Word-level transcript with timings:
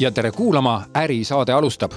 ja 0.00 0.10
tere 0.10 0.30
kuulama, 0.30 0.82
Ärisaade 0.96 1.52
alustab. 1.52 1.92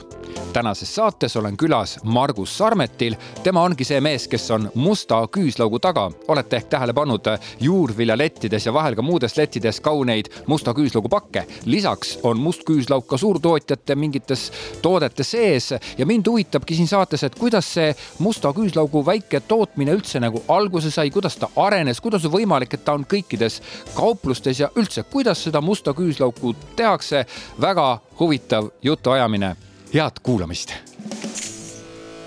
Tänases 0.53 0.95
saates 0.95 1.35
olen 1.35 1.57
külas 1.57 1.99
Margus 2.03 2.57
Sarmetil. 2.57 3.15
tema 3.43 3.63
ongi 3.63 3.85
see 3.85 4.01
mees, 4.01 4.27
kes 4.27 4.51
on 4.51 4.71
musta 4.75 5.27
küüslaugu 5.27 5.79
taga. 5.79 6.11
olete 6.27 6.55
ehk 6.55 6.69
tähele 6.69 6.93
pannud 6.93 7.25
juurviljalettides 7.59 8.65
ja 8.65 8.73
vahel 8.73 8.95
ka 8.95 9.01
muudes 9.01 9.37
lettides 9.37 9.81
kauneid 9.81 10.25
musta 10.47 10.73
küüslaugu 10.73 11.09
pakke. 11.09 11.45
lisaks 11.65 12.19
on 12.23 12.39
must 12.39 12.63
küüslauk 12.63 13.07
ka 13.07 13.17
suurtootjate 13.17 13.95
mingites 13.95 14.51
toodete 14.81 15.23
sees 15.23 15.73
ja 15.97 16.05
mind 16.05 16.27
huvitabki 16.27 16.75
siin 16.75 16.87
saates, 16.87 17.23
et 17.23 17.35
kuidas 17.35 17.73
see 17.73 17.95
musta 18.19 18.53
küüslaugu 18.53 19.05
väike 19.05 19.39
tootmine 19.39 19.91
üldse 19.91 20.19
nagu 20.19 20.43
alguse 20.47 20.91
sai, 20.91 21.09
kuidas 21.09 21.37
ta 21.37 21.49
arenes, 21.55 22.01
kuidas 22.01 22.25
on 22.25 22.31
võimalik, 22.31 22.73
et 22.73 22.85
ta 22.85 22.93
on 22.93 23.05
kõikides 23.05 23.61
kauplustes 23.95 24.59
ja 24.59 24.69
üldse, 24.75 25.03
kuidas 25.03 25.43
seda 25.43 25.61
musta 25.61 25.93
küüslauku 25.93 26.55
tehakse. 26.75 27.25
väga 27.61 27.99
huvitav 28.19 28.69
jutuajamine. 28.81 29.70
Head 29.91 30.21
kuulamist. 30.23 30.71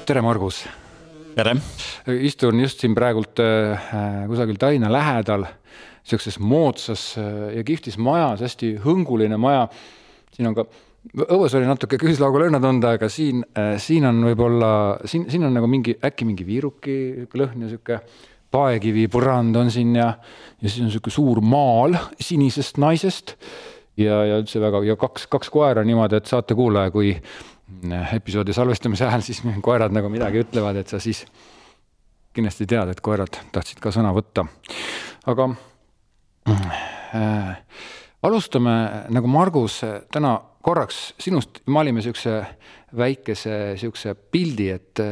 tere, 0.04 0.20
Margus. 0.20 0.66
tere. 1.34 1.54
istun 2.20 2.60
just 2.60 2.82
siin 2.82 2.92
praegult 2.94 3.40
äh, 3.40 4.26
kusagil 4.28 4.58
Tallinna 4.60 4.90
lähedal, 4.92 5.46
siukses 6.04 6.36
moodsas 6.38 7.14
äh, 7.16 7.54
ja 7.56 7.64
kihvtis 7.64 7.96
majas, 7.96 8.42
hästi 8.44 8.74
hõnguline 8.84 9.38
maja. 9.40 9.68
siin 10.36 10.50
on 10.50 10.58
ka 10.58 10.66
õues 11.24 11.56
oli 11.56 11.64
natuke 11.70 11.96
küüslaugulõhna 12.02 12.60
tunda, 12.60 12.98
aga 12.98 13.08
siin 13.08 13.40
äh,, 13.56 13.78
siin 13.80 14.04
on 14.10 14.20
võib-olla, 14.28 14.70
siin, 15.08 15.30
siin 15.32 15.48
on 15.48 15.56
nagu 15.56 15.70
mingi, 15.70 15.96
äkki 16.04 16.28
mingi 16.28 16.44
viiruki 16.44 16.98
lõhn 17.32 17.64
ja 17.64 17.72
sihuke 17.72 18.02
paekivi 18.52 19.08
põrand 19.08 19.56
on 19.56 19.72
siin 19.72 19.96
ja, 19.96 20.10
ja 20.60 20.68
siis 20.68 20.84
on 20.84 20.92
sihuke 20.92 21.12
suur 21.12 21.40
maal 21.40 21.96
sinisest 22.20 22.76
naisest 22.82 23.38
ja, 23.96 24.20
ja 24.28 24.38
üldse 24.42 24.60
väga 24.62 24.84
ja 24.84 24.96
kaks, 25.00 25.26
kaks 25.32 25.50
koera 25.54 25.84
niimoodi, 25.86 26.20
et 26.20 26.30
saatekuulaja, 26.30 26.92
kui 26.94 27.14
episoodi 28.14 28.54
salvestamise 28.56 29.06
ajal 29.08 29.24
siis 29.26 29.42
koerad 29.66 29.94
nagu 29.94 30.10
midagi 30.12 30.44
ütlevad, 30.44 30.80
et 30.80 30.92
sa 30.92 31.00
siis 31.02 31.24
kindlasti 32.34 32.66
tead, 32.66 32.90
et 32.90 33.02
koerad 33.04 33.38
tahtsid 33.54 33.82
ka 33.82 33.92
sõna 33.94 34.10
võtta. 34.14 34.46
aga 35.30 35.48
äh, 36.50 37.50
alustame 38.22 38.74
nagu 39.14 39.30
Margus 39.30 39.80
täna 40.12 40.36
korraks 40.64 41.12
sinust, 41.20 41.60
malime 41.66 42.02
siukse 42.02 42.40
väikese 42.96 43.74
siukse 43.80 44.14
pildi, 44.14 44.70
et 44.74 45.04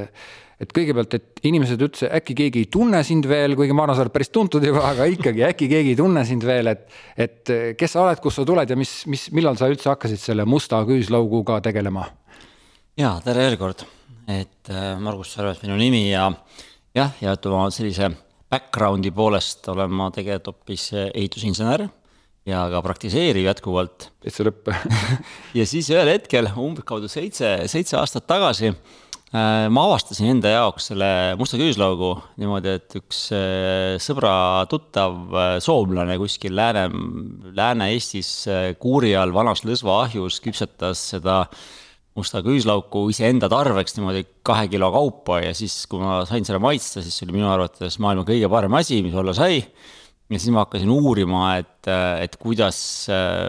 et 0.62 0.70
kõigepealt, 0.70 1.14
et 1.16 1.40
inimesed 1.48 1.80
üldse, 1.82 2.06
äkki 2.14 2.36
keegi 2.38 2.60
ei 2.62 2.68
tunne 2.70 3.00
sind 3.02 3.26
veel, 3.26 3.56
kuigi 3.58 3.74
ma 3.74 3.82
arvan, 3.82 3.96
sa 3.98 4.04
oled 4.04 4.14
päris 4.14 4.30
tuntud 4.30 4.62
juba, 4.62 4.84
aga 4.92 5.08
ikkagi 5.10 5.42
äkki 5.48 5.66
keegi 5.72 5.90
ei 5.96 5.98
tunne 5.98 6.22
sind 6.28 6.46
veel, 6.46 6.70
et, 6.70 6.84
et 7.18 7.52
kes 7.78 7.96
sa 7.96 8.04
oled, 8.04 8.20
kust 8.22 8.38
sa 8.38 8.44
tuled 8.46 8.70
ja 8.70 8.76
mis, 8.78 8.92
mis, 9.10 9.26
millal 9.34 9.58
sa 9.58 9.66
üldse 9.72 9.90
hakkasid 9.90 10.22
selle 10.22 10.46
musta 10.46 10.78
küüslauguga 10.86 11.58
tegelema? 11.66 12.06
Ja 12.98 13.14
tere 13.24 13.46
veel 13.46 13.58
kord, 13.60 13.84
et 14.30 14.70
äh, 14.72 14.92
Margus 15.00 15.32
Sarvet 15.34 15.62
minu 15.64 15.78
nimi 15.80 16.04
ja 16.10 16.28
jah, 16.96 17.12
ja 17.22 17.34
ütleme 17.36 17.70
sellise 17.74 18.10
background'i 18.52 19.12
poolest 19.14 19.68
olen 19.72 19.92
ma 19.96 20.10
tegelikult 20.12 20.52
hoopis 20.52 20.90
ehitusinsener 21.08 21.86
ja 22.48 22.64
ka 22.72 22.82
praktiseeriv 22.84 23.46
jätkuvalt. 23.46 24.10
täitsa 24.22 24.48
lõpp 24.48 24.72
ja 25.58 25.68
siis 25.68 25.88
ühel 25.94 26.10
hetkel 26.14 26.50
umbkaudu 26.52 27.08
seitse, 27.08 27.54
seitse 27.70 27.96
aastat 28.00 28.28
tagasi 28.28 28.74
Äh, 29.32 29.70
ma 29.72 29.86
avastasin 29.88 30.28
enda 30.28 30.50
jaoks 30.52 30.90
selle 30.90 31.06
musta 31.40 31.56
küüslaugu 31.56 32.10
niimoodi, 32.36 32.74
et 32.76 32.96
üks 32.98 33.20
äh, 33.32 33.94
sõbra 34.04 34.32
tuttav 34.68 35.14
äh, 35.32 35.52
soomlane 35.64 36.18
kuskil 36.20 36.52
Lääne, 36.52 36.82
Lääne-Eestis 37.56 38.32
kuuri 38.82 39.14
all 39.16 39.32
vanas 39.32 39.64
lõsvaahjus 39.64 40.36
küpsetas 40.44 41.06
seda 41.14 41.38
musta 42.18 42.42
küüslauku 42.44 43.06
iseenda 43.12 43.48
tarbeks 43.52 43.96
niimoodi 43.96 44.26
kahe 44.44 44.66
kilo 44.72 44.90
kaupa 44.92 45.40
ja 45.40 45.52
siis, 45.56 45.82
kui 45.88 46.02
ma 46.02 46.22
sain 46.28 46.44
selle 46.44 46.60
maitsta, 46.62 47.00
siis 47.04 47.16
see 47.16 47.28
oli 47.28 47.38
minu 47.38 47.48
arvates 47.52 47.96
maailma 48.02 48.26
kõige 48.28 48.50
parem 48.52 48.80
asi, 48.80 49.00
mis 49.04 49.16
olla 49.16 49.34
sai. 49.36 49.62
ja 50.28 50.40
siis 50.40 50.52
ma 50.52 50.66
hakkasin 50.66 50.92
uurima, 50.92 51.56
et, 51.62 51.88
et 52.20 52.36
kuidas 52.40 52.82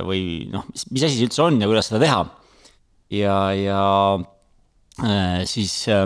või 0.07 0.46
noh, 0.51 0.68
mis, 0.72 0.88
mis 0.91 1.07
asi 1.07 1.19
see 1.19 1.28
üldse 1.28 1.44
on 1.44 1.59
ja 1.59 1.68
kuidas 1.72 1.91
seda 1.91 2.06
teha. 2.06 2.22
ja, 3.19 3.38
ja 3.57 3.81
Äh, 5.01 5.41
siis 5.50 5.88
äh, 5.90 6.06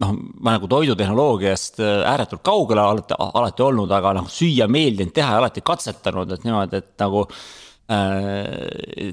noh, 0.00 0.12
ma 0.40 0.54
nagu 0.54 0.68
toidutehnoloogiast 0.70 1.82
äh, 1.84 1.98
ääretult 2.08 2.40
kaugele 2.46 2.80
alati, 2.80 3.18
alati 3.18 3.64
olnud, 3.66 3.92
aga 3.92 4.14
noh, 4.16 4.30
süüa 4.32 4.64
meeldinud 4.72 5.12
teha 5.12 5.34
ja 5.34 5.42
alati 5.42 5.60
katsetanud, 5.60 6.32
et 6.32 6.46
niimoodi, 6.46 6.80
et 6.80 7.04
nagu 7.04 7.26
äh, 7.92 9.12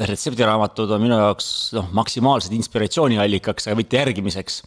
retseptiraamatud 0.00 0.90
on 0.90 1.02
minu 1.04 1.18
jaoks 1.20 1.46
noh, 1.76 1.86
maksimaalsed 1.94 2.54
inspiratsiooniallikaks, 2.56 3.68
aga 3.68 3.78
mitte 3.78 4.00
järgimiseks. 4.00 4.62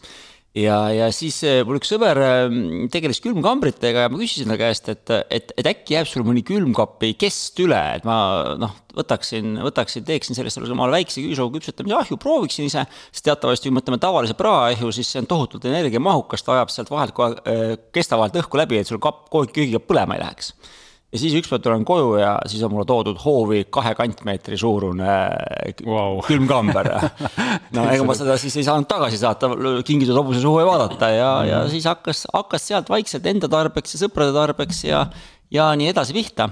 Ja, 0.56 0.78
ja 0.90 1.10
siis 1.12 1.36
äh, 1.44 1.60
mul 1.66 1.76
üks 1.76 1.90
sõber 1.92 2.18
ähm, 2.24 2.86
tegeles 2.90 3.20
külmkambritega 3.22 4.06
ja 4.06 4.10
ma 4.10 4.16
küsisin 4.18 4.48
ta 4.48 4.56
käest, 4.58 4.88
et, 4.90 5.12
et, 5.28 5.52
et 5.60 5.68
äkki 5.68 5.94
jääb 5.94 6.08
sul 6.08 6.24
mõni 6.26 6.40
külmkapi 6.48 7.12
kest 7.20 7.60
üle, 7.62 7.78
et 7.98 8.08
ma 8.08 8.16
noh, 8.58 8.72
võtaksin, 8.96 9.60
võtaksin, 9.66 10.06
teeksin 10.08 10.38
sellest 10.38 10.58
omale 10.64 10.96
väikse 10.96 11.20
küüslaugu 11.20 11.60
küpsetamise. 11.60 11.98
Ahju, 12.00 12.18
prooviksin 12.24 12.66
ise. 12.66 12.86
sest 13.12 13.28
teatavasti, 13.28 13.68
kui 13.68 13.76
mõtleme 13.76 14.00
tavalise 14.02 14.34
praahju, 14.40 14.90
siis 14.96 15.12
see 15.12 15.20
on 15.20 15.28
tohutult 15.30 15.68
energiamahukas, 15.68 16.42
ta 16.42 16.56
ajab 16.56 16.72
sealt 16.72 16.90
vahelt 16.96 17.14
kohe, 17.14 17.36
äh, 17.44 17.76
kesta 17.94 18.18
vahelt 18.18 18.40
õhku 18.40 18.64
läbi, 18.64 18.80
et 18.80 18.88
sul 18.88 19.04
kapp 19.04 19.28
köögiga 19.30 19.84
põlema 19.84 20.16
ei 20.16 20.24
läheks 20.24 20.54
ja 21.08 21.20
siis 21.20 21.32
ükspäev 21.38 21.62
tulen 21.64 21.84
koju 21.88 22.18
ja 22.20 22.34
siis 22.50 22.62
on 22.66 22.74
mulle 22.74 22.84
toodud 22.88 23.16
hoovi 23.22 23.62
kahe 23.72 23.94
kantmeetri 23.96 24.58
suurune 24.60 25.14
wow. 25.86 26.20
külmkamber 26.26 26.90
no 27.76 27.86
ega 27.88 28.04
ma 28.04 28.16
seda 28.18 28.36
siis 28.40 28.58
ei 28.60 28.66
saanud 28.66 28.88
tagasi 28.90 29.20
saata, 29.20 29.50
kingitud 29.88 30.18
hobuse 30.18 30.42
suhu 30.44 30.60
ei 30.60 30.68
vaadata 30.68 31.10
ja 31.14 31.30
mm., 31.40 31.48
ja 31.48 31.62
siis 31.72 31.88
hakkas, 31.88 32.26
hakkas 32.34 32.68
sealt 32.68 32.92
vaikselt 32.92 33.28
enda 33.30 33.48
tarbeks 33.48 33.96
ja 33.96 34.02
sõprade 34.04 34.36
tarbeks 34.36 34.84
ja, 34.84 35.06
ja 35.54 35.70
nii 35.80 35.88
edasi 35.94 36.16
pihta. 36.16 36.50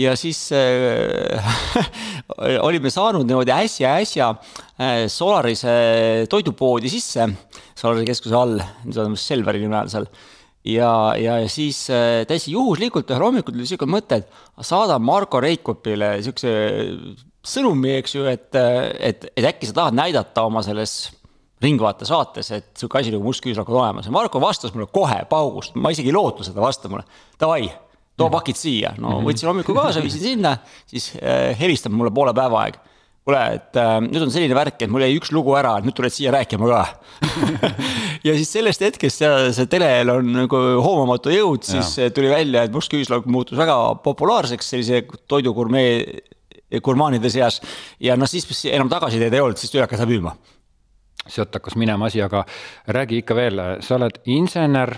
ja 0.00 0.16
siis 0.16 0.46
äh, 0.56 1.52
olime 2.68 2.88
saanud 2.88 3.28
niimoodi 3.28 3.52
äsja-äsja 3.52 4.32
äh, 4.32 5.04
Solarise 5.12 6.24
toidupoodi 6.32 6.88
sisse, 6.88 7.28
Solarise 7.76 8.08
keskuse 8.08 8.36
all, 8.36 8.60
see 8.88 9.04
on 9.04 9.20
Selveri 9.20 9.60
nime 9.60 9.82
all 9.82 9.92
seal 9.92 10.08
ja, 10.64 10.92
ja 11.16 11.36
siis 11.48 11.82
äh, 11.92 12.22
täiesti 12.28 12.54
juhuslikult 12.54 13.10
ühel 13.10 13.24
hommikul 13.24 13.54
tuli 13.56 13.68
sihuke 13.68 13.88
mõte, 13.88 14.20
et 14.20 14.66
saadan 14.66 15.02
Marko 15.04 15.40
Reikopile 15.40 16.16
siukse 16.24 16.52
sõnumi, 17.46 17.94
eks 18.00 18.16
ju, 18.18 18.26
et, 18.28 18.50
et, 18.56 19.30
et 19.32 19.48
äkki 19.52 19.70
sa 19.70 19.78
tahad 19.82 19.96
näidata 19.96 20.44
oma 20.48 20.64
selles 20.66 20.98
Ringvaate 21.60 22.06
saates, 22.08 22.48
et 22.56 22.68
sihuke 22.80 22.96
asi 23.02 23.12
nagu 23.12 23.24
must 23.24 23.42
küüslauk 23.44 23.68
on 23.68 23.82
olemas. 23.82 24.06
Ja 24.08 24.12
Marko 24.16 24.40
vastas 24.40 24.72
mulle 24.72 24.88
kohe 24.88 25.18
paugust, 25.28 25.74
ma 25.76 25.92
isegi 25.92 26.08
ei 26.08 26.16
lootnud 26.16 26.48
seda 26.48 26.62
vasta 26.64 26.88
mulle. 26.88 27.04
Davai, 27.40 27.66
too 28.16 28.30
pakid 28.32 28.56
siia, 28.56 28.94
no 28.96 29.18
mhm. 29.18 29.26
võtsin 29.28 29.50
hommikul 29.50 29.76
kaasa, 29.76 30.00
viisin 30.04 30.24
sinna, 30.24 30.54
siis 30.88 31.10
äh, 31.20 31.50
helistab 31.60 31.92
mulle 31.92 32.12
poole 32.16 32.32
päeva 32.36 32.64
aeg 32.64 32.80
kuule, 33.26 33.40
et 33.58 33.78
äh, 33.78 33.96
nüüd 34.04 34.24
on 34.24 34.32
selline 34.32 34.56
värk, 34.56 34.78
et 34.80 34.92
mul 34.92 35.04
jäi 35.04 35.16
üks 35.18 35.32
lugu 35.34 35.54
ära, 35.58 35.76
et 35.78 35.86
nüüd 35.86 35.96
tuled 35.96 36.14
siia 36.14 36.32
rääkima 36.34 36.68
ka 36.70 36.82
ja 38.26 38.34
siis 38.38 38.52
sellest 38.52 38.84
hetkest 38.84 39.22
see, 39.22 39.50
see 39.56 39.70
telel 39.70 40.14
on 40.14 40.32
nagu 40.42 40.62
hoomamatu 40.84 41.32
jõud, 41.34 41.64
siis 41.66 41.96
ja. 42.00 42.10
tuli 42.14 42.32
välja, 42.32 42.64
et 42.64 42.74
must 42.74 42.92
küüslauk 42.92 43.28
muutus 43.30 43.58
väga 43.60 43.76
populaarseks 44.04 44.72
sellise 44.74 45.04
toidugurmee, 45.30 45.92
gurmaanide 46.84 47.32
seas. 47.32 47.60
ja 48.00 48.16
noh, 48.16 48.30
siis 48.30 48.64
enam 48.70 48.90
tagasiteed 48.92 49.34
ei 49.34 49.44
olnud, 49.44 49.60
siis 49.60 49.72
tuli 49.72 49.84
hakata 49.84 50.08
müüma 50.08 50.34
sealt 51.30 51.54
hakkas 51.54 51.76
minema 51.78 52.08
asi, 52.08 52.22
aga 52.24 52.44
räägi 52.96 53.20
ikka 53.20 53.36
veel, 53.36 53.60
sa 53.84 53.98
oled 53.98 54.16
insener 54.32 54.96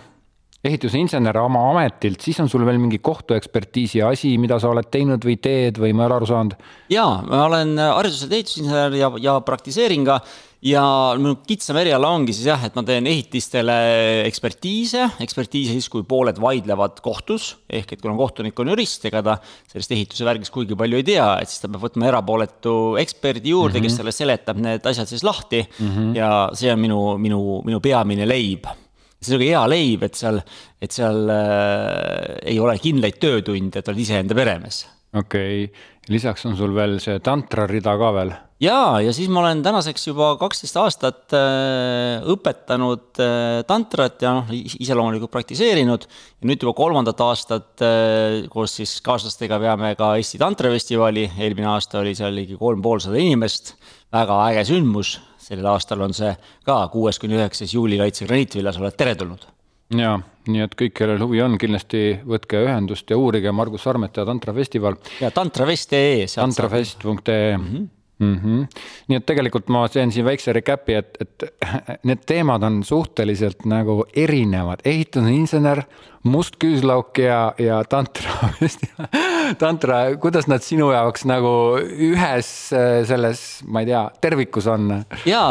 ehitusinsener 0.62 1.36
oma 1.42 1.64
ametilt, 1.72 2.20
siis 2.22 2.38
on 2.42 2.48
sul 2.50 2.62
veel 2.66 2.78
mingi 2.78 3.00
kohtuekspertiisi 3.02 4.02
asi, 4.06 4.36
mida 4.38 4.60
sa 4.62 4.70
oled 4.70 4.86
teinud 4.94 5.24
või 5.26 5.34
teed 5.42 5.80
või 5.82 5.90
ma 5.96 6.04
ei 6.04 6.10
ole 6.10 6.18
aru 6.20 6.30
saanud? 6.30 6.56
jaa, 6.92 7.18
ma 7.26 7.44
olen 7.48 7.74
hariduselt 7.82 8.32
ehitusinsener 8.38 8.94
ja, 9.00 9.10
ja 9.22 9.36
praktiseerin 9.42 10.06
ka 10.06 10.20
ja 10.62 10.82
minu 11.18 11.40
kitsam 11.42 11.80
eriala 11.80 12.12
ongi 12.14 12.34
siis 12.36 12.46
jah, 12.46 12.62
et 12.62 12.76
ma 12.78 12.84
teen 12.86 13.08
ehitistele 13.10 13.74
ekspertiise, 14.28 15.08
ekspertiise 15.24 15.74
siis, 15.74 15.88
kui 15.90 16.06
pooled 16.06 16.38
vaidlevad 16.42 17.02
kohtus, 17.02 17.56
ehk 17.66 17.96
et 17.96 18.04
kuna 18.04 18.14
kohtunik 18.20 18.62
on 18.62 18.70
jurist, 18.70 19.08
ega 19.10 19.24
ta 19.26 19.36
sellest 19.72 19.96
ehituse 19.96 20.28
värgist 20.28 20.54
kuigi 20.54 20.78
palju 20.78 21.00
ei 21.00 21.08
tea, 21.10 21.26
et 21.42 21.50
siis 21.50 21.64
ta 21.64 21.72
peab 21.72 21.88
võtma 21.88 22.06
erapooletu 22.12 22.76
eksperdi 23.02 23.50
juurde 23.50 23.80
mm, 23.80 23.82
-hmm. 23.82 23.90
kes 23.90 23.98
talle 23.98 24.14
seletab 24.14 24.62
need 24.62 24.86
asjad 24.92 25.10
siis 25.10 25.26
lahti 25.26 25.64
mm. 25.66 25.90
-hmm. 25.90 26.14
ja 26.22 26.30
see 26.54 26.70
on 26.70 26.80
minu, 26.86 27.02
minu, 27.18 27.42
minu 27.66 27.82
peamine 27.82 28.28
leib 28.28 28.70
see 29.22 29.36
on 29.36 29.40
nagu 29.40 29.50
hea 29.50 29.66
leib, 29.70 30.08
et 30.08 30.18
seal, 30.18 30.40
et 30.82 30.92
seal 30.94 31.30
äh, 31.30 32.40
ei 32.54 32.58
ole 32.62 32.78
kindlaid 32.82 33.20
töötunde, 33.22 33.78
et 33.80 33.92
oled 33.92 34.04
iseenda 34.04 34.36
peremees 34.38 34.84
okei 35.12 35.64
okay., 35.64 35.88
lisaks 36.10 36.46
on 36.48 36.56
sul 36.58 36.72
veel 36.74 36.96
see 37.02 37.20
tantra 37.22 37.66
rida 37.70 37.94
ka 38.00 38.08
veel. 38.16 38.32
ja, 38.62 38.98
ja 39.04 39.12
siis 39.14 39.28
ma 39.30 39.42
olen 39.42 39.60
tänaseks 39.64 40.08
juba 40.08 40.32
kaksteist 40.40 40.78
aastat 40.80 41.34
äh, 41.36 42.24
õpetanud 42.32 43.20
äh, 43.22 43.60
tantrat 43.68 44.24
ja 44.24 44.34
noh, 44.38 44.52
ise 44.52 44.96
loomulikult 44.98 45.32
praktiseerinud. 45.34 46.06
ja 46.08 46.50
nüüd 46.50 46.64
juba 46.64 46.74
kolmandat 46.78 47.20
aastat 47.22 47.84
äh, 47.84 48.48
koos 48.52 48.78
siis 48.80 48.96
kaaslastega 49.04 49.60
veame 49.62 49.94
ka 49.98 50.14
Eesti 50.18 50.40
tantrafestivali, 50.42 51.28
eelmine 51.38 51.70
aasta 51.74 52.00
oli 52.02 52.16
seal 52.18 52.34
ligi 52.36 52.58
kolm 52.58 52.82
poolsada 52.82 53.20
inimest, 53.20 53.76
väga 54.12 54.40
äge 54.50 54.66
sündmus, 54.72 55.18
sellel 55.52 55.72
aastal 55.74 56.00
on 56.04 56.16
see 56.16 56.32
ka 56.66 56.82
kuues 56.92 57.20
kuni 57.20 57.36
üheksas 57.40 57.74
juuli 57.76 58.00
Kaitse 58.00 58.28
graniitvillas, 58.28 58.80
oled 58.80 58.96
teretulnud 58.96 59.50
ja 59.98 60.16
nii 60.48 60.64
et 60.64 60.76
kõik, 60.78 60.94
kellel 60.96 61.20
huvi 61.22 61.42
on, 61.44 61.56
kindlasti 61.60 62.02
võtke 62.28 62.62
ühendust 62.66 63.10
ja 63.10 63.18
uurige 63.20 63.52
Margus 63.54 63.84
Sarmeta 63.86 64.24
tantrafestival. 64.28 64.96
ja 65.20 65.30
tantrafest.ee. 65.30 66.26
tantrafest.ee 66.34 67.56
mm. 67.56 67.66
-hmm. 67.66 67.88
Mm 68.22 68.38
-hmm. 68.38 68.82
nii 69.08 69.18
et 69.18 69.26
tegelikult 69.26 69.68
ma 69.68 69.88
teen 69.88 70.12
siin 70.14 70.24
väikse 70.24 70.52
recap'i, 70.54 70.94
et, 70.94 71.18
et 71.20 71.44
need 72.08 72.22
teemad 72.26 72.62
on 72.62 72.82
suhteliselt 72.86 73.66
nagu 73.66 74.04
erinevad, 74.14 74.84
ehitusinsener, 74.84 75.82
must 76.22 76.54
küüslauk 76.62 77.18
ja, 77.18 77.54
ja 77.58 77.80
tantra 77.90 78.52
tantra, 79.62 79.98
kuidas 80.22 80.46
nad 80.46 80.62
sinu 80.62 80.92
jaoks 80.92 81.24
nagu 81.26 81.52
ühes 81.82 82.50
äh, 82.76 83.02
selles, 83.08 83.42
ma 83.66 83.82
ei 83.82 83.90
tea, 83.90 84.02
tervikus 84.22 84.68
on? 84.70 85.02
ja, 85.26 85.42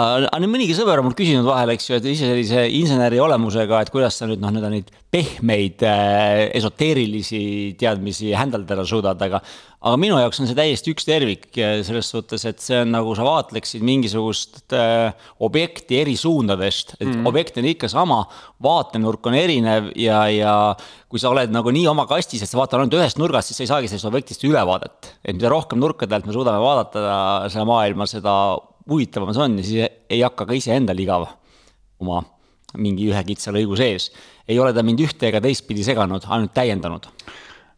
mõnigi 0.45 0.75
sõber 0.77 1.01
on 1.01 1.09
mul 1.09 1.17
küsinud 1.17 1.47
vahel, 1.47 1.73
eks 1.75 1.89
ju, 1.89 1.99
et 1.99 2.07
ise 2.13 2.29
sellise 2.29 2.63
inseneri 2.79 3.19
olemusega, 3.19 3.81
et 3.81 3.91
kuidas 3.93 4.19
sa 4.19 4.29
nüüd 4.29 4.39
noh, 4.39 4.53
nii-öelda 4.53 4.71
neid 4.71 4.93
pehmeid 5.11 5.83
äh, 5.83 6.47
esoteerilisi 6.55 7.75
teadmisi 7.79 8.31
händeldada 8.37 8.87
suudad, 8.87 9.19
aga 9.27 9.41
aga 9.81 9.97
minu 9.97 10.17
jaoks 10.21 10.37
on 10.41 10.49
see 10.49 10.57
täiesti 10.57 10.91
üks 10.93 11.07
tervik 11.07 11.47
selles 11.57 12.09
suhtes, 12.13 12.43
et 12.45 12.61
see 12.61 12.77
on 12.83 12.91
nagu 12.93 13.15
sa 13.17 13.25
vaatleksid 13.25 13.81
mingisugust 13.85 14.75
äh, 14.77 15.09
objekti 15.41 15.97
eri 16.03 16.13
suundadest, 16.19 16.95
et 16.99 17.07
mm 17.07 17.29
objekt 17.31 17.57
on 17.61 17.65
ikka 17.69 17.87
sama, 17.91 18.19
vaatenurk 18.63 19.27
on 19.29 19.35
erinev 19.37 19.91
ja, 19.99 20.23
ja 20.33 20.53
kui 21.09 21.21
sa 21.21 21.29
oled 21.29 21.53
nagu 21.53 21.71
nii 21.73 21.85
oma 21.89 22.07
kastis, 22.09 22.41
et 22.43 22.49
sa 22.49 22.57
vaatad 22.59 22.79
ainult 22.79 22.97
ühest 22.97 23.19
nurgast, 23.21 23.49
siis 23.49 23.61
sa 23.61 23.65
ei 23.65 23.71
saagi 23.71 23.91
sellest 23.91 24.09
objektist 24.09 24.43
ülevaadet. 24.47 25.11
et 25.23 25.37
mida 25.37 25.49
rohkem 25.53 25.79
nurkade 25.81 26.17
alt 26.17 26.27
me 26.29 26.35
suudame 26.35 26.61
vaadata 26.61 27.03
seda 27.53 27.65
maailma, 27.69 28.09
seda 28.09 28.33
huvitavam 28.89 29.33
see 29.33 29.45
on 29.45 29.57
ja 29.61 29.67
siis 29.69 29.91
ei 30.09 30.21
hakka 30.21 30.49
ka 30.49 30.57
iseendal 30.57 30.99
igav 30.99 31.29
oma 32.01 32.23
mingi 32.77 33.09
ühe 33.11 33.23
kitsa 33.27 33.53
lõigu 33.53 33.77
sees. 33.79 34.11
ei 34.47 34.59
ole 34.59 34.73
ta 34.73 34.83
mind 34.83 35.01
ühte 35.05 35.29
ega 35.29 35.41
teistpidi 35.41 35.85
seganud, 35.87 36.25
ainult 36.27 36.53
täiendanud 36.57 37.09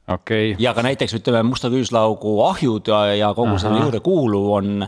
okay.. 0.07 0.53
ja 0.59 0.73
ka 0.75 0.83
näiteks 0.85 1.17
ütleme, 1.19 1.43
Musta 1.47 1.71
küüslaugu 1.73 2.37
ahjud 2.49 2.91
ja, 2.91 3.05
ja 3.17 3.33
kogu 3.37 3.57
selle 3.61 3.81
juurde 3.83 4.01
kuuluv 4.03 4.49
on, 4.57 4.85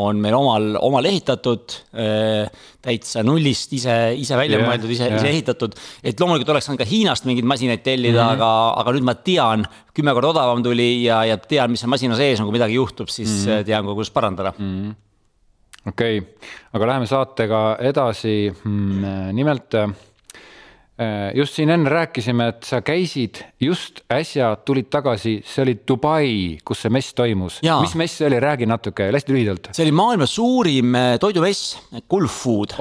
on 0.00 0.20
meil 0.22 0.36
omal, 0.38 0.68
omal 0.82 1.08
ehitatud 1.10 1.76
äh,, 2.00 2.48
täitsa 2.84 3.22
nullist 3.26 3.72
ise, 3.76 3.96
ise 4.18 4.38
välja 4.38 4.58
yeah, 4.58 4.70
mõeldud, 4.70 4.90
ise 4.94 5.08
yeah., 5.08 5.20
ise 5.20 5.30
ehitatud. 5.30 5.76
et 6.02 6.20
loomulikult 6.20 6.54
oleks 6.54 6.70
saanud 6.70 6.82
ka 6.82 6.88
Hiinast 6.88 7.28
mingeid 7.28 7.48
masinaid 7.48 7.84
tellida 7.86 8.20
mm, 8.20 8.28
-hmm. 8.28 8.42
aga, 8.42 8.50
aga 8.82 8.96
nüüd 8.96 9.08
ma 9.08 9.16
tean, 9.20 9.64
kümme 9.94 10.16
korda 10.16 10.34
odavam 10.34 10.64
tuli 10.64 10.90
ja, 11.04 11.22
ja 11.28 11.38
tean, 11.38 11.74
mis 11.74 11.84
on 11.86 11.94
masina 11.94 12.18
sees 12.18 12.40
on, 12.40 12.50
kui 12.50 12.58
midagi 12.58 12.78
juhtub, 12.80 13.08
siis 13.08 13.30
mm 13.30 13.50
-hmm. 13.50 13.66
tean 13.70 13.86
ka, 13.86 13.98
kuidas 13.98 14.14
parandada 14.14 14.54
mm. 14.58 14.76
-hmm 14.76 15.00
okei 15.84 16.18
okay., 16.18 16.48
aga 16.72 16.86
läheme 16.86 17.06
saatega 17.06 17.76
edasi. 17.80 18.54
Hmm, 18.62 19.02
nimelt 19.36 19.74
Äh, 19.74 19.88
just 21.34 21.56
siin 21.58 21.72
enne 21.74 21.90
rääkisime, 21.90 22.46
et 22.52 22.66
sa 22.68 22.78
käisid 22.86 23.40
just 23.58 24.04
äsja 24.14 24.52
tulid 24.62 24.86
tagasi, 24.94 25.40
see 25.42 25.62
oli 25.64 25.74
Dubai, 25.88 26.28
kus 26.62 26.84
see 26.84 26.92
mess 26.94 27.16
toimus. 27.18 27.56
mis 27.64 27.96
mess 27.98 28.20
see 28.20 28.28
oli, 28.28 28.38
räägi 28.42 28.68
natuke, 28.70 29.08
hästi 29.10 29.34
lühidalt. 29.34 29.70
see 29.74 29.82
oli 29.88 29.94
maailma 29.96 30.28
suurim 30.30 30.94
äh, 30.94 31.16
toidumess, 31.18 31.74
Gulf 32.10 32.36
Food. 32.44 32.76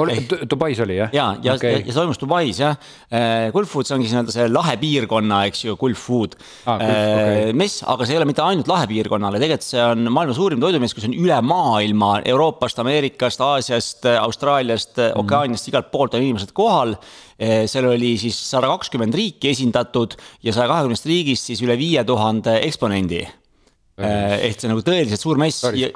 Dubais 0.49 0.81
oli 0.85 0.99
jah? 0.99 1.09
ja, 1.13 1.31
ja, 1.41 1.55
okay. 1.57 1.71
ja, 1.71 1.79
ja 1.79 1.87
see 1.87 1.97
toimus 1.97 2.21
Dubais 2.21 2.61
jah. 2.61 2.77
Äh, 3.09 3.49
Gulf 3.55 3.73
Food, 3.73 3.89
see 3.89 3.97
ongi 3.97 4.11
nii-öelda 4.11 4.37
see 4.37 4.47
lahe 4.51 4.77
piirkonna, 4.83 5.41
eks 5.49 5.65
ju, 5.65 5.77
Gulf 5.81 6.05
Food 6.05 6.37
ah,. 6.67 6.77
Okay. 6.77 7.57
mess, 7.57 7.81
aga 7.89 8.05
see 8.05 8.13
ei 8.13 8.21
ole 8.21 8.29
mitte 8.29 8.45
ainult 8.45 8.69
lahe 8.69 8.85
piirkonnale, 8.93 9.41
tegelikult 9.41 9.71
see 9.71 9.81
on 9.81 10.05
maailma 10.13 10.37
suurim 10.37 10.61
toidumess, 10.61 10.93
kus 10.93 11.09
on 11.09 11.17
üle 11.17 11.41
maailma 11.41 12.19
Euroopast, 12.29 12.85
Ameerikast, 12.85 13.41
Aasiast, 13.41 14.05
Austraaliast 14.13 14.97
mm, 14.97 15.03
-hmm. 15.09 15.21
Okeaaniast, 15.25 15.73
igalt 15.73 15.89
poolt 15.89 16.13
on 16.13 16.21
inimesed 16.21 16.53
kohal 16.53 16.97
seal 17.39 17.87
oli 17.89 18.13
siis 18.21 18.37
sada 18.49 18.69
kakskümmend 18.71 19.15
riiki 19.17 19.49
esindatud 19.51 20.17
ja 20.43 20.53
saja 20.53 20.69
kahekümnest 20.71 21.07
riigist 21.09 21.49
siis 21.49 21.63
üle 21.65 21.77
viie 21.79 22.03
tuhande 22.07 22.59
eksponendi. 22.67 23.23
Eh, 23.93 24.47
ehk 24.47 24.57
see 24.57 24.69
nagu 24.71 24.81
tõeliselt 24.81 25.21
suur 25.21 25.37
mess 25.37 25.67
ja, 25.77 25.91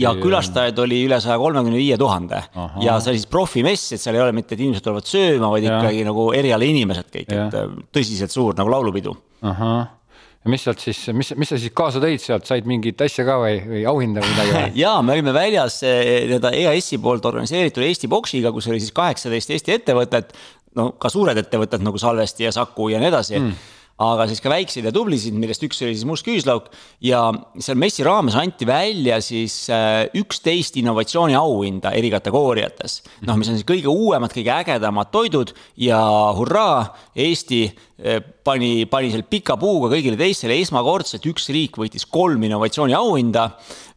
ja 0.00 0.12
külastajaid 0.16 0.78
oli 0.80 1.02
üle 1.04 1.18
saja 1.20 1.34
kolmekümne 1.36 1.76
viie 1.76 1.98
tuhande. 2.00 2.38
ja 2.80 2.94
see 2.96 3.12
oli 3.12 3.20
siis 3.20 3.28
profimess, 3.28 3.90
et 3.92 4.00
seal 4.00 4.16
ei 4.16 4.22
ole 4.24 4.32
mitte, 4.32 4.56
et 4.56 4.62
inimesed 4.64 4.86
tulevad 4.86 5.08
sööma, 5.08 5.50
vaid 5.52 5.66
ja. 5.66 5.74
ikkagi 5.76 6.06
nagu 6.08 6.30
erialainimesed 6.38 7.10
kõik, 7.12 7.28
et 7.28 7.58
eh, 7.60 7.74
tõsiselt 7.92 8.32
suur 8.32 8.56
nagu 8.56 8.72
laulupidu. 8.72 9.12
ahah. 9.44 9.98
Ja 10.42 10.50
mis 10.50 10.64
sealt 10.64 10.80
siis, 10.82 10.98
mis, 11.14 11.28
mis 11.38 11.52
sa 11.52 11.58
siis 11.60 11.70
kaasa 11.76 12.00
tõid 12.02 12.18
sealt, 12.18 12.48
said 12.48 12.64
mingit 12.66 13.04
asja 13.04 13.22
ka 13.28 13.36
või, 13.44 13.60
või 13.68 13.84
auhinda 13.86 14.24
või 14.24 14.32
midagi 14.32 14.80
ja 14.82 14.96
me 15.04 15.14
olime 15.14 15.36
väljas 15.36 15.76
nii-öelda 15.84 16.50
EAS-i 16.58 16.98
poolt 17.04 17.28
organiseeritud 17.28 17.84
Eesti 17.84 18.10
boksiga, 18.10 18.50
kus 18.50 18.66
oli 18.72 18.80
siis 18.82 18.96
kaheksateist 18.96 19.52
Eesti 19.54 19.76
ettevõtet 19.76 20.32
no 20.78 20.92
ka 21.00 21.12
suured 21.12 21.38
ettevõtted 21.38 21.84
nagu 21.84 22.00
Salvesti 22.00 22.48
ja 22.48 22.54
Saku 22.54 22.92
ja 22.92 23.02
nii 23.02 23.12
edasi. 23.12 23.38
Mm. 23.38 23.78
Aga 24.02 24.24
siis 24.26 24.40
ka 24.42 24.50
väikseid 24.50 24.86
ja 24.88 24.90
tublisid, 24.90 25.34
millest 25.36 25.62
üks 25.62 25.82
oli 25.84 25.92
siis 25.92 26.06
Must 26.08 26.24
küüslauk 26.26 26.70
ja 27.04 27.20
seal 27.62 27.76
messi 27.78 28.02
raames 28.02 28.34
anti 28.40 28.66
välja 28.66 29.18
siis 29.22 29.54
äh, 29.70 30.08
üksteist 30.18 30.78
innovatsiooniauhinda 30.80 31.92
eri 31.94 32.10
kategooriates. 32.10 33.02
noh, 33.28 33.36
mis 33.38 33.52
on 33.52 33.60
siis 33.60 33.68
kõige 33.68 33.92
uuemad, 33.92 34.32
kõige 34.34 34.50
ägedamad 34.56 35.12
toidud 35.12 35.52
ja 35.78 36.00
hurraa, 36.34 36.88
Eesti 37.14 37.60
äh, 37.68 38.24
pani, 38.42 38.88
pani 38.90 39.12
selle 39.12 39.28
pika 39.28 39.58
puuga 39.60 39.92
kõigile 39.92 40.18
teistele. 40.18 40.56
Esmakordselt, 40.64 41.28
üks 41.28 41.52
riik 41.54 41.78
võitis 41.78 42.08
kolm 42.08 42.42
innovatsiooniauhinda 42.48 43.46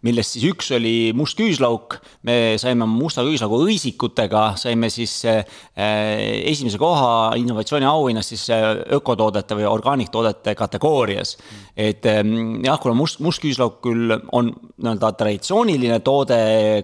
millest 0.05 0.35
siis 0.35 0.45
üks 0.51 0.69
oli 0.75 0.95
must 1.17 1.37
küüslauk. 1.39 1.97
me 2.25 2.55
saime 2.61 2.87
musta 2.89 3.23
küüslaugu 3.25 3.61
õisikutega, 3.65 4.43
saime 4.59 4.89
siis 4.93 5.13
äh, 5.29 5.43
esimese 5.75 6.79
koha 6.81 7.33
innovatsiooniauhinnast 7.39 8.33
siis 8.33 8.45
äh, 8.53 8.67
ökotoodete 8.97 9.57
või 9.57 9.67
orgaaniktoodete 9.69 10.55
kategoorias. 10.55 11.35
et 11.75 12.05
ähm, 12.07 12.63
jah, 12.63 12.79
kuna 12.79 12.95
must, 12.95 13.19
must 13.19 13.41
küüslauk 13.43 13.81
küll 13.83 14.13
on 14.31 14.51
nii-öelda 14.75 15.11
traditsiooniline 15.19 15.99
toode 16.05 16.37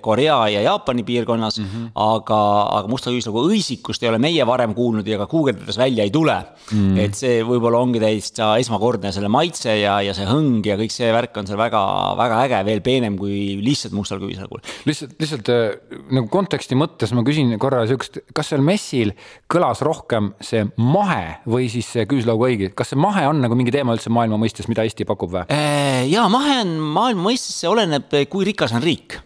Korea 0.03 0.38
ja 0.51 0.62
Jaapani 0.65 1.03
piirkonnas 1.07 1.59
mm, 1.59 1.65
-hmm. 1.65 1.91
aga, 1.95 2.41
aga 2.79 2.88
musta 2.91 3.12
küüslaugu 3.12 3.45
õisikust 3.51 4.03
ei 4.03 4.09
ole 4.09 4.19
meie 4.19 4.47
varem 4.47 4.74
kuulnud 4.75 5.07
ja 5.07 5.17
ka 5.21 5.27
guugeldades 5.31 5.77
välja 5.77 6.03
ei 6.03 6.12
tule 6.12 6.35
mm. 6.35 6.77
-hmm. 6.77 7.00
et 7.00 7.15
see 7.15 7.41
võib-olla 7.44 7.79
ongi 7.79 8.00
täitsa 8.00 8.57
esmakordne, 8.57 9.12
selle 9.12 9.29
maitse 9.29 9.77
ja, 9.79 10.01
ja 10.01 10.13
see 10.13 10.27
hõng 10.27 10.65
ja 10.65 10.77
kõik 10.79 10.91
see 10.91 11.12
värk 11.13 11.38
on 11.38 11.47
seal 11.47 11.59
väga, 11.59 11.81
väga 12.17 12.44
äge, 12.45 12.62
veel 12.65 12.81
peenem 12.81 13.11
pigem 13.12 13.18
kui 13.19 13.60
lihtsalt 13.62 13.94
mustal 13.94 14.19
küüslagul. 14.22 14.62
lihtsalt, 14.86 15.15
lihtsalt 15.20 15.50
äh, 15.51 15.80
nagu 16.12 16.30
konteksti 16.32 16.75
mõttes 16.75 17.13
ma 17.13 17.24
küsin 17.24 17.58
korra 17.60 17.86
siukest, 17.89 18.22
kas 18.34 18.51
seal 18.51 18.62
messil 18.62 19.13
kõlas 19.51 19.82
rohkem 19.82 20.34
see 20.41 20.65
mahe 20.77 21.41
või 21.46 21.70
siis 21.70 21.89
see 21.91 22.06
küüslaugu 22.06 22.48
õige, 22.48 22.72
kas 22.75 22.94
see 22.94 23.00
mahe 23.00 23.27
on 23.27 23.41
nagu 23.41 23.56
mingi 23.56 23.74
teema 23.74 23.96
üldse 23.96 24.12
maailma 24.13 24.39
mõistes, 24.41 24.70
mida 24.70 24.86
Eesti 24.86 25.06
pakub 25.06 25.34
või? 25.34 25.48
Äh, 25.51 26.08
ja 26.12 26.27
mahe 26.32 26.62
on 26.63 26.77
maailma 26.80 27.30
mõistes, 27.32 27.58
see 27.58 27.70
oleneb, 27.70 28.12
kui 28.30 28.48
rikas 28.48 28.74
on 28.75 28.84
riik 28.84 29.20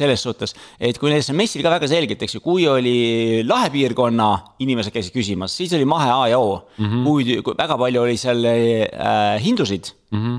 selles 0.00 0.22
suhtes, 0.22 0.54
et 0.78 0.96
kui 1.02 1.10
näiteks 1.10 1.34
messil 1.36 1.64
ka 1.66 1.72
väga 1.72 1.88
selgelt, 1.90 2.20
eks 2.22 2.36
ju, 2.36 2.40
kui 2.44 2.62
oli 2.70 3.42
lahepiirkonna 3.44 4.28
inimesed 4.62 4.94
käisid 4.94 5.12
küsimas, 5.12 5.56
siis 5.58 5.74
oli 5.76 5.88
mahe 5.88 6.06
A 6.14 6.28
ja 6.30 6.38
O 6.38 6.62
mm. 6.78 6.86
-hmm. 6.86 7.42
kui 7.42 7.56
väga 7.58 7.76
palju 7.76 8.02
oli 8.06 8.16
seal 8.16 8.46
äh, 8.46 9.42
hindusid 9.42 9.90
mm, 10.12 10.22
-hmm 10.22 10.38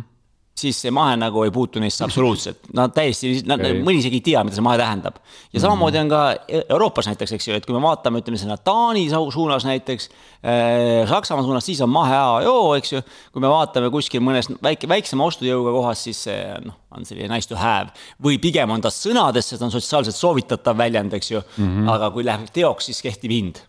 siis 0.58 0.78
see 0.84 0.92
mahe 0.94 1.16
nagu 1.20 1.44
ei 1.46 1.52
puutu 1.54 1.82
neisse 1.82 2.04
absoluutselt. 2.06 2.68
Nad 2.78 2.94
täiesti, 2.96 3.32
mõni 3.48 4.00
isegi 4.02 4.20
ei 4.20 4.26
tea, 4.26 4.44
mida 4.46 4.58
see 4.58 4.66
mahe 4.66 4.80
tähendab. 4.82 5.18
ja 5.22 5.58
mhm. 5.58 5.64
samamoodi 5.64 6.02
on 6.02 6.12
ka 6.12 6.22
e-, 6.48 6.64
Euroopas 6.70 7.08
näiteks, 7.10 7.36
eks 7.38 7.48
ju, 7.48 7.56
et 7.58 7.66
kui 7.66 7.76
me 7.76 7.82
vaatame, 7.84 8.22
ütleme 8.22 8.40
sinna 8.40 8.58
Taani 8.58 9.08
suunas 9.10 9.66
näiteks 9.68 10.10
äh,, 10.44 11.08
Saksamaa 11.10 11.46
suunas, 11.48 11.66
siis 11.66 11.82
on 11.82 11.90
mahe 11.90 12.18
A 12.18 12.42
ja 12.44 12.52
O, 12.52 12.76
eks 12.76 12.94
ju. 12.94 13.02
kui 13.32 13.44
me 13.44 13.52
vaatame 13.52 13.90
kuskil 13.94 14.24
mõnes 14.26 14.52
väike, 14.64 14.90
väiksema 14.92 15.26
ostujõuga 15.26 15.74
kohas, 15.78 16.04
siis 16.10 16.26
see 16.28 16.44
noh, 16.66 16.78
on 16.92 17.08
selline 17.08 17.32
nice 17.32 17.50
to 17.50 17.58
have. 17.60 17.96
või 18.22 18.38
pigem 18.42 18.70
on 18.72 18.84
ta 18.84 18.92
sõnades, 18.94 19.48
sest 19.54 19.64
on 19.66 19.74
sotsiaalselt 19.74 20.18
soovitatav 20.18 20.78
väljend, 20.78 21.14
eks 21.14 21.32
ju 21.32 21.42
mm. 21.42 21.66
-hmm. 21.66 21.92
aga 21.96 22.12
kui 22.12 22.28
läheb 22.28 22.52
teoks, 22.54 22.92
siis 22.92 23.02
kehtib 23.02 23.32
hind 23.32 23.66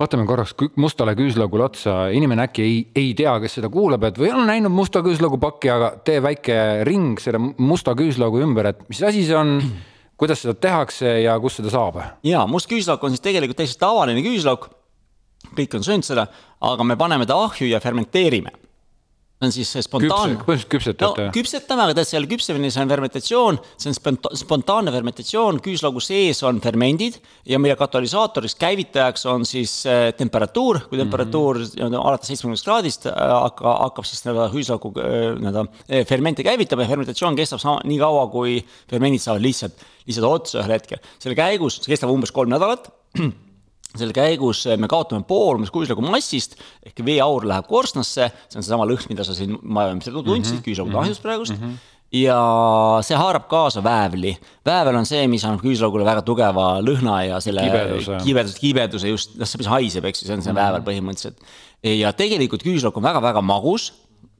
vaatame 0.00 0.26
korraks 0.28 0.54
mustale 0.80 1.14
küüslaugule 1.16 1.66
otsa, 1.70 1.96
inimene 2.12 2.46
äkki 2.46 2.64
ei, 2.64 2.78
ei 2.96 3.12
tea, 3.16 3.36
kes 3.40 3.58
seda 3.58 3.70
kuulab, 3.72 4.04
et 4.08 4.18
või 4.20 4.32
on 4.34 4.44
näinud 4.48 4.72
musta 4.72 5.02
küüslaugu 5.04 5.40
pakki, 5.42 5.70
aga 5.72 5.92
tee 6.04 6.20
väike 6.24 6.58
ring 6.88 7.20
selle 7.22 7.40
musta 7.40 7.96
küüslaugu 7.96 8.42
ümber, 8.44 8.72
et 8.72 8.82
mis 8.90 9.00
asi 9.06 9.24
see 9.28 9.38
on, 9.38 9.56
kuidas 10.20 10.44
seda 10.44 10.56
tehakse 10.60 11.16
ja 11.24 11.38
kus 11.40 11.60
seda 11.60 11.72
saab? 11.72 12.02
ja 12.26 12.44
must 12.50 12.68
küüslauk 12.70 13.02
on 13.04 13.14
siis 13.14 13.24
tegelikult 13.24 13.62
täiesti 13.62 13.80
tavaline 13.80 14.24
küüslauk. 14.24 14.68
kõik 15.56 15.78
on 15.78 15.84
söönud 15.86 16.04
seda, 16.04 16.26
aga 16.60 16.84
me 16.84 16.96
paneme 16.96 17.26
ta 17.26 17.38
ahju 17.46 17.68
ja 17.70 17.80
fermenteerime 17.80 18.65
on 19.44 19.52
siis 19.52 19.68
spontaanne. 19.84 20.38
põhimõtteliselt 20.40 20.70
küpsetate 20.72 21.26
no,. 21.26 21.32
küpsetame, 21.34 21.84
aga 21.84 21.96
tead, 21.98 22.08
seal 22.08 22.26
küpsemine, 22.30 22.70
see 22.72 22.80
on 22.80 22.92
fermentatsioon, 22.92 23.58
see 23.76 23.90
on 23.90 23.96
sponta 23.98 24.32
spontaanne 24.40 24.94
fermentatsioon, 24.94 25.60
küüslaugu 25.64 26.00
sees 26.04 26.40
on 26.48 26.60
fermendid 26.64 27.18
ja 27.48 27.60
mille 27.60 27.76
katalüsaatoriks, 27.76 28.56
käivitajaks 28.60 29.26
on 29.32 29.44
siis 29.48 29.74
äh, 29.90 30.08
temperatuur, 30.16 30.80
kui 30.88 31.00
temperatuur 31.02 31.60
mm 31.60 31.68
-hmm. 31.82 32.00
alates 32.00 32.32
seitsmekümnest 32.32 32.68
kraadist 32.68 33.08
äh, 33.10 33.12
hakkab, 33.12 33.68
hakkab 33.84 34.08
siis 34.08 34.24
nii-öelda 34.24 34.48
küüslaugu 34.54 34.94
nii-öelda 34.96 35.66
fermente 36.08 36.46
käivitama 36.46 36.86
ja 36.86 36.94
fermentatsioon 36.94 37.36
kestab 37.36 37.60
sama, 37.60 37.80
nii 37.84 37.98
kaua, 38.00 38.26
kui 38.32 38.62
fermendid 38.88 39.20
saavad 39.20 39.44
lihtsalt, 39.44 39.84
lihtsalt 40.06 40.32
otsa 40.32 40.62
ühel 40.62 40.78
hetkel. 40.78 41.02
selle 41.18 41.36
käigus, 41.36 41.82
see 41.82 41.92
kestab 41.92 42.10
umbes 42.10 42.32
kolm 42.32 42.48
nädalat 42.56 42.88
selle 44.00 44.16
käigus 44.16 44.64
eh, 44.66 44.78
me 44.80 44.88
kaotame 44.90 45.26
pool 45.28 45.58
umbes 45.58 45.72
kuuslaugu 45.74 46.04
massist 46.06 46.56
ehk 46.86 47.04
veeaur 47.06 47.46
läheb 47.48 47.68
korstnasse, 47.70 48.30
see 48.48 48.60
on 48.60 48.64
seesama 48.64 48.86
lõhn, 48.88 49.10
mida 49.10 49.26
sa 49.26 49.36
siin 49.36 49.58
majapidamisel 49.62 50.16
tundsid 50.22 50.56
mm 50.56 50.58
-hmm. 50.58 50.64
küüslaugude 50.66 51.02
ahjus 51.02 51.20
praegust 51.20 51.56
mm. 51.56 51.62
-hmm 51.62 51.94
ja 52.14 52.38
see 53.02 53.16
haarab 53.18 53.48
kaasa 53.50 53.82
väävli. 53.84 54.36
väävel 54.66 54.96
on 54.96 55.06
see, 55.06 55.26
mis 55.28 55.44
annab 55.44 55.60
küüslaugule 55.64 56.04
väga 56.06 56.22
tugeva 56.22 56.80
lõhna 56.80 57.18
ja 57.26 57.40
selle 57.40 57.64
kibeduse, 57.66 58.18
kibeduse, 58.24 58.58
kibeduse 58.60 59.08
just, 59.08 59.36
noh, 59.36 59.48
see, 59.48 59.58
mis 59.58 59.70
haiseb, 59.70 60.04
eks 60.04 60.22
ju, 60.22 60.28
see 60.28 60.36
on 60.36 60.42
see 60.42 60.52
mm 60.52 60.56
-hmm. 60.56 60.62
väävel 60.62 60.86
põhimõtteliselt. 60.86 61.38
ja 61.82 62.12
tegelikult 62.12 62.62
küüslauk 62.62 62.96
on 62.96 63.02
väga-väga 63.02 63.42
magus. 63.42 63.92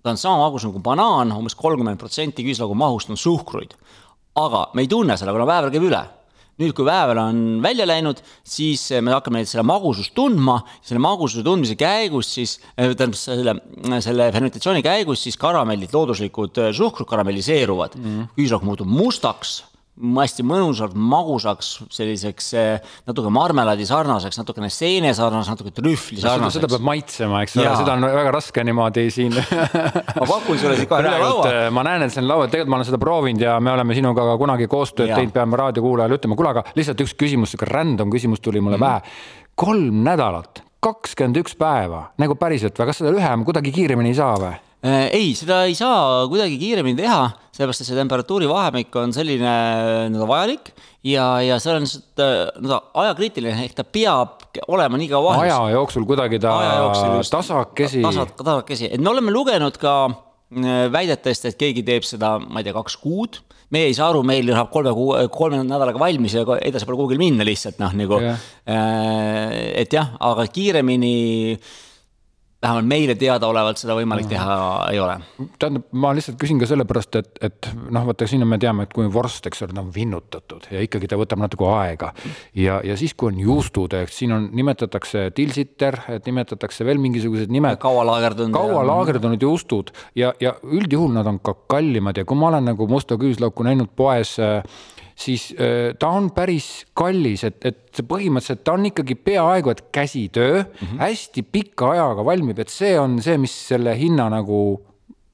ta 0.02 0.10
on 0.10 0.16
sama 0.16 0.38
magus 0.38 0.64
nagu 0.64 0.78
banaan 0.78 1.32
umbes, 1.32 1.38
umbes 1.38 1.54
kolmkümmend 1.54 1.98
protsenti 1.98 2.44
küüslaugu 2.44 2.74
mahust 2.74 3.10
on 3.10 3.16
suhkruid. 3.16 3.74
aga 4.34 4.70
me 4.74 4.82
ei 4.82 4.88
tunne 4.88 5.16
seda, 5.16 5.32
kuna 5.32 5.46
väävel 5.46 5.70
käib 5.70 5.82
üle 5.82 6.15
nüüd, 6.62 6.72
kui 6.76 6.86
väävel 6.88 7.20
on 7.20 7.40
välja 7.64 7.86
läinud, 7.88 8.22
siis 8.46 8.88
me 9.04 9.12
hakkame 9.12 9.44
selle 9.48 9.64
magusust 9.66 10.14
tundma, 10.16 10.58
selle 10.84 11.02
magususe 11.04 11.44
tundmise 11.46 11.76
käigus 11.78 12.32
siis, 12.38 12.56
äh, 12.74 12.94
tähendab 12.96 13.18
selle, 13.20 13.56
selle 14.04 14.30
fermentatsiooni 14.32 14.84
käigus 14.86 15.26
siis 15.26 15.38
karamellid, 15.40 15.92
looduslikud 15.94 16.62
äh, 16.62 16.72
suhkrud 16.76 17.08
karamelliseeruvad 17.08 17.96
mm. 17.96 18.04
-hmm. 18.04 18.28
küüslauk 18.36 18.64
muutub 18.64 18.88
mustaks 18.88 19.62
hästi 19.96 20.44
mõnusalt 20.44 20.96
magusaks, 20.96 21.70
selliseks 21.92 22.48
eh, 22.58 22.96
natuke 23.08 23.30
marmelaadi 23.32 23.86
sarnaseks, 23.88 24.36
natukene 24.42 24.68
seene 24.72 25.14
sarnaseks, 25.16 25.54
natuke 25.54 25.72
trühvli 25.76 26.20
sarnaseks. 26.20 26.58
seda 26.58 26.70
peab 26.74 26.84
maitsema, 26.84 27.40
eks 27.46 27.56
ole, 27.56 27.70
seda 27.80 27.94
on 27.96 28.04
väga 28.04 28.34
raske 28.36 28.64
niimoodi 28.66 29.06
siin 29.14 29.32
ma 30.20 30.28
pakun 30.28 30.60
sulle 30.60 30.76
siit 30.76 30.90
kohe 30.90 31.06
laua. 31.06 31.54
Ma 31.72 31.86
näen, 31.88 32.04
et 32.06 32.12
see 32.12 32.20
on 32.20 32.28
laual, 32.28 32.50
tegelikult 32.52 32.74
ma 32.74 32.80
olen 32.80 32.90
seda 32.90 33.00
proovinud 33.00 33.46
ja 33.46 33.56
me 33.60 33.72
oleme 33.72 33.96
sinuga 33.96 34.28
ka 34.32 34.36
kunagi 34.42 34.68
koostööd 34.70 35.14
teinud, 35.14 35.32
peame 35.34 35.60
raadiokuulajale 35.62 36.20
ütlema, 36.20 36.38
kuule, 36.38 36.52
aga 36.52 36.66
lihtsalt 36.76 37.00
üks 37.06 37.16
küsimus, 37.16 37.54
sihuke 37.54 37.70
random 37.70 38.12
küsimus 38.12 38.44
tuli 38.44 38.60
mulle 38.60 38.76
mm 38.76 38.84
-hmm. 38.84 39.08
pähe. 39.08 39.54
kolm 39.56 40.04
nädalat, 40.04 40.60
kakskümmend 40.84 41.40
üks 41.40 41.56
päeva, 41.56 42.10
nagu 42.20 42.36
päriselt 42.36 42.76
või, 42.76 42.90
kas 42.90 43.00
seda 43.00 43.14
lühem 43.16 43.44
kuidagi 43.48 43.72
kiiremini 43.72 44.12
ei 44.12 44.20
saa 44.20 44.36
või? 44.36 44.54
Äh, 44.86 45.08
ei, 45.16 45.34
seda 45.34 45.64
ei 45.64 45.74
saa 45.74 46.26
kuidagi 46.28 46.58
kiiremini 46.60 47.00
teha, 47.00 47.30
sellepärast 47.56 47.82
et 47.82 47.88
see 47.88 47.96
temperatuuri 47.96 48.48
vahemik 48.50 48.94
on 49.00 49.14
selline 49.16 49.54
nii-öelda 50.12 50.28
vajalik 50.28 50.70
ja, 51.06 51.26
ja 51.44 51.58
see 51.62 51.72
on 51.72 51.86
lihtsalt 51.86 52.22
äh, 52.22 52.34
nii-öelda 52.58 52.80
ajakriitiline, 53.02 53.64
ehk 53.64 53.78
ta 53.78 53.86
peab 53.88 54.46
olema 54.68 55.00
nii 55.00 55.10
kaua 55.12 55.32
vahel. 55.32 55.48
aja 55.48 55.74
jooksul 55.76 56.06
kuidagi 56.08 56.40
ta 56.42 56.54
jooksul 56.82 57.18
tasakesi. 57.32 58.04
tasa, 58.04 58.28
tasakesi, 58.36 58.90
et 58.92 59.02
me 59.02 59.12
oleme 59.12 59.34
lugenud 59.34 59.80
ka 59.80 59.96
äh, 60.06 60.86
väidetest, 60.92 61.48
et 61.50 61.60
keegi 61.60 61.84
teeb 61.86 62.06
seda, 62.06 62.36
ma 62.42 62.60
ei 62.60 62.68
tea, 62.68 62.76
kaks 62.76 63.00
kuud 63.02 63.40
meie 63.74 63.88
ei 63.90 63.96
saa 63.98 64.12
aru, 64.12 64.20
meil 64.26 64.46
läheb 64.46 64.68
kolme 64.70 64.92
kuu, 64.94 65.08
kolme 65.34 65.58
nädalaga 65.66 65.98
valmis 65.98 66.36
ja 66.36 66.44
edasi 66.60 66.86
pole 66.86 67.00
kuhugi 67.00 67.18
minna 67.18 67.46
lihtsalt 67.46 67.80
noh, 67.82 67.96
nagu 67.98 68.20
yeah.. 68.22 68.44
et 69.82 69.90
jah, 69.90 70.12
aga 70.22 70.46
kiiremini 70.54 71.56
vähemalt 72.66 72.88
meile 72.90 73.14
teadaolevalt 73.18 73.80
seda 73.80 73.94
võimalik 73.96 74.28
teha 74.30 74.56
ei 74.90 75.00
ole. 75.00 75.16
tähendab, 75.58 75.86
ma 75.92 76.12
lihtsalt 76.16 76.38
küsin 76.40 76.60
ka 76.60 76.68
sellepärast, 76.68 77.18
et, 77.20 77.30
et 77.48 77.68
noh, 77.94 78.06
vaata 78.08 78.28
siin 78.28 78.46
me 78.48 78.58
teame, 78.62 78.86
et 78.86 78.94
kui 78.96 79.06
vorst, 79.12 79.46
eks 79.46 79.62
ole, 79.64 79.76
ta 79.76 79.84
on 79.84 79.92
vinnutatud 79.94 80.68
ja 80.72 80.82
ikkagi 80.84 81.10
ta 81.10 81.18
võtab 81.20 81.42
natuke 81.42 81.68
aega. 81.70 82.12
ja, 82.54 82.80
ja 82.84 82.96
siis, 82.98 83.14
kui 83.14 83.30
on 83.32 83.40
juustud, 83.40 83.94
ehk 84.00 84.12
siin 84.12 84.34
on, 84.36 84.48
nimetatakse 84.56 85.28
tilsiter, 85.36 86.00
et 86.16 86.26
nimetatakse 86.26 86.86
veel 86.88 87.00
mingisugused 87.02 87.52
nimed. 87.52 87.78
kaua 87.82 88.04
laagerdunud. 88.10 88.54
kaua 88.56 88.84
laagerdunud 88.86 89.42
juustud 89.42 89.94
ja, 90.18 90.32
ja 90.40 90.56
üldjuhul 90.64 91.14
nad 91.16 91.26
on 91.30 91.40
ka 91.40 91.56
kallimad 91.70 92.18
ja 92.18 92.26
kui 92.26 92.38
ma 92.38 92.50
olen 92.50 92.72
nagu 92.72 92.88
musta 92.90 93.18
küüslauku 93.20 93.66
näinud 93.66 93.92
poes 93.96 94.36
äh, 94.42 94.62
siis 95.16 95.48
äh, 95.56 95.94
ta 95.98 96.10
on 96.12 96.30
päris 96.36 96.84
kallis, 96.94 97.44
et, 97.48 97.58
et 97.64 98.02
põhimõtteliselt 98.08 98.64
ta 98.66 98.76
on 98.76 98.90
ikkagi 98.90 99.16
peaaegu 99.16 99.72
et 99.72 99.86
käsitöö 99.92 100.62
mm, 100.62 100.74
-hmm. 100.80 100.98
hästi 101.00 101.42
pika 101.42 101.90
ajaga 101.94 102.24
valmib, 102.24 102.58
et 102.58 102.72
see 102.72 102.98
on 103.00 103.20
see, 103.22 103.38
mis 103.38 103.54
selle 103.68 103.96
hinna 103.98 104.28
nagu 104.30 104.60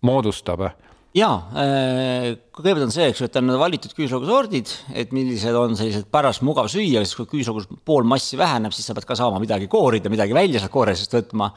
moodustab 0.02 0.68
jaa, 1.16 1.34
äh, 1.60 2.26
kõigepealt 2.56 2.86
on 2.86 2.92
see, 2.92 3.06
eks 3.10 3.20
ju, 3.20 3.26
et 3.28 3.36
on 3.36 3.52
valitud 3.60 3.92
küüslaugusordid, 3.96 4.70
et 4.96 5.12
millised 5.12 5.56
on 5.56 5.74
sellised 5.76 6.06
pärast 6.12 6.44
mugav 6.46 6.70
süüa, 6.72 7.02
siis 7.04 7.16
kui 7.18 7.28
küüslaugus 7.34 7.66
pool 7.84 8.06
massi 8.08 8.38
väheneb, 8.40 8.72
siis 8.72 8.88
sa 8.88 8.96
pead 8.96 9.04
ka 9.08 9.16
saama 9.18 9.40
midagi 9.42 9.68
koorida, 9.72 10.12
midagi 10.12 10.32
välja 10.36 10.62
sealt 10.62 10.72
kooresest 10.72 11.12
võtma. 11.18 11.50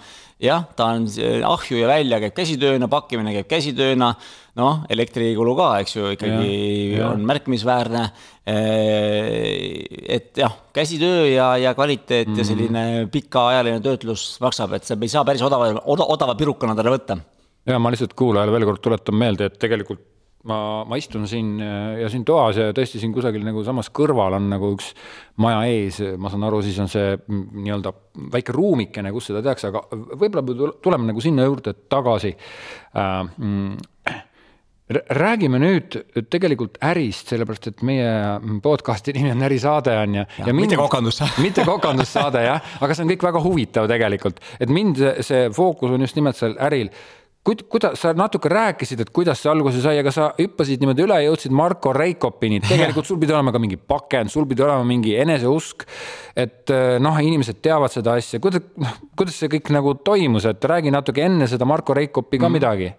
jah, 0.43 0.65
ta 0.75 0.89
on 0.91 1.05
ahju 1.47 1.77
ja 1.79 1.87
välja 1.87 2.19
käib 2.19 2.35
käsitööna, 2.35 2.89
pakkimine 2.91 3.31
käib 3.37 3.47
käsitööna, 3.53 4.09
noh, 4.59 4.81
elektrikulu 4.91 5.53
ka, 5.55 5.69
eks 5.83 5.95
ju, 5.95 6.09
ikkagi 6.17 6.49
ja, 6.49 6.97
ja. 6.97 7.11
on 7.13 7.23
märkimisväärne. 7.27 8.01
Äh, 8.45 8.59
et 10.17 10.35
jah, 10.37 10.51
käsitöö 10.75 11.29
ja, 11.31 11.53
ja 11.57 11.71
kvaliteet 11.73 12.27
mm 12.27 12.33
-hmm. 12.33 12.37
ja 12.37 12.43
mhm. 12.43 12.49
selline 12.49 13.07
pikaajaline 13.11 13.79
töötlus 13.79 14.35
maksab, 14.41 14.73
et 14.73 14.83
sa 14.83 14.99
ei 15.01 15.07
saa 15.07 15.23
päris 15.23 15.41
odava, 15.41 15.71
odava 15.85 16.35
pirukana 16.35 16.75
talle 16.75 16.91
võtta 16.97 17.17
ja 17.65 17.79
ma 17.79 17.93
lihtsalt 17.93 18.13
kuulajale 18.17 18.53
veel 18.53 18.67
kord 18.69 18.83
tuletan 18.83 19.17
meelde, 19.19 19.49
et 19.49 19.57
tegelikult 19.61 20.03
ma, 20.49 20.59
ma 20.87 20.99
istun 20.99 21.25
siin 21.29 21.57
ja 21.59 22.09
siin 22.11 22.25
toas 22.27 22.59
ja 22.59 22.69
tõesti 22.75 23.01
siin 23.01 23.13
kusagil 23.15 23.45
nagu 23.45 23.63
samas 23.65 23.89
kõrval 23.95 24.37
on 24.37 24.49
nagu 24.51 24.71
üks 24.75 24.91
maja 25.41 25.63
ees, 25.71 26.01
ma 26.21 26.31
saan 26.33 26.45
aru, 26.47 26.61
siis 26.65 26.77
on 26.83 26.91
see 26.91 27.15
nii-öelda 27.29 27.93
väike 28.35 28.55
ruumikene, 28.55 29.13
kus 29.15 29.31
seda 29.31 29.43
tehakse, 29.45 29.71
aga 29.71 29.83
võib-olla 29.91 30.77
tuleme 30.83 31.11
nagu 31.11 31.23
sinna 31.23 31.47
juurde 31.47 31.75
tagasi. 31.89 32.35
Äh,. 32.95 33.19
Mm, 33.41 33.75
räägime 34.85 35.57
nüüd 35.57 35.95
tegelikult 36.29 36.75
ärist, 36.85 37.31
sellepärast 37.31 37.71
et 37.71 37.79
meie 37.87 38.09
podcast'i 38.61 39.15
nimi 39.15 39.31
on 39.33 39.41
Ärisaade 39.47 39.95
on 39.97 40.17
ja, 40.19 40.25
ja. 40.37 40.45
ja 40.45 40.53
mind, 40.53 40.67
mitte 40.67 40.77
kokandus. 40.77 41.23
mitte 41.45 41.65
kokandussaade 41.65 42.43
jah, 42.45 42.73
aga 42.85 42.93
see 42.93 43.07
on 43.07 43.13
kõik 43.15 43.25
väga 43.25 43.41
huvitav 43.41 43.89
tegelikult, 43.89 44.43
et 44.61 44.69
mind 44.69 45.01
see 45.25 45.47
fookus 45.57 45.95
on 45.95 46.05
just 46.05 46.19
nimelt 46.19 46.37
seal 46.37 46.53
äril 46.61 46.93
kuidas 47.45 47.99
sa 48.01 48.13
natuke 48.17 48.49
rääkisid, 48.49 49.03
et 49.05 49.11
kuidas 49.13 49.43
see 49.43 49.51
alguse 49.51 49.81
sai, 49.83 49.99
aga 50.01 50.11
sa 50.13 50.31
hüppasid 50.39 50.81
niimoodi 50.81 51.05
üle, 51.05 51.19
jõudsid 51.27 51.53
Marko 51.55 51.93
Reikopini, 51.93 52.59
tegelikult 52.71 53.07
sul 53.07 53.19
pidi 53.21 53.35
olema 53.35 53.53
ka 53.53 53.61
mingi 53.61 53.77
pakend, 53.77 54.33
sul 54.33 54.47
pidi 54.49 54.65
olema 54.65 54.85
mingi 54.87 55.15
eneseusk. 55.21 55.85
et 56.35 56.73
eh, 56.73 56.97
noh, 56.99 57.15
inimesed 57.21 57.61
teavad 57.63 57.93
seda 57.93 58.17
asja, 58.19 58.41
kuidas, 58.43 58.65
noh, 58.81 58.99
kuidas 59.15 59.37
see 59.39 59.51
kõik 59.51 59.71
nagu 59.75 59.95
toimus, 60.03 60.49
et 60.49 60.71
räägi 60.73 60.91
natuke 60.93 61.23
enne 61.23 61.47
seda 61.47 61.67
Marko 61.69 61.93
Reikopi 61.95 62.41
ka 62.41 62.49
mm. 62.49 62.57
midagi 62.59 62.93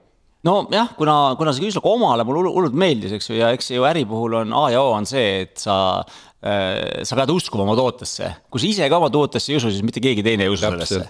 nojah, 0.46 0.94
kuna, 0.98 1.16
kuna 1.38 1.54
see 1.54 1.66
küüslaugu 1.66 1.96
omale 1.96 2.26
mulle 2.26 2.52
hullult 2.52 2.78
meeldis, 2.78 3.16
eks 3.18 3.30
ju, 3.30 3.40
ja 3.40 3.50
eks 3.56 3.72
ju 3.74 3.84
äri 3.88 4.06
puhul 4.08 4.40
on 4.42 4.54
A 4.56 4.68
ja 4.74 4.84
O 4.84 4.94
on 4.96 5.08
see, 5.08 5.42
et 5.44 5.60
sa 5.60 5.76
äh, 6.00 7.04
sa 7.06 7.18
pead 7.18 7.34
uskuma 7.34 7.66
oma 7.66 7.76
tootesse, 7.78 8.32
kui 8.52 8.62
sa 8.62 8.70
ise 8.70 8.90
ka 8.92 9.00
oma 9.00 9.10
tootesse 9.12 9.52
ei 9.52 9.60
usu, 9.60 9.74
siis 9.74 9.84
mitte 9.86 10.02
keegi 10.04 10.24
teine 10.26 10.46
ei 10.46 10.52
usu 10.52 10.64
sellesse. 10.66 11.02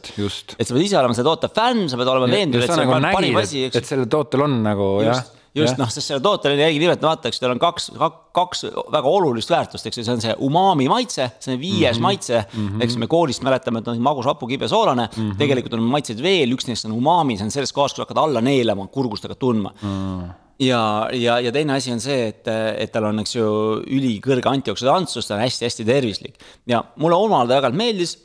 et 0.57 0.67
sa 0.67 0.77
pead 0.77 0.85
ise 0.89 1.01
olema 1.01 1.17
selle 1.17 1.31
toote 1.31 1.53
fänn, 1.55 1.87
sa 1.93 2.01
pead 2.01 2.13
olema 2.15 2.31
veendunud, 2.33 2.65
et 2.65 2.73
see 2.73 2.87
on 2.87 2.97
nagu 2.97 3.17
parim 3.21 3.43
asi, 3.43 3.67
eks. 3.69 3.83
et 3.83 3.95
sellel 3.95 4.11
tootel 4.11 4.47
on 4.49 4.61
nagu 4.67 4.93
just, 5.05 5.13
jah 5.13 5.35
just 5.57 5.81
noh, 5.81 5.91
sest 5.93 6.13
selle 6.13 6.23
tootele 6.25 6.59
jäigi 6.61 6.81
nimelt 6.83 7.03
vaata, 7.03 7.31
eks 7.31 7.43
tal 7.43 7.55
on 7.55 7.61
kaks, 7.63 7.91
kaks 8.37 8.65
väga 8.93 9.13
olulist 9.19 9.53
väärtust, 9.53 9.89
eks 9.89 10.01
ju, 10.01 10.07
see 10.07 10.15
on 10.15 10.25
see 10.25 10.37
umami 10.47 10.89
maitse, 10.93 11.29
see 11.41 11.55
on 11.55 11.61
viies 11.61 11.97
mm 11.97 11.99
-hmm. 11.99 12.07
maitse 12.09 12.45
mm. 12.45 12.69
-hmm. 12.69 12.85
eks 12.85 12.97
me 12.97 13.11
koolist 13.11 13.45
mäletame, 13.47 13.83
et 13.83 13.87
noh, 13.91 14.01
magus, 14.09 14.27
hapu, 14.27 14.47
kibe, 14.47 14.69
soolane 14.69 15.09
mm. 15.09 15.31
-hmm. 15.31 15.37
tegelikult 15.39 15.75
on 15.75 15.87
maitseid 15.97 16.23
veel, 16.23 16.53
üks 16.53 16.69
neist 16.69 16.85
on 16.85 16.93
umami, 16.93 17.37
see 17.37 17.45
on 17.45 17.51
selles 17.51 17.73
kohas, 17.73 17.95
kus 17.95 18.05
hakkad 18.05 18.19
alla 18.19 18.41
neelama, 18.41 18.87
kurgust 18.87 19.25
hakkad 19.25 19.39
tundma 19.39 19.73
mm. 19.83 19.89
-hmm 19.89 20.35
ja, 20.59 21.09
ja, 21.13 21.41
ja 21.41 21.53
teine 21.53 21.77
asi 21.77 21.93
on 21.93 22.01
see, 22.01 22.29
et, 22.31 22.49
et 22.49 22.93
tal 22.93 23.05
on, 23.11 23.21
eks 23.21 23.37
ju, 23.37 23.49
ülikõrge 23.93 24.49
antioksüdantsus, 24.49 25.29
ta 25.29 25.37
on 25.37 25.45
hästi-hästi 25.45 25.85
tervislik 25.85 26.39
ja 26.67 26.83
mulle 26.97 27.19
omal 27.27 27.51
ajal 27.51 27.77
meeldis 27.77 28.17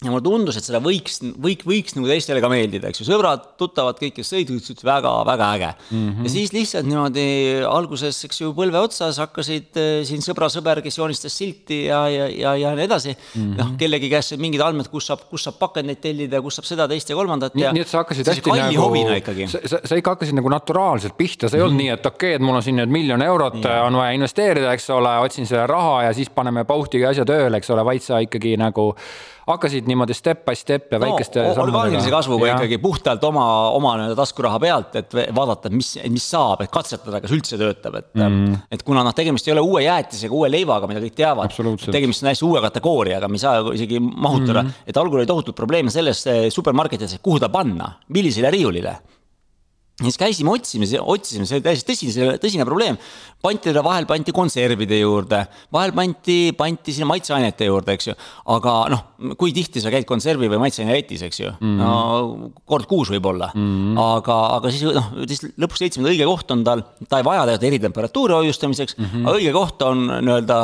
ja 0.00 0.08
mulle 0.08 0.24
tundus, 0.24 0.56
et 0.56 0.64
seda 0.64 0.78
võiks, 0.80 1.18
võik, 1.44 1.66
võiks 1.68 1.92
nagu 1.92 2.08
teistele 2.08 2.40
ka 2.40 2.48
meeldida, 2.48 2.88
eks 2.88 3.02
ju, 3.02 3.04
sõbrad, 3.04 3.42
tuttavad, 3.60 3.98
kõik, 4.00 4.14
kes 4.16 4.30
sõid, 4.32 4.48
ütlesid 4.48 4.80
väga-väga 4.86 5.48
äge 5.58 5.68
mm. 5.74 5.98
-hmm. 5.98 6.24
ja 6.24 6.32
siis 6.32 6.54
lihtsalt 6.54 6.86
niimoodi 6.88 7.24
alguses, 7.68 8.16
eks 8.24 8.40
ju, 8.40 8.54
põlve 8.56 8.80
otsas 8.80 9.18
hakkasid 9.20 9.76
äh, 9.76 9.88
siin 10.08 10.24
sõbra-sõber, 10.24 10.80
kes 10.86 10.96
joonistas 10.96 11.34
silti 11.36 11.82
ja, 11.90 12.00
ja, 12.08 12.28
ja, 12.32 12.54
ja 12.56 12.70
nii 12.78 12.86
edasi 12.88 13.12
mm 13.12 13.42
-hmm.. 13.42 13.58
noh, 13.58 13.74
kellegi 13.80 14.08
käest 14.08 14.38
mingid 14.40 14.64
andmed, 14.64 14.88
kus 14.88 15.10
saab, 15.10 15.26
kus 15.28 15.44
saab 15.44 15.58
pakendeid 15.60 16.00
tellida, 16.00 16.40
kus 16.40 16.56
saab 16.56 16.70
seda, 16.70 16.86
teist 16.88 17.12
ja 17.12 17.18
kolmandat. 17.18 17.58
nii 17.60 17.82
et 17.84 17.92
sa 17.92 18.00
hakkasid 18.00 18.30
hästi 18.32 18.56
nagu, 18.56 19.50
sa, 19.52 19.82
sa 19.84 19.98
ikka 20.00 20.14
hakkasid 20.16 20.38
nagu 20.38 20.48
naturaalselt 20.48 21.16
pihta, 21.18 21.48
sa 21.48 21.58
ei 21.58 21.60
mm 21.60 21.66
-hmm. 21.66 21.68
olnud 21.68 21.82
nii, 21.82 21.90
et 21.98 22.06
okei 22.06 22.30
okay,, 22.30 22.40
et 22.40 22.46
mul 22.46 22.56
on 22.56 22.62
siin 22.62 22.80
nüüd 22.80 22.88
miljon 22.88 23.22
eurot, 23.22 23.60
on 23.84 24.00
vaja 24.00 24.16
investeerida, 24.16 24.72
eks 24.72 24.88
ole, 24.96 25.12
otsin 25.18 25.46
selle 25.46 25.66
raha 25.66 26.02
ja 26.08 26.16
siis 26.16 26.30
paneme 26.30 26.64
pauhtiga 26.64 27.12
asja 27.12 27.28
tööle, 27.28 27.60
eks 27.60 27.70
ole, 27.70 27.84
vaid 27.84 28.00
sa 28.00 28.24
ikkagi 28.24 28.56
nagu 28.56 28.94
hakkasid 29.54 29.88
niimoodi 29.90 30.14
step 30.16 30.44
by 30.46 30.56
step 30.58 30.94
ja 30.94 30.98
no, 31.00 31.06
väikeste 31.06 31.42
orgaanilise 31.50 32.12
kasvuga 32.12 32.48
ja. 32.48 32.56
ikkagi 32.58 32.78
puhtalt 32.82 33.24
oma, 33.28 33.44
oma 33.76 33.94
nii-öelda 33.98 34.16
taskuraha 34.18 34.60
pealt, 34.62 34.96
et 35.00 35.16
vaadata, 35.36 35.72
mis, 35.74 35.92
mis 36.12 36.26
saab, 36.32 36.64
et 36.64 36.72
katsetada, 36.72 37.22
kas 37.22 37.34
üldse 37.36 37.58
töötab, 37.60 38.00
et 38.00 38.10
mm.. 38.18 38.58
et 38.72 38.84
kuna 38.86 39.04
noh, 39.06 39.14
tegemist 39.16 39.48
ei 39.48 39.54
ole 39.56 39.64
uue 39.66 39.84
jäätisega, 39.86 40.34
uue 40.36 40.50
leivaga, 40.52 40.90
mida 40.90 41.02
kõik 41.04 41.16
teavad. 41.20 41.54
tegemist 41.86 42.24
on 42.24 42.32
hästi 42.32 42.48
uue 42.48 42.64
kategooriaga, 42.66 43.30
me 43.30 43.40
ei 43.40 43.44
saa 43.44 43.62
isegi 43.76 44.00
mahutada 44.00 44.64
mm., 44.64 44.90
et 44.90 45.00
algul 45.00 45.22
oli 45.22 45.30
tohutult 45.30 45.58
probleeme 45.58 45.92
selles 45.94 46.26
eh, 46.30 46.42
supermarketides, 46.52 47.18
kuhu 47.22 47.40
ta 47.42 47.52
panna, 47.52 47.94
millisele 48.14 48.52
riiulile 48.52 48.98
ja 50.00 50.08
siis 50.08 50.18
käisime, 50.18 50.52
otsime, 50.54 50.86
otsisime, 51.00 51.46
see 51.48 51.58
oli 51.58 51.64
täiesti 51.64 51.92
tõsine, 51.92 52.36
tõsine 52.40 52.64
probleem. 52.68 52.96
Pantidele 53.40 53.82
vahel 53.84 54.06
pandi 54.08 54.32
konservide 54.36 54.98
juurde, 55.00 55.40
vahel 55.72 55.94
pandi, 55.96 56.38
pandi 56.56 56.94
sinna 56.94 57.08
maitseainete 57.10 57.68
juurde, 57.70 57.94
eks 57.96 58.10
ju. 58.10 58.14
aga 58.52 58.74
noh, 58.92 59.04
kui 59.40 59.54
tihti 59.56 59.80
sa 59.82 59.92
käid 59.92 60.06
konservi 60.08 60.50
või 60.50 60.60
maitseaineletis, 60.64 61.24
eks 61.28 61.40
ju 61.40 61.50
mm, 61.52 61.60
-hmm. 61.60 61.78
no 61.80 62.50
kord 62.68 62.88
kuus 62.90 63.12
võib-olla 63.12 63.50
mm. 63.54 63.68
-hmm. 63.68 64.00
aga, 64.04 64.38
aga 64.58 64.72
siis 64.74 64.84
noh, 64.96 65.12
siis 65.26 65.44
lõpuks 65.56 65.84
leidsime, 65.84 66.08
et 66.08 66.14
õige 66.14 66.28
koht 66.28 66.52
on 66.56 66.64
tal, 66.66 66.84
ta 67.08 67.20
ei 67.20 67.26
vaja 67.26 67.46
tegelikult 67.46 67.68
eritemperatuuri 67.70 68.36
hoiustamiseks 68.40 68.98
mm, 68.98 69.06
-hmm. 69.12 69.28
aga 69.28 69.38
õige 69.38 69.52
koht 69.56 69.86
on 69.88 70.04
nii-öelda 70.10 70.58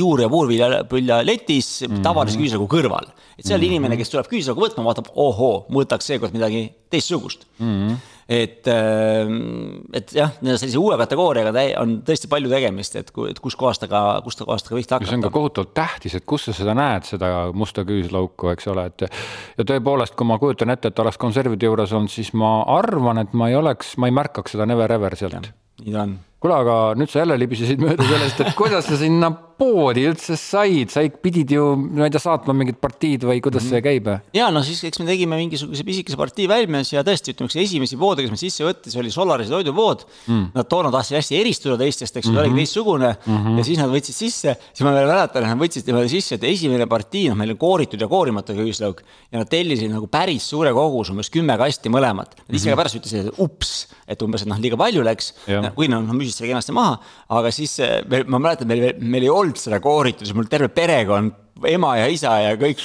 juur- 0.00 0.24
ja 0.24 0.28
puurvilja 0.28 1.22
letis 1.24 1.70
mm 1.82 1.94
-hmm. 1.94 2.02
tavalise 2.02 2.38
küüslagu 2.38 2.68
kõrval. 2.68 3.08
et 3.38 3.44
seal 3.44 3.58
mm 3.58 3.62
-hmm. 3.62 3.66
inimene, 3.66 3.96
kes 3.96 4.10
tuleb 4.10 4.28
küüslagu 4.28 4.60
võtma, 4.60 4.84
vaatab, 4.84 5.08
ohoo, 5.14 5.66
võtaks 5.70 6.12
seekord 6.12 6.32
midagi 6.32 6.72
teistsugust 6.90 7.46
mm. 7.58 7.72
-hmm 7.72 7.96
et, 8.26 8.66
ähm, 8.66 9.86
et 9.94 10.10
jah, 10.14 10.32
sellise 10.42 10.80
uue 10.82 10.96
kategooriaga 10.98 11.52
on 11.78 11.85
tõesti 12.06 12.30
palju 12.32 12.50
tegemist, 12.52 12.96
et, 13.00 13.12
et 13.30 13.40
kuskohast 13.42 13.86
aga, 13.86 14.02
kust 14.24 14.42
kohast 14.42 14.70
aga 14.70 14.80
pihta 14.80 14.98
hakata. 14.98 15.10
see 15.10 15.20
on 15.20 15.26
ka 15.26 15.32
kohutavalt 15.34 15.74
tähtis, 15.76 16.16
et 16.18 16.26
kus 16.28 16.48
sa 16.48 16.56
seda 16.56 16.76
näed, 16.76 17.08
seda 17.08 17.32
musta 17.56 17.86
küüslauku, 17.88 18.50
eks 18.54 18.70
ole, 18.72 18.86
et. 18.92 19.06
ja 19.58 19.68
tõepoolest, 19.72 20.16
kui 20.18 20.28
ma 20.28 20.38
kujutan 20.42 20.74
ette, 20.74 20.92
et 20.92 21.04
oleks 21.04 21.20
konservide 21.22 21.68
juures 21.68 21.92
olnud, 21.96 22.12
siis 22.12 22.32
ma 22.36 22.58
arvan, 22.76 23.22
et 23.24 23.36
ma 23.36 23.50
ei 23.52 23.58
oleks, 23.58 23.96
ma 24.00 24.10
ei 24.10 24.16
märkaks 24.16 24.56
seda 24.56 24.68
never 24.68 24.92
ever 24.92 25.16
sealt. 25.18 25.52
nii 25.84 25.92
ta 25.92 26.06
on 26.06 26.18
kuule, 26.42 26.56
aga 26.60 26.76
nüüd 26.98 27.10
sa 27.10 27.22
jälle 27.22 27.38
libisesid 27.40 27.82
mööda 27.82 28.06
sellest, 28.06 28.44
et 28.44 28.56
kuidas 28.58 28.88
sa 28.88 28.98
sinna 29.00 29.32
poodi 29.56 30.04
üldse 30.04 30.36
said, 30.36 30.90
sa 30.92 31.02
pidid 31.22 31.52
ju, 31.54 31.64
ma 31.76 32.06
ei 32.06 32.12
tea, 32.12 32.20
saatma 32.20 32.52
mingid 32.56 32.76
partiid 32.80 33.24
või 33.24 33.40
kuidas 33.44 33.64
see 33.64 33.80
käib? 33.84 34.08
ja 34.36 34.48
no 34.52 34.60
siis, 34.64 34.82
eks 34.84 35.00
me 35.00 35.06
tegime 35.08 35.38
mingisuguse 35.40 35.84
pisikese 35.86 36.18
partii 36.20 36.48
väljas 36.50 36.92
ja 36.92 37.04
tõesti, 37.06 37.32
ütleme, 37.32 37.48
üks 37.48 37.56
esimesi 37.62 37.96
poode, 38.00 38.24
kes 38.24 38.34
me 38.34 38.40
sisse 38.40 38.66
võttis, 38.66 38.96
oli 39.00 39.12
Solarise 39.12 39.52
toidupood 39.52 40.04
mm.. 40.26 40.44
Nad 40.56 40.68
toona 40.70 40.90
tahtsid 40.92 41.16
hästi 41.18 41.38
eristuda 41.40 41.78
teistest, 41.80 42.16
eks 42.16 42.28
ju 42.28 42.32
mm 42.32 42.36
-hmm., 42.36 42.42
oligi 42.44 42.62
teistsugune 42.62 43.10
mm 43.14 43.38
-hmm. 43.38 43.58
ja 43.58 43.64
siis 43.64 43.80
nad 43.80 43.92
võtsid 43.92 44.16
sisse, 44.16 44.56
siis 44.72 44.84
ma 44.84 44.92
veel 44.92 45.08
mäletan, 45.08 45.48
nad 45.48 45.60
võtsid 45.60 45.88
niimoodi 45.88 46.12
sisse, 46.12 46.36
et 46.36 46.44
esimene 46.44 46.86
partii, 46.86 47.28
noh, 47.32 47.40
meil 47.40 47.54
on 47.56 47.60
kooritud 47.60 48.00
ja 48.00 48.08
koorimata 48.08 48.52
küüslauk 48.52 49.02
ja 49.32 49.40
nad 49.40 49.48
tellisid 49.48 49.90
nagu 49.90 50.06
päris 50.06 50.48
suure 50.48 50.72
kogus, 50.76 51.10
umbes 51.10 51.32
kümme 51.32 51.56
kasti 51.56 51.88
mõlemat. 51.88 52.36
Nad 52.44 52.54
ise 52.54 52.68
ka 52.68 52.76
mhm. 52.76 52.80
pärast 52.82 53.00
ütlesid, 53.00 53.28
et 53.28 53.40
ups, 53.40 53.88
et 54.06 54.22
umbes, 54.22 54.42
et 54.42 54.48
noh, 54.48 54.60
liiga 54.60 54.76
palju 54.76 55.02
läks, 55.02 55.32
kui 55.74 55.88
noh, 55.88 56.04
müüsid 56.26 56.42
selle 56.42 56.52
kenasti 56.52 56.74
maha, 56.76 56.98
aga 57.38 57.52
siis 57.54 57.78
me, 58.10 58.24
ma 58.26 58.42
mäletan, 58.42 58.68
meil, 58.70 58.90
meil 59.00 59.28
ei 59.28 59.32
olnud 59.32 59.60
seda 59.60 59.80
kooritud, 59.82 60.26
siis 60.26 60.36
mul 60.36 60.50
terve 60.50 60.68
perekond, 60.74 61.34
ema 61.70 61.96
ja 62.02 62.10
isa 62.12 62.34
ja 62.42 62.56
kõik 62.60 62.82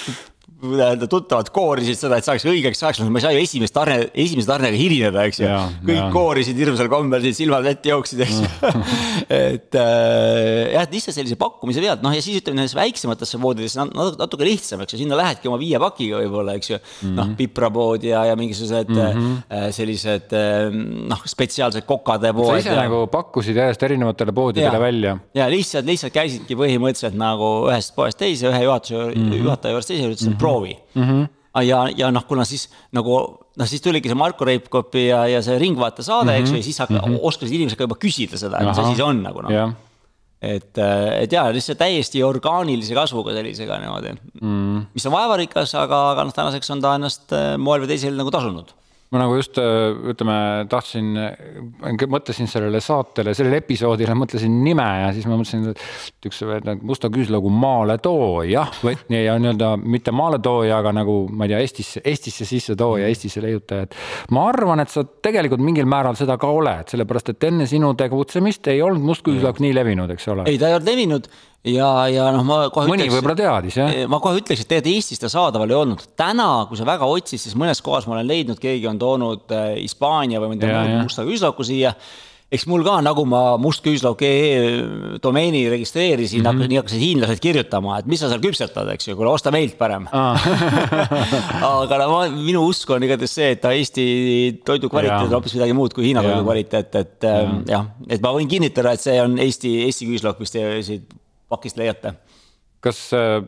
nii-öelda 0.62 1.08
tuttavad 1.10 1.50
koorisid 1.54 1.98
seda, 1.98 2.20
et 2.20 2.28
saaks 2.28 2.46
õigeks 2.50 2.82
ajaks, 2.84 3.02
ma 3.10 3.20
ei 3.20 3.24
saa 3.24 3.34
ju 3.34 3.42
esimest 3.42 3.74
tarne, 3.76 3.98
esimese 4.14 4.50
tarnega 4.50 4.78
hilineda, 4.78 5.26
eks 5.30 5.42
ju. 5.42 5.50
kõik 5.88 5.98
ja. 5.98 6.08
koorisid 6.14 6.60
hirmsal 6.62 6.90
kombel, 6.92 7.24
siis 7.26 7.40
silmad 7.42 7.66
vett 7.66 7.88
jooksid, 7.90 8.22
eks 8.26 8.40
ju 8.42 8.50
et 9.42 9.78
äh, 9.80 10.74
jah, 10.76 10.86
et 10.86 10.94
lihtsalt 10.94 11.18
sellise 11.18 11.38
pakkumise 11.42 11.82
pealt, 11.84 12.04
noh 12.06 12.14
ja 12.14 12.22
siis 12.24 12.42
ütleme 12.42 12.62
nendes 12.62 12.76
väiksematesse 12.78 13.40
poodidesse 13.42 13.82
natuke, 13.82 14.20
natuke 14.22 14.48
lihtsam, 14.48 14.84
eks 14.86 14.96
ju, 14.96 15.02
sinna 15.02 15.18
lähedki 15.20 15.50
oma 15.50 15.60
viie 15.62 15.82
pakiga 15.82 16.22
võib-olla, 16.22 16.56
eks 16.60 16.74
ju 16.74 16.78
mm 16.78 16.86
-hmm.. 16.86 17.18
noh, 17.18 17.34
piprapood 17.40 18.06
ja, 18.06 18.26
ja 18.30 18.38
mingisugused 18.40 18.94
mm 18.94 19.02
-hmm. 19.02 19.72
sellised 19.74 20.38
äh, 20.38 20.70
noh, 21.10 21.26
spetsiaalsed 21.26 21.88
kokade 21.90 22.34
pood. 22.38 22.54
sa 22.54 22.62
ise 22.62 22.76
ja... 22.76 22.86
nagu 22.86 23.08
pakkusid 23.12 23.58
järjest 23.58 23.84
erinevatele 23.90 24.32
poodidele 24.32 24.78
ja. 24.78 24.86
välja. 24.86 25.18
ja 25.34 25.50
lihtsalt, 25.50 25.90
lihtsalt 25.90 26.14
käisidki 26.14 26.60
põhimõtteliselt 26.60 27.18
nagu 27.18 27.52
ühest 27.72 27.96
poest 27.98 28.22
teise, 28.22 28.50
ühe 28.52 28.64
juhatuse 28.64 28.96
mm, 28.96 29.26
-hmm. 29.26 29.44
juhataja 29.44 29.76
juures 29.76 29.90
teise, 29.90 30.06
ütlesin 30.06 30.30
mm 30.30 30.36
-hmm 30.36 30.51
proovi 30.52 30.76
mm. 30.96 31.06
-hmm 31.06 31.30
ja, 31.68 31.84
ja 31.98 32.10
noh, 32.14 32.24
kuna 32.28 32.46
siis 32.48 32.70
nagu 32.96 33.18
noh, 33.60 33.68
siis 33.68 33.84
tuligi 33.84 34.12
see 34.12 34.18
Marko 34.18 34.48
Reipkopi 34.48 35.08
ja, 35.10 35.26
ja 35.28 35.42
see 35.44 35.58
Ringvaate 35.60 36.04
saade 36.06 36.32
mm, 36.32 36.36
-hmm. 36.36 36.42
eks 36.42 36.52
ju, 36.52 36.60
ja 36.62 36.64
siis 36.64 36.80
hakka, 36.80 37.00
mm 37.00 37.08
-hmm. 37.08 37.24
oskasid 37.28 37.56
inimesed 37.56 37.78
ka 37.78 37.88
juba 37.88 38.00
küsida 38.00 38.40
seda, 38.40 38.62
mis 38.64 38.80
asi 38.80 38.96
see 38.96 39.06
on 39.06 39.24
nagu 39.24 39.42
noh 39.42 39.52
yeah.. 39.52 39.74
et, 40.42 40.78
et 41.22 41.32
jaa, 41.32 41.52
lihtsalt 41.52 41.78
täiesti 41.78 42.24
orgaanilise 42.24 42.96
kasvuga 42.96 43.36
sellisega 43.36 43.80
niimoodi 43.84 44.16
mm., 44.42 44.86
mis 44.94 45.06
on 45.06 45.18
vaevarikas, 45.18 45.76
aga, 45.76 46.04
aga 46.12 46.24
noh, 46.24 46.34
tänaseks 46.34 46.72
on 46.72 46.82
ta 46.82 46.96
ennast 46.96 47.36
äh, 47.36 47.58
moel 47.58 47.84
või 47.84 47.92
teisel 47.92 48.16
nagu 48.16 48.32
tasunud 48.32 48.72
ma 49.12 49.20
nagu 49.20 49.36
just 49.36 49.58
äh, 49.60 49.92
ütleme, 50.14 50.36
tahtsin, 50.72 51.10
mõtlesin 52.08 52.48
sellele 52.48 52.80
saatele, 52.84 53.34
sellele 53.36 53.60
episoodile 53.60 54.16
mõtlesin 54.16 54.54
nime 54.64 54.86
ja 55.02 55.10
siis 55.12 55.28
ma 55.28 55.36
mõtlesin, 55.36 55.66
et 55.74 56.30
üks 56.30 56.40
musta 56.88 57.12
küüslaugu 57.12 57.52
maaletooja 57.52 58.64
või 58.86 58.96
ja 59.12 59.36
nii-öelda 59.36 59.74
mitte 59.84 60.14
maaletooja, 60.16 60.80
aga 60.80 60.96
nagu 61.02 61.18
ma 61.28 61.44
ei 61.48 61.52
tea, 61.52 61.60
Eestisse, 61.66 62.04
Eestisse 62.08 62.48
sisse 62.48 62.78
tooja, 62.80 63.12
Eestisse 63.12 63.44
leiutaja, 63.44 63.90
et. 63.90 64.00
ma 64.32 64.48
arvan, 64.48 64.80
et 64.84 64.94
sa 64.94 65.04
tegelikult 65.04 65.64
mingil 65.66 65.90
määral 65.92 66.16
seda 66.20 66.40
ka 66.40 66.48
oled, 66.48 66.88
sellepärast 66.92 67.34
et 67.36 67.50
enne 67.52 67.68
sinu 67.68 67.92
tegutsemist 68.00 68.72
ei 68.72 68.80
olnud 68.86 69.04
must 69.12 69.28
küüslauk 69.28 69.60
nii 69.60 69.76
levinud, 69.76 70.16
eks 70.16 70.32
ole. 70.32 70.48
ei, 70.48 70.60
ta 70.62 70.72
ei 70.72 70.80
olnud 70.80 70.88
levinud 70.88 71.32
ja, 71.68 71.90
ja 72.12 72.32
noh, 72.36 72.46
ma 72.48 72.58
kohe 72.74 72.90
mõni 72.90 73.10
võib-olla 73.12 73.38
teadis, 73.38 73.78
jah? 73.78 73.94
ma 74.12 74.22
kohe 74.24 74.42
ütleks, 74.42 74.64
et 74.64 74.72
tegelikult 74.72 74.98
Eestis 75.02 75.22
ta 75.22 75.30
saadaval 75.32 75.72
ei 75.72 75.80
olnud. 75.82 76.08
täna, 76.20 76.50
kui 76.70 76.80
sa 76.80 76.88
väga 76.88 77.08
otsid, 77.10 77.42
siis 77.42 77.58
mõnes 77.60 77.84
kohas 77.86 78.10
ma 78.10 78.18
olen 78.18 78.30
leidnud, 78.30 78.60
keegi 78.62 78.90
on 78.90 79.00
toonud 79.02 79.56
äh, 79.56 79.72
Hispaania 79.84 80.42
või 80.42 80.56
mõnda 80.56 80.84
musta 81.04 81.28
küüslauku 81.28 81.68
siia 81.68 81.96
eks 82.52 82.66
mul 82.68 82.82
ka, 82.84 82.98
nagu 83.04 83.24
ma 83.30 83.42
mustküüslauk.ee 83.64 85.20
domeeni 85.24 85.62
registreerisin 85.72 86.42
mm, 86.44 86.50
-hmm. 86.50 86.72
nii 86.72 86.80
hakkasid 86.82 87.00
hiinlased 87.00 87.40
kirjutama, 87.44 88.00
et 88.02 88.10
mis 88.12 88.20
sa 88.20 88.28
seal 88.32 88.44
küpsetad, 88.44 88.90
eks 88.92 89.08
ju, 89.08 89.16
kuule 89.16 89.32
osta 89.32 89.54
meilt 89.56 89.78
parem 89.80 90.10
ah. 90.12 90.36
aga 91.84 92.02
no 92.02 92.10
ma, 92.12 92.26
minu 92.34 92.66
usk 92.68 92.92
on 92.92 93.08
igatahes 93.08 93.38
see, 93.40 93.54
et 93.56 93.64
ta 93.64 93.72
Eesti 93.72 94.06
toidu 94.68 94.92
kvaliteet 94.92 95.30
on 95.30 95.38
hoopis 95.38 95.56
midagi 95.56 95.78
muud 95.78 95.96
kui 95.96 96.10
Hiina 96.10 96.26
toidu 96.26 96.44
kvaliteet, 96.44 97.00
et 97.00 97.30
ja. 97.30 97.38
Ähm, 97.40 97.64
jah, 97.72 97.88
et 98.10 98.20
ma 98.24 98.36
võin 98.36 98.52
kinnitada, 98.52 98.98
et 98.98 99.08
see 99.08 99.16
on 99.24 99.40
Eesti, 99.40 99.78
Eesti 99.88 100.12
küüslauk, 100.12 100.44
mis 100.44 100.52
te 100.52 100.68
siit 100.84 101.08
pakist 101.52 101.80
leiate 101.82 102.16
kas 102.82 103.00
äh, 103.14 103.40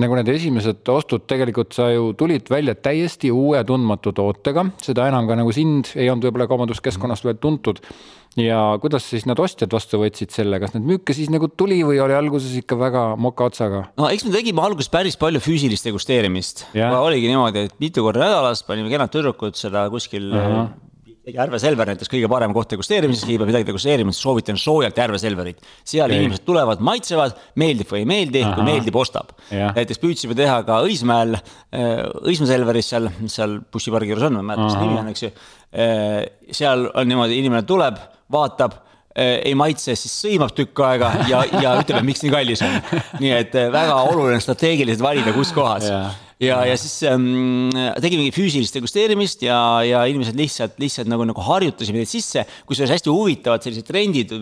nagu 0.00 0.16
need 0.16 0.30
esimesed 0.32 0.86
ostud, 0.88 1.26
tegelikult 1.28 1.76
sa 1.76 1.90
ju 1.92 2.12
tulid 2.18 2.48
välja 2.48 2.74
täiesti 2.74 3.30
uue 3.34 3.60
tundmatu 3.68 4.14
tootega, 4.16 4.64
seda 4.84 5.08
enam 5.10 5.28
ka 5.28 5.36
nagu 5.38 5.52
sind 5.52 5.92
ei 5.96 6.08
olnud 6.08 6.28
võib-olla 6.28 6.48
kaubanduskeskkonnast 6.50 7.28
veel 7.28 7.36
tuntud. 7.42 7.82
ja 8.38 8.78
kuidas 8.80 9.06
siis 9.10 9.24
need 9.26 9.40
ostjad 9.42 9.72
vastu 9.72 9.98
võtsid 10.00 10.32
selle, 10.32 10.60
kas 10.62 10.72
need 10.74 10.88
müüke 10.88 11.16
siis 11.16 11.30
nagu 11.32 11.48
tuli 11.48 11.80
või 11.84 11.98
oli 12.00 12.14
alguses 12.16 12.54
ikka 12.60 12.78
väga 12.80 13.04
moka 13.20 13.50
otsaga? 13.50 13.84
no 14.00 14.08
eks 14.08 14.24
me 14.24 14.32
tegime 14.32 14.64
alguses 14.64 14.88
päris 14.92 15.20
palju 15.20 15.42
füüsilist 15.44 15.84
degusteerimist. 15.84 16.66
oligi 16.74 17.28
niimoodi, 17.28 17.68
et 17.68 17.80
mitu 17.82 18.04
korda 18.06 18.24
nädalas 18.24 18.64
panime 18.64 18.92
kenad 18.92 19.12
tüdrukud 19.12 19.58
seda 19.58 19.88
kuskil 19.92 20.32
uh 20.32 20.44
-huh 20.48 20.87
Järve 21.34 21.58
Selver 21.60 21.90
näiteks 21.90 22.10
kõige 22.10 22.28
parem 22.30 22.52
koht 22.56 22.70
degusteerimiseks, 22.72 23.26
keegi 23.26 23.40
peab 23.40 23.50
midagi 23.50 23.66
degusteerima, 23.68 24.12
siis 24.14 24.24
soovitan 24.24 24.58
soojalt 24.60 24.96
Järve 24.98 25.20
Selverit. 25.20 25.60
seal 25.84 26.06
okay. 26.06 26.22
inimesed 26.22 26.44
tulevad, 26.46 26.82
maitsevad, 26.84 27.36
meeldib 27.60 27.90
või 27.92 28.02
ei 28.02 28.08
meeldi, 28.08 28.42
kui 28.54 28.66
meeldib, 28.66 28.96
ostab. 28.96 29.34
näiteks 29.50 30.00
püüdsime 30.02 30.36
teha 30.38 30.60
ka 30.66 30.80
Õismäel, 30.86 31.36
äh, 31.36 32.04
Õismäe 32.22 32.52
Selveris 32.52 32.90
seal, 32.94 33.10
mis 33.20 33.38
seal 33.38 33.58
bussipargi 33.72 34.14
juures 34.14 34.28
on, 34.28 34.38
ma 34.38 34.44
ei 34.44 34.50
mäleta, 34.50 34.68
mis 34.68 34.78
nimi 34.82 35.00
on, 35.02 35.10
eks 35.12 35.26
ju. 35.26 35.32
Äh, 35.84 36.20
seal 36.60 36.86
on 36.94 37.10
niimoodi, 37.10 37.40
inimene 37.42 37.64
tuleb, 37.68 37.98
vaatab 38.32 38.78
äh, 38.78 39.34
ei 39.50 39.56
maitse, 39.58 39.96
siis 39.98 40.14
sõimab 40.22 40.54
tükk 40.56 40.84
aega 40.86 41.12
ja, 41.28 41.42
ja 41.58 41.74
ütleb, 41.82 42.00
et 42.00 42.08
miks 42.08 42.24
nii 42.24 42.32
kallis 42.32 42.64
on. 42.64 42.80
nii 43.24 43.34
et 43.42 43.60
väga 43.74 44.00
oluline 44.06 44.40
strateegiliselt 44.44 45.04
valida, 45.04 45.36
kus 45.36 45.52
kohas 45.56 45.90
yeah 45.90 46.16
ja, 46.40 46.58
ja 46.66 46.76
siis 46.78 47.00
ähm, 47.08 47.70
tegimegi 48.02 48.32
füüsilist 48.36 48.76
degusteerimist 48.76 49.42
ja, 49.46 49.58
ja 49.86 50.04
inimesed 50.10 50.38
lihtsalt, 50.38 50.78
lihtsalt 50.82 51.10
nagu, 51.10 51.26
nagu 51.28 51.44
harjutasime 51.44 52.02
neid 52.02 52.10
sisse, 52.10 52.44
kusjuures 52.68 52.94
hästi 52.94 53.12
huvitavad 53.12 53.64
sellised 53.64 53.88
trendid 53.88 54.34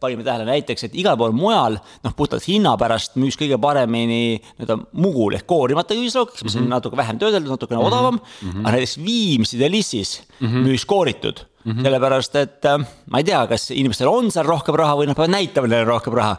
panime 0.00 0.24
tähele 0.26 0.46
näiteks, 0.48 0.88
et 0.88 0.96
igal 0.98 1.16
pool 1.18 1.34
mujal 1.36 1.78
noh, 1.78 2.14
puhtalt 2.16 2.44
hinna 2.48 2.74
pärast 2.80 3.16
müüs 3.20 3.38
kõige 3.40 3.58
paremini 3.62 4.36
nii-öelda 4.36 4.78
mugul 4.98 5.38
ehk 5.38 5.46
koorimata 5.48 5.96
küüslauk, 5.96 6.34
mis 6.34 6.42
mm 6.42 6.48
-hmm. 6.48 6.56
on 6.58 6.66
mhm. 6.66 6.74
natuke 6.76 6.96
vähem 6.96 7.18
töödeldud, 7.22 7.54
natukene 7.54 7.78
mm 7.78 7.84
-hmm. 7.84 7.92
odavam 7.92 8.20
mm. 8.20 8.50
-hmm. 8.50 8.66
aga 8.66 8.76
näiteks 8.76 8.98
Viimsi 9.04 9.58
Delissis 9.58 10.22
mm 10.40 10.46
-hmm. 10.46 10.66
müüs 10.68 10.84
kooritud 10.86 11.46
mm. 11.66 11.72
-hmm. 11.72 11.82
sellepärast, 11.82 12.36
et 12.36 12.64
äh, 12.64 12.78
ma 13.10 13.18
ei 13.18 13.26
tea, 13.26 13.42
kas 13.50 13.70
inimestel 13.70 14.08
on 14.08 14.30
seal 14.30 14.46
rohkem 14.46 14.78
raha 14.78 14.96
või 15.00 15.10
nad 15.10 15.18
peavad 15.18 15.34
näitama 15.34 15.70
neile 15.72 15.84
rohkem 15.84 16.14
raha. 16.14 16.36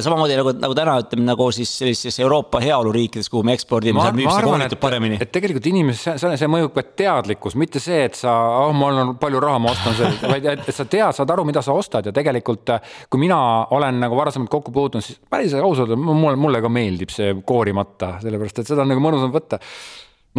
samamoodi 0.00 0.36
nagu, 0.36 0.52
nagu 0.60 0.74
täna 0.76 0.98
ütleme, 1.00 1.24
nagu 1.24 1.50
siis 1.52 1.70
sellistes 1.78 2.18
Euroopa 2.20 2.60
heaoluriikides, 2.60 3.30
kuhu 3.32 3.42
me 3.42 3.54
ekspordime, 3.56 4.00
seal 4.00 4.16
müüakse 4.18 4.42
koolitud 4.44 4.80
paremini. 4.80 5.18
et 5.20 5.32
tegelikult 5.32 5.66
inimesed, 5.66 6.18
see, 6.20 6.36
see 6.36 6.50
mõjub 6.52 6.74
ka 6.76 6.82
teadlikkus, 6.82 7.56
mitte 7.56 7.80
see, 7.80 8.04
et 8.04 8.14
sa, 8.18 8.34
oh, 8.66 8.72
mul 8.76 9.00
on 9.04 9.14
palju 9.20 9.40
raha, 9.40 9.58
ma 9.58 9.72
ostan 9.72 9.96
selle, 9.96 10.18
vaid 10.34 10.50
et 10.52 10.68
sa 10.74 10.84
tead, 10.84 11.16
saad 11.16 11.32
aru, 11.34 11.46
mida 11.48 11.62
sa 11.64 11.72
ostad 11.72 12.06
ja 12.06 12.12
tegelikult 12.12 12.72
kui 13.10 13.20
mina 13.20 13.38
olen 13.74 14.00
nagu 14.02 14.16
varasemalt 14.16 14.50
kokku 14.52 14.72
puutunud, 14.72 15.04
siis 15.04 15.20
päris 15.30 15.54
ausalt, 15.58 15.94
mulle, 15.96 16.36
mulle 16.40 16.62
ka 16.62 16.70
meeldib 16.72 17.12
see 17.12 17.34
koorimata, 17.46 18.16
sellepärast 18.22 18.62
et 18.62 18.72
seda 18.72 18.84
on 18.84 18.92
nagu 18.92 19.02
mõnusam 19.02 19.32
võtta 19.34 19.58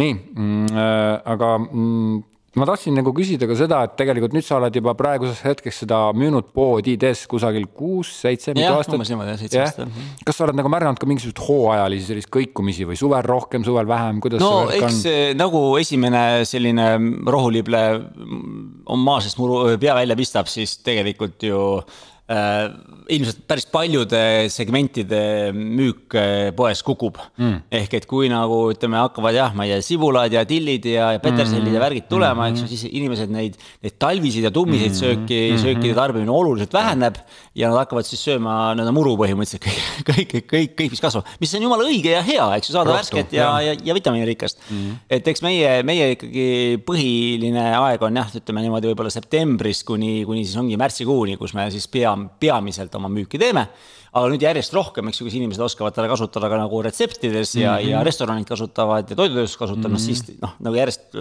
nii 0.00 0.14
mm,, 0.14 0.70
äh, 0.74 1.18
aga 1.34 1.50
mm, 1.58 2.22
ma 2.54 2.66
tahtsin 2.68 2.94
nagu 2.94 3.12
küsida 3.16 3.48
ka 3.50 3.56
seda, 3.58 3.80
et 3.86 3.96
tegelikult 3.98 4.34
nüüd 4.36 4.46
sa 4.46 4.58
oled 4.60 4.76
juba 4.78 4.94
praeguseks 4.98 5.42
hetkeks 5.46 5.82
seda 5.84 5.98
müünud 6.16 6.52
poodides 6.54 7.24
kusagil 7.30 7.66
kuus-seitse 7.74 8.54
aastat. 8.54 8.94
umbes 8.94 9.10
niimoodi 9.10 9.32
jah, 9.32 9.40
seitse 9.42 9.62
aastat. 9.64 9.90
Mhm. 9.90 10.22
kas 10.28 10.38
sa 10.38 10.46
oled 10.46 10.58
nagu 10.60 10.70
märganud 10.72 11.00
ka 11.00 11.08
mingisuguseid 11.10 11.42
hooajalisi 11.48 12.08
selliseid 12.10 12.32
kõikumisi 12.38 12.88
või 12.88 12.98
suvel 13.00 13.26
rohkem, 13.26 13.66
suvel 13.66 13.90
vähem, 13.90 14.22
kuidas? 14.24 14.42
no 14.44 14.70
eks 14.70 15.02
on? 15.02 15.38
nagu 15.40 15.62
esimene 15.82 16.24
selline 16.48 16.88
rohulible 17.26 17.84
on 18.86 19.04
maa 19.04 19.20
seest 19.24 19.40
muru 19.42 19.76
pea 19.80 19.96
välja 19.98 20.16
pistab, 20.18 20.50
siis 20.50 20.78
tegelikult 20.86 21.42
ju 21.50 21.60
ilmselt 22.24 23.42
päris 23.44 23.66
paljude 23.68 24.18
segmentide 24.48 25.52
müük 25.52 26.14
äh, 26.16 26.46
poes 26.56 26.80
kukub 26.80 27.18
mm.. 27.36 27.66
ehk 27.68 27.96
et 27.98 28.06
kui 28.08 28.30
nagu 28.32 28.62
ütleme, 28.72 28.96
hakkavad 28.96 29.36
jah, 29.36 29.52
ma 29.52 29.66
ei 29.66 29.74
tea, 29.74 29.84
sibulad 29.84 30.32
ja 30.32 30.46
tillid 30.48 30.86
ja, 30.88 31.10
ja 31.12 31.20
petersellid 31.20 31.68
mm. 31.68 31.76
ja 31.76 31.82
värgid 31.82 32.06
tulema 32.08 32.46
mm., 32.46 32.54
eks 32.54 32.64
ju, 32.64 32.68
siis 32.70 32.86
inimesed 32.88 33.34
neid, 33.34 33.58
neid 33.84 33.96
talviseid 34.00 34.48
ja 34.48 34.52
tummiseid 34.54 34.94
mm. 34.94 35.00
sööki 35.02 35.40
mm, 35.42 35.50
-hmm. 35.50 35.64
söökide 35.66 35.98
tarbimine 35.98 36.32
oluliselt 36.32 36.72
väheneb. 36.72 37.20
ja 37.54 37.68
nad 37.68 37.78
hakkavad 37.82 38.08
siis 38.08 38.24
sööma 38.24 38.72
nii-öelda 38.74 38.96
muru 38.96 39.12
põhimõtteliselt 39.20 39.62
kõik, 39.62 39.84
kõik, 40.08 40.32
kõik, 40.32 40.48
kõik, 40.48 40.72
kõik, 40.80 40.96
mis 40.96 41.04
kasvab, 41.04 41.28
mis 41.44 41.52
on 41.54 41.68
jumala 41.68 41.84
õige 41.84 42.16
ja 42.16 42.22
hea, 42.24 42.48
eks 42.56 42.70
ju, 42.70 42.74
saada 42.78 42.88
Rohtu, 42.90 43.18
värsket 43.18 43.36
ja, 43.36 43.50
ja, 43.62 43.76
ja 43.84 43.94
vitamiinirikast 43.94 44.64
mm.. 44.70 44.96
et 45.12 45.28
eks 45.28 45.44
meie, 45.44 45.76
meie 45.84 46.08
ikkagi 46.16 46.48
põhiline 46.88 47.68
aeg 47.82 48.08
on 48.08 48.16
jah, 48.16 48.32
ütleme 48.40 48.64
niimoodi 48.64 48.90
võib-olla 48.90 49.12
septembrist 49.12 49.84
kuni, 49.86 50.24
kuni 50.24 50.42
siis 50.48 50.56
ongi 50.58 50.80
märtsikuuni, 50.80 51.36
kus 51.38 51.54
me 51.54 51.68
siis 51.74 51.86
pea, 51.92 52.13
peamiselt 52.40 52.94
oma 52.98 53.10
müüki 53.12 53.40
teeme. 53.40 53.66
aga 54.14 54.30
nüüd 54.30 54.44
järjest 54.46 54.74
rohkem, 54.76 55.08
eks 55.10 55.20
ju, 55.20 55.26
kus 55.26 55.34
inimesed 55.34 55.62
oskavad 55.64 55.94
teda 55.96 56.06
kasutada 56.12 56.48
ka 56.52 56.58
nagu 56.60 56.82
retseptides 56.86 57.56
ja 57.56 57.72
mm, 57.72 57.82
-hmm. 57.82 57.90
ja 57.90 58.02
restoranid 58.06 58.46
kasutavad 58.46 59.10
ja 59.10 59.16
toidutööstus 59.16 59.58
kasutab 59.58 59.90
mm, 59.90 59.96
-hmm. 59.96 59.98
noh 59.98 60.00
siis 60.00 60.40
noh, 60.42 60.54
nagu 60.60 60.76
järjest 60.76 61.16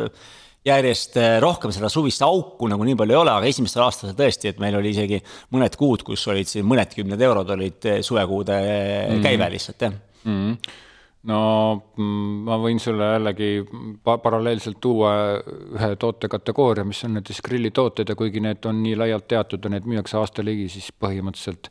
järjest 0.65 1.17
eh, 1.17 1.39
rohkem 1.43 1.73
seda 1.75 1.89
suvist 1.91 2.21
auku 2.23 2.69
nagu 2.71 2.85
nii 2.87 2.95
palju 2.95 3.15
ei 3.15 3.19
ole, 3.19 3.31
aga 3.31 3.49
esimestel 3.49 3.83
aastatel 3.83 4.15
tõesti, 4.15 4.53
et 4.53 4.61
meil 4.63 4.77
oli 4.79 4.93
isegi 4.95 5.19
mõned 5.51 5.75
kuud, 5.79 6.05
kus 6.07 6.23
olid 6.31 6.47
siin 6.47 6.65
mõned 6.65 6.95
kümned 6.95 7.21
eurod 7.21 7.49
olid 7.57 7.85
eh, 7.85 8.01
suvekuude 8.01 8.55
mm 8.61 9.13
-hmm. 9.15 9.23
käive 9.23 9.49
lihtsalt, 9.57 9.81
jah 9.81 9.93
mm. 10.23 10.33
-hmm 10.33 10.81
no 11.29 11.39
mm, 11.95 12.39
ma 12.43 12.57
võin 12.59 12.79
sulle 12.83 13.05
jällegi 13.13 13.49
paralleelselt 14.03 14.79
tuua 14.83 15.11
ühe 15.39 15.89
tootekategooria, 15.99 16.83
mis 16.87 16.99
on 17.07 17.15
näiteks 17.17 17.39
grillitooted 17.45 18.09
ja 18.11 18.15
kuigi 18.19 18.41
need 18.43 18.65
on 18.67 18.81
nii 18.83 18.97
laialt 18.99 19.29
teatud 19.31 19.63
ja 19.63 19.71
neid 19.71 19.87
müüakse 19.87 20.17
aasta 20.19 20.43
ligi, 20.43 20.67
siis 20.73 20.89
põhimõtteliselt 20.99 21.69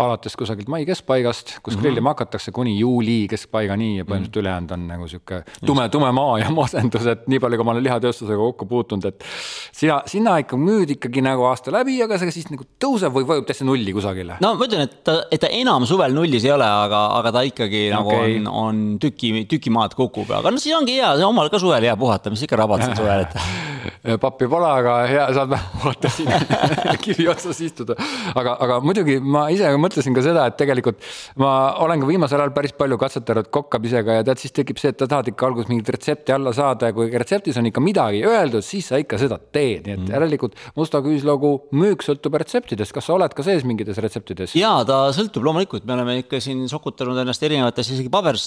alates 0.00 0.36
kusagilt 0.40 0.70
mai 0.72 0.86
keskpaigast, 0.88 1.58
kus 1.58 1.74
mm 1.74 1.76
-hmm. 1.76 1.82
grillima 1.84 2.14
hakatakse, 2.14 2.52
kuni 2.56 2.78
juuli 2.78 3.18
keskpaigani 3.28 3.98
ja 3.98 4.04
põhimõtteliselt 4.04 4.24
mm 4.24 4.32
-hmm. 4.32 4.40
ülejäänud 4.40 4.70
on 4.78 4.86
nagu 4.88 5.08
sihuke 5.08 5.42
tume, 5.66 5.88
tume 5.88 6.12
maa 6.12 6.38
ja 6.38 6.50
masendus, 6.50 7.06
et 7.06 7.28
nii 7.28 7.40
palju, 7.40 7.60
kui 7.60 7.64
ma 7.64 7.76
olen 7.76 7.84
lihatööstusega 7.84 8.40
kokku 8.40 8.66
puutunud, 8.66 9.04
et 9.04 9.24
sina, 9.72 10.00
sina 10.06 10.38
ikka 10.38 10.56
müüd 10.56 10.96
ikkagi 10.96 11.20
nagu 11.20 11.44
aasta 11.44 11.72
läbi, 11.72 12.00
aga 12.02 12.18
see 12.18 12.30
siis 12.30 12.48
nagu 12.50 12.64
tõuseb 12.80 13.12
või 13.12 13.28
vajub 13.28 13.44
täitsa 13.44 13.68
nulli 13.68 13.92
kusagile? 13.92 14.40
no 14.40 14.54
ma 14.54 14.64
ütlen, 14.64 14.88
et 14.88 15.04
ta, 15.04 15.20
et 15.30 15.40
ta 15.40 15.52
enam 15.52 15.84
suvel 15.84 16.16
nullis 16.16 16.44
ei 16.44 16.56
ole, 16.56 16.64
aga, 16.64 17.06
aga 17.20 17.32
ta 17.32 17.44
ikkagi 17.44 17.92
okay. 17.92 17.96
nagu 17.98 18.16
on, 18.16 18.50
on 18.64 18.93
tüki, 19.02 19.44
tüki 19.50 19.72
maad 19.74 19.96
kukub, 19.98 20.30
aga 20.38 20.52
no 20.54 20.62
siis 20.62 20.76
ongi 20.76 20.98
hea, 20.98 21.14
omal 21.26 21.50
ka 21.52 21.60
suvel 21.62 21.86
hea 21.86 21.96
puhata, 21.98 22.32
mis 22.32 22.44
ikka 22.46 22.60
rabatsed 22.60 22.98
suvel, 22.98 23.26
et. 23.26 23.38
pappi 24.22 24.46
pole, 24.50 24.68
aga 24.68 24.94
hea, 25.08 25.24
saad 25.36 25.52
vaata 25.82 26.10
siin 26.12 26.30
kivi 27.04 27.26
otsas 27.30 27.60
istuda. 27.64 27.96
aga, 28.34 28.56
aga 28.66 28.78
muidugi 28.84 29.16
ma 29.20 29.46
ise 29.52 29.70
mõtlesin 29.80 30.16
ka 30.16 30.24
seda, 30.24 30.46
et 30.50 30.58
tegelikult 30.60 31.00
ma 31.40 31.74
olen 31.84 32.02
ka 32.02 32.08
viimasel 32.08 32.42
ajal 32.42 32.54
päris 32.56 32.74
palju 32.76 32.98
katsetanud 33.00 33.50
kokkamisega 33.54 34.18
ja 34.18 34.26
tead, 34.26 34.42
siis 34.42 34.54
tekib 34.56 34.80
see, 34.80 34.92
et 34.94 35.00
sa 35.00 35.08
tahad 35.10 35.30
ikka 35.32 35.48
alguses 35.48 35.70
mingit 35.72 35.90
retsepti 35.94 36.34
alla 36.34 36.52
saada 36.56 36.90
ja 36.90 36.96
kui 36.96 37.10
retseptis 37.12 37.58
on 37.60 37.68
ikka 37.70 37.82
midagi 37.84 38.22
öeldud, 38.28 38.64
siis 38.64 38.90
sa 38.92 39.00
ikka 39.00 39.20
seda 39.20 39.38
teed, 39.40 39.86
nii 39.86 39.96
et 39.96 40.02
mm. 40.02 40.12
järelikult 40.16 40.58
musta 40.78 41.00
küüslaugu 41.04 41.54
müük 41.76 42.04
sõltub 42.06 42.36
retseptidest, 42.40 42.94
kas 42.94 43.08
sa 43.08 43.16
oled 43.16 43.34
ka 43.36 43.46
sees 43.46 43.64
mingites 43.68 44.00
retseptides? 44.04 44.56
ja 44.58 44.74
ta 44.88 45.00
sõltub 45.16 45.46
loomulikult, 45.46 45.86
me 45.88 45.96
oleme 45.96 46.18
ikka 46.22 46.40
siin 46.44 46.64
sokutanud 46.70 47.18
ennast 47.24 47.44
erinevates 47.46 47.92
isegi 47.94 48.12
paber, 48.12 48.38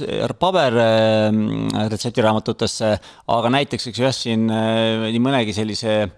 paberretseptiraamatutesse, 0.42 2.90
aga 3.36 3.48
näiteks, 3.58 3.84
eks 3.90 4.00
ju 4.00 4.04
jah, 4.08 4.16
siin 4.16 4.42
äh, 4.54 5.08
nii 5.12 5.22
mõnegi 5.24 5.52
sellise 5.56 5.92
äh, 6.04 6.10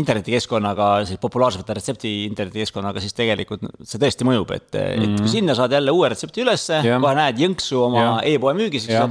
internetikeskkonnaga, 0.00 0.86
siis 1.08 1.18
populaarsete 1.22 1.72
retsepti 1.78 2.10
internetikeskkonnaga, 2.26 2.98
siis 3.04 3.14
tegelikult 3.18 3.60
see 3.82 3.98
tõesti 4.02 4.22
mõjub, 4.28 4.48
et 4.56 4.70
mm, 4.72 4.78
-hmm. 4.78 5.02
et 5.02 5.10
kui 5.16 5.26
mhm. 5.26 5.34
sinna 5.34 5.52
saad 5.58 5.72
jälle 5.76 5.90
uue 5.94 6.06
retsepti 6.12 6.38
ülesse 6.44 6.74
kohe 6.86 7.14
näed 7.18 7.36
jõnksu 7.42 7.76
oma 7.88 8.04
e-poe 8.24 8.52
müügis, 8.58 8.84
eks 8.88 8.96
ju, 8.96 9.04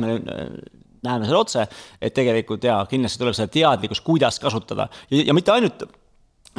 näeme 1.06 1.24
selle 1.28 1.40
otse, 1.40 1.62
et 2.02 2.14
tegelikult 2.16 2.64
jaa, 2.66 2.80
kindlasti 2.90 3.20
tuleb 3.22 3.36
seda 3.38 3.50
teadlikkus, 3.54 4.02
kuidas 4.06 4.36
kasutada 4.42 4.84
ja, 5.10 5.16
ja 5.30 5.34
mitte 5.38 5.52
ainult 5.54 5.80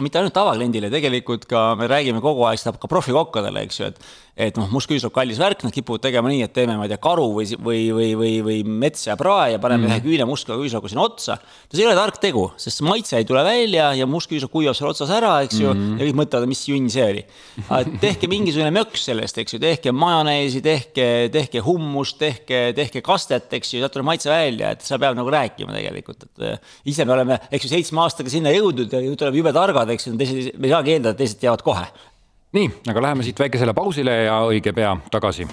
mitte 0.04 0.20
ainult 0.20 0.34
tavakliendile, 0.36 0.90
tegelikult 0.92 1.46
ka 1.48 1.70
me 1.78 1.88
räägime 1.90 2.20
kogu 2.24 2.44
aeg 2.48 2.60
seda 2.60 2.76
ka 2.80 2.90
profikokkadele, 2.90 3.64
eks 3.66 3.80
ju, 3.80 3.90
et 3.92 4.00
et 4.36 4.58
noh, 4.60 4.68
must 4.68 4.88
küüs 4.90 5.04
on 5.08 5.12
kallis 5.14 5.38
värk, 5.40 5.62
nad 5.64 5.72
kipuvad 5.72 6.02
tegema 6.04 6.28
nii, 6.28 6.42
et 6.44 6.52
teeme, 6.52 6.74
ma 6.76 6.84
ei 6.84 6.90
tea, 6.92 7.00
karu 7.00 7.24
või, 7.32 7.46
või, 7.56 7.78
või, 7.96 8.08
või, 8.20 8.32
või 8.44 8.56
mets 8.84 9.06
ja 9.06 9.14
prae 9.16 9.54
ja 9.54 9.60
paneme 9.62 9.86
mm. 9.86 9.94
ühe 9.94 10.02
küüne 10.04 10.26
mustka 10.28 10.58
küüslaugu 10.60 10.90
sinna 10.92 11.06
otsa. 11.06 11.38
see 11.72 11.80
ei 11.80 11.88
ole 11.88 11.96
tark 11.96 12.18
tegu, 12.20 12.42
sest 12.60 12.82
maitse 12.84 13.16
ei 13.16 13.24
tule 13.28 13.40
välja 13.46 13.88
ja 13.96 14.08
must 14.08 14.28
küüslaug 14.28 14.52
kuivab 14.52 14.76
seal 14.76 14.90
otsas 14.90 15.12
ära, 15.16 15.38
eks 15.46 15.62
ju 15.62 15.70
mm., 15.72 15.94
ja 15.96 16.04
kõik 16.04 16.18
mõtlevad, 16.20 16.50
mis 16.52 16.66
junn 16.68 16.90
see 16.92 17.06
oli. 17.14 17.22
tehke 18.04 18.28
mingisugune 18.28 18.74
möks 18.76 19.06
sellest, 19.08 19.40
eks 19.40 19.56
ju, 19.56 19.62
tehke 19.62 19.94
majoneesi, 19.96 20.60
tehke, 20.64 21.08
tehke 21.32 21.64
hummust, 21.64 22.18
tehke, 22.20 22.60
tehke 22.76 23.00
kastet, 23.06 23.48
eks 23.56 23.72
ju, 23.72 23.80
sealt 23.80 23.96
tuleb 23.96 24.10
maitse 24.10 24.28
välja, 24.28 24.74
et 24.76 24.84
seal 24.84 25.00
peab 25.00 25.16
nagu 25.16 25.32
rääkima 25.32 25.72
tegelikult, 25.78 26.28
et 26.28 26.44
eh, 26.44 26.76
ise 26.92 27.08
me 27.08 27.16
oleme, 27.16 27.40
eks 27.48 27.64
ju, 27.64 27.72
seitsme 27.72 28.04
aastaga 28.04 28.36
sinna 28.36 28.52
jõudnud 28.52 28.92
ja 28.92 29.00
nüüd 29.00 29.24
oleme 29.24 29.40
jube 29.40 29.56
targad, 29.56 29.85
eks 29.94 30.08
ju, 30.08 30.16
teised, 30.18 30.56
me 30.58 30.68
ei 30.68 30.74
saagi 30.74 30.96
eeldada, 30.96 31.14
et 31.14 31.22
teised 31.22 31.40
teavad 31.42 31.62
kohe. 31.66 31.86
Nii, 32.56 32.70
aga 32.90 33.02
läheme 33.08 33.26
siit 33.26 33.38
väikesele 33.38 33.74
pausile 33.76 34.14
ja 34.26 34.40
õige 34.48 34.72
pea 34.76 34.94
tagasi 35.12 35.46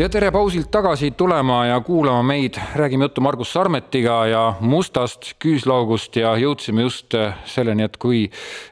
ja 0.00 0.06
tere 0.08 0.30
pausilt 0.32 0.70
tagasi 0.72 1.10
tulema 1.10 1.58
ja 1.66 1.80
kuulama 1.84 2.22
meid, 2.24 2.56
räägime 2.74 3.04
juttu 3.04 3.20
Margus 3.20 3.52
Sarmetiga 3.52 4.14
ja 4.26 4.42
mustast 4.60 5.34
küüslaugust 5.44 6.16
ja 6.16 6.30
jõudsime 6.40 6.86
just 6.86 7.14
äh, 7.18 7.34
selleni, 7.44 7.84
et 7.84 7.98
kui, 8.00 8.22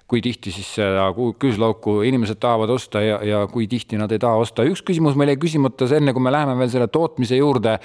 kui 0.09 0.23
tihti 0.25 0.53
siis 0.55 0.71
seda 0.79 1.11
küüslauku 1.13 1.99
inimesed 2.09 2.41
tahavad 2.41 2.73
osta 2.73 3.03
ja, 3.05 3.19
ja 3.25 3.43
kui 3.53 3.69
tihti 3.69 4.01
nad 4.01 4.13
ei 4.13 4.23
taha 4.23 4.41
osta. 4.41 4.65
üks 4.65 4.81
küsimus 4.87 5.19
meil 5.21 5.35
jäi 5.35 5.41
küsimata, 5.43 5.91
enne 5.99 6.17
kui 6.17 6.25
me 6.25 6.33
läheme 6.33 6.57
veel 6.63 6.73
selle 6.73 6.89
tootmise 6.89 7.37
juurde. 7.37 7.77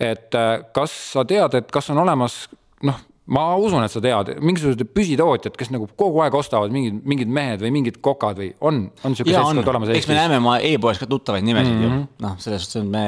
et 0.00 0.34
äh, 0.36 0.52
kas 0.74 0.98
sa 1.14 1.24
tead, 1.24 1.54
et 1.54 1.72
kas 1.72 1.88
on 1.94 2.02
olemas 2.04 2.44
noh, 2.82 3.00
ma 3.32 3.44
usun, 3.56 3.84
et 3.84 3.92
sa 3.92 4.02
tead, 4.04 4.32
mingisugused 4.44 4.82
püsitootjad, 4.92 5.56
kes 5.58 5.70
nagu 5.72 5.86
kogu 5.98 6.20
aeg 6.24 6.34
ostavad 6.36 6.72
mingid, 6.74 6.98
mingid 7.08 7.30
mehed 7.32 7.62
või 7.64 7.72
mingid 7.78 8.00
kokad 8.04 8.40
või 8.40 8.50
on, 8.60 8.82
on 9.06 9.16
siuke 9.16 9.32
seltskond 9.32 9.72
olemas 9.72 9.92
Eestis? 9.92 10.04
eks 10.04 10.10
me 10.10 10.18
näeme 10.18 10.40
oma 10.42 10.58
e-poes 10.68 11.00
ka 11.00 11.08
tuttavaid 11.10 11.46
nimesid 11.46 11.72
mm 11.72 11.78
-hmm. 11.78 11.86
ju, 11.86 11.94
mhm. 11.94 12.26
noh, 12.26 12.36
selles 12.42 12.66
suhtes, 12.66 12.82
et 12.82 12.90
me. 12.90 13.04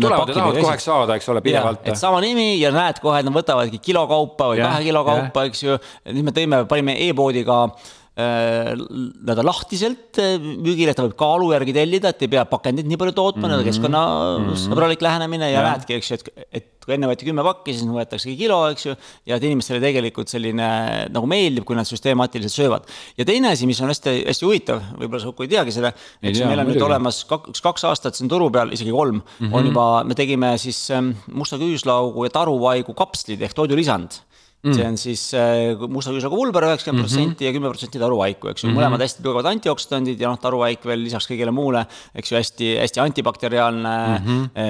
tulevad 0.00 0.32
ja 0.32 0.38
tahavad 0.38 0.70
aeg 0.72 0.86
saada, 0.86 1.18
eks 1.20 1.28
ole, 1.34 1.44
pidevalt. 1.44 1.84
et 1.84 2.00
sama 2.00 2.22
nimi 2.24 2.60
ja 2.60 2.72
näed 2.74 3.02
kohe, 3.04 3.20
et 3.20 3.28
nad 3.28 3.36
võtavadki 3.36 3.82
kilo 3.82 4.06
kaupa 4.08 4.52
või 4.54 4.62
ja, 4.62 4.72
kahe 4.72 4.88
kilo 4.88 5.04
kaupa, 5.04 5.44
eks 5.50 5.62
ju. 5.62 5.78
nüüd 6.12 6.30
me 6.30 6.36
tõime, 6.36 6.64
panime 6.70 6.96
e-poodiga 7.08 7.60
Äh, 7.66 8.02
nii-öelda 8.16 9.42
lahtiselt 9.44 10.20
äh, 10.22 10.38
müügile, 10.40 10.94
ta 10.96 11.04
võib 11.04 11.18
kaalu 11.20 11.50
järgi 11.52 11.74
tellida, 11.76 12.14
et 12.14 12.22
ei 12.24 12.30
pea 12.32 12.46
pakendit 12.48 12.86
nii 12.88 12.96
palju 13.00 13.12
tootma 13.16 13.44
mm, 13.44 13.52
-hmm. 13.58 13.66
keskkonnasõbralik 13.68 15.04
lähenemine 15.04 15.50
ja, 15.50 15.58
ja 15.58 15.64
näedki, 15.66 15.98
eks 15.98 16.10
ju, 16.10 16.16
et, 16.16 16.46
et 16.60 16.68
kui 16.86 16.94
enne 16.94 17.10
võeti 17.10 17.26
kümme 17.26 17.44
pakki, 17.44 17.74
siis 17.74 17.90
võetaksegi 17.90 18.36
kilo, 18.38 18.60
eks 18.72 18.86
ju. 18.86 18.94
ja 19.28 19.36
et 19.36 19.44
inimestele 19.44 19.82
tegelikult 19.82 20.32
selline 20.32 20.68
nagu 21.12 21.28
meeldib, 21.28 21.66
kui 21.68 21.76
nad 21.76 21.88
süsteematiliselt 21.88 22.54
söövad. 22.54 22.86
ja 23.18 23.26
teine 23.28 23.50
asi, 23.52 23.68
mis 23.68 23.82
on 23.84 23.92
hästi, 23.92 24.14
hästi 24.30 24.48
huvitav, 24.48 24.80
võib-olla 24.96 25.20
sa 25.20 25.32
Uku 25.34 25.44
ei 25.44 25.52
teagi 25.52 25.74
seda. 25.74 25.92
eks 26.22 26.40
meil 26.40 26.62
on 26.62 26.70
nüüd 26.70 26.86
olemas 26.86 27.24
kaks, 27.28 27.60
kaks 27.60 27.84
aastat 27.90 28.16
siin 28.16 28.30
turu 28.32 28.48
peal, 28.54 28.72
isegi 28.72 28.94
kolm 28.94 29.18
mm, 29.18 29.26
-hmm. 29.42 29.58
on 29.58 29.68
juba, 29.68 29.86
me 30.08 30.16
tegime 30.16 30.54
siis 30.62 30.86
ähm, 30.94 31.12
musta 31.28 31.60
küüslaugu 31.60 32.24
ja 32.24 32.32
taruvaigu 32.32 32.94
kapslid 32.96 33.44
ehk 33.44 33.52
toidulisand 33.52 34.22
mm.. 34.66 34.76
see 34.76 34.88
on 34.88 34.98
siis 35.00 35.22
äh, 35.38 35.86
musta 35.88 36.14
küüsaga 36.14 36.32
pulber 36.34 36.68
üheksakümmend 36.68 37.06
protsenti 37.06 37.40
mhm. 37.40 37.46
ja 37.48 37.54
kümme 37.56 37.72
protsenti 37.72 38.02
taruvaiku, 38.02 38.50
eks 38.52 38.64
ju 38.64 38.68
mm 38.68 38.74
-hmm., 38.74 38.80
mõlemad 38.80 39.06
hästi 39.06 39.24
tugevad 39.24 39.50
antioksüdandid 39.52 40.20
ja 40.20 40.32
noh, 40.32 40.40
taruvaik 40.42 40.84
veel 40.86 41.02
lisaks 41.06 41.30
kõigele 41.30 41.54
muule, 41.54 41.86
eks 42.14 42.32
ju, 42.32 42.38
hästi, 42.40 42.70
hästi 42.82 43.04
antibakteriaalne 43.06 43.96
mm 44.06 44.26
-hmm. 44.26 44.68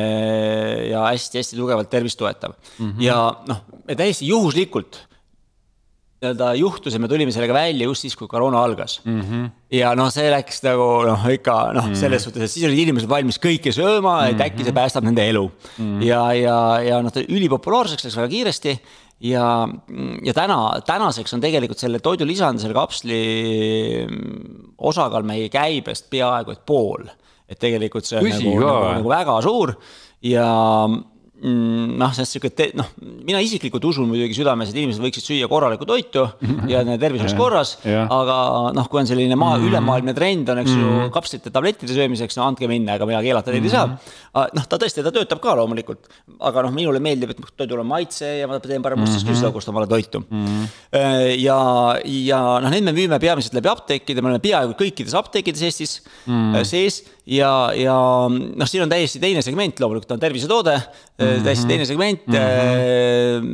ja 0.92 1.08
hästi-hästi 1.10 1.58
tugevalt 1.58 1.90
tervist 1.90 2.18
toetav 2.18 2.54
mm. 2.78 2.90
-hmm. 2.90 3.02
ja 3.02 3.18
noh, 3.48 3.62
täiesti 3.96 4.28
juhuslikult 4.28 5.06
nii-öelda 6.16 6.52
juhtus 6.56 6.94
ja 6.96 7.00
me 7.00 7.08
tulime 7.08 7.32
sellega 7.34 7.54
välja 7.54 7.88
just 7.88 8.06
siis, 8.06 8.16
kui 8.16 8.28
koroona 8.28 8.62
algas 8.64 9.00
mm. 9.04 9.20
-hmm. 9.20 9.48
ja 9.76 9.94
noh, 9.98 10.08
see 10.12 10.30
läks 10.32 10.62
nagu 10.64 10.86
noh, 11.04 11.26
ikka 11.32 11.56
noh 11.76 11.84
mm 11.84 11.92
-hmm., 11.92 12.00
selles 12.00 12.24
suhtes, 12.24 12.42
et 12.42 12.50
siis 12.50 12.64
olid 12.68 12.78
inimesed 12.78 13.08
valmis 13.08 13.38
kõike 13.38 13.72
sööma, 13.72 14.28
et 14.30 14.40
äkki 14.40 14.64
see 14.64 14.72
päästab 14.72 15.04
nende 15.04 15.28
elu 15.28 15.44
mm. 15.44 15.84
-hmm. 15.84 16.06
ja, 16.06 16.22
ja, 16.32 16.58
ja 16.80 17.02
noh, 17.02 17.12
ta 17.12 17.20
ülipopulaarseks 17.20 18.04
läks 18.04 18.16
väga 18.16 18.28
kiiresti 18.28 18.78
ja, 19.20 19.68
ja 20.24 20.34
täna, 20.34 20.80
tänaseks 20.86 21.34
on 21.34 21.40
tegelikult 21.40 21.78
selle 21.78 22.00
toidulisandi, 22.00 22.62
selle 22.62 22.76
kapsli 22.76 23.20
osakaal 24.78 25.22
meie 25.22 25.48
käibest 25.52 26.10
peaaegu 26.10 26.56
et 26.56 26.64
pool. 26.66 27.04
et 27.48 27.58
tegelikult 27.58 28.04
see 28.04 28.18
on 28.18 28.24
Küsi, 28.24 28.42
nagu, 28.42 28.58
nagu, 28.58 28.88
nagu 28.98 29.08
väga 29.08 29.36
suur 29.44 29.76
ja 30.22 30.48
Mm, 31.36 31.98
noh, 32.00 32.12
sest 32.16 32.32
sihuke, 32.32 32.70
noh, 32.78 32.86
mina 33.26 33.42
isiklikult 33.44 33.84
usun 33.84 34.06
muidugi 34.08 34.38
südames, 34.38 34.70
et 34.70 34.78
inimesed 34.80 35.02
võiksid 35.04 35.26
süüa 35.26 35.48
korralikku 35.50 35.84
toitu 35.84 36.22
ja 36.72 36.80
nende 36.80 36.96
tervis 37.02 37.20
oleks 37.20 37.34
korras. 37.36 37.74
aga 37.84 38.36
noh, 38.72 38.86
kui 38.88 39.02
on 39.02 39.08
selline 39.10 39.36
maa, 39.36 39.58
mm. 39.58 39.66
ülemaailmne 39.68 40.14
trend 40.16 40.48
on, 40.54 40.62
eks 40.62 40.72
ju, 40.72 40.86
mm. 40.86 41.10
kapslite 41.12 41.52
tablettide 41.52 41.92
söömiseks, 41.92 42.38
no 42.40 42.46
andke 42.46 42.70
minna, 42.70 42.96
ega 42.96 43.08
mina 43.08 43.20
keelata 43.24 43.52
teid 43.52 43.68
ei 43.68 43.72
saa. 43.74 43.84
Mm. 43.84 44.54
noh, 44.56 44.68
ta 44.70 44.78
tõesti, 44.80 45.04
ta 45.04 45.12
töötab 45.12 45.42
ka 45.44 45.58
loomulikult, 45.60 46.08
aga 46.48 46.64
noh, 46.64 46.72
minule 46.72 47.02
meeldib, 47.04 47.34
et 47.34 47.52
toidul 47.52 47.84
on 47.84 47.90
maitse 47.90 48.32
ja 48.38 48.48
ma 48.48 48.56
teen 48.64 48.84
parem 48.86 49.04
mustast 49.04 49.28
küpsisaugust 49.28 49.68
omale 49.74 49.90
toitu. 49.92 50.22
Äh, 50.32 51.34
ja, 51.42 51.58
ja 52.00 52.40
noh, 52.64 52.72
neid 52.72 52.88
me 52.88 52.96
müüme 52.96 53.20
peamiselt 53.20 53.58
läbi 53.60 53.74
apteekide, 53.74 54.24
me 54.24 54.32
oleme 54.32 54.44
peaaegu 54.46 54.72
kõikides 54.80 55.12
apteekides 55.20 55.68
Eestis 55.68 55.98
mm. 56.24 56.64
sees 56.64 57.02
ja, 57.26 57.50
ja 57.76 57.94
noh, 58.30 58.68
siin 58.68 58.84
on 58.84 58.92
täiesti 58.92 59.20
teine 59.22 59.42
segment, 59.44 59.80
loomulikult 59.82 60.14
on 60.14 60.22
tervisetoode 60.22 60.76
mm, 60.76 60.86
-hmm. 61.18 61.25
Täiesti 61.44 61.68
teine 61.70 61.86
segment 61.88 62.26
mm. 62.26 62.34
-hmm. 62.34 63.46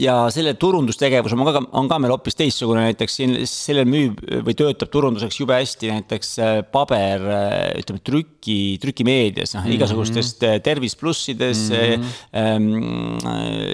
ja 0.00 0.16
selle 0.34 0.54
turundustegevus 0.54 1.32
on 1.32 1.44
ka, 1.46 1.62
on 1.80 1.88
ka 1.90 1.98
meil 2.02 2.14
hoopis 2.14 2.38
teistsugune, 2.38 2.86
näiteks 2.88 3.16
siin 3.20 3.36
sellel 3.50 3.88
müüb 3.90 4.20
või 4.46 4.56
töötab 4.58 4.90
turunduseks 4.92 5.40
jube 5.40 5.54
hästi 5.56 5.92
näiteks 5.94 6.32
äh, 6.38 6.56
paber, 6.72 7.26
ütleme 7.80 8.00
trüki, 8.04 8.78
trükimeedias, 8.82 9.54
noh 9.54 9.62
mm 9.64 9.68
-hmm. 9.68 9.76
igasugustest 9.78 10.44
Tervis 10.62 10.96
plussides 10.96 11.70
mm, 11.70 12.06
-hmm. 12.32 13.24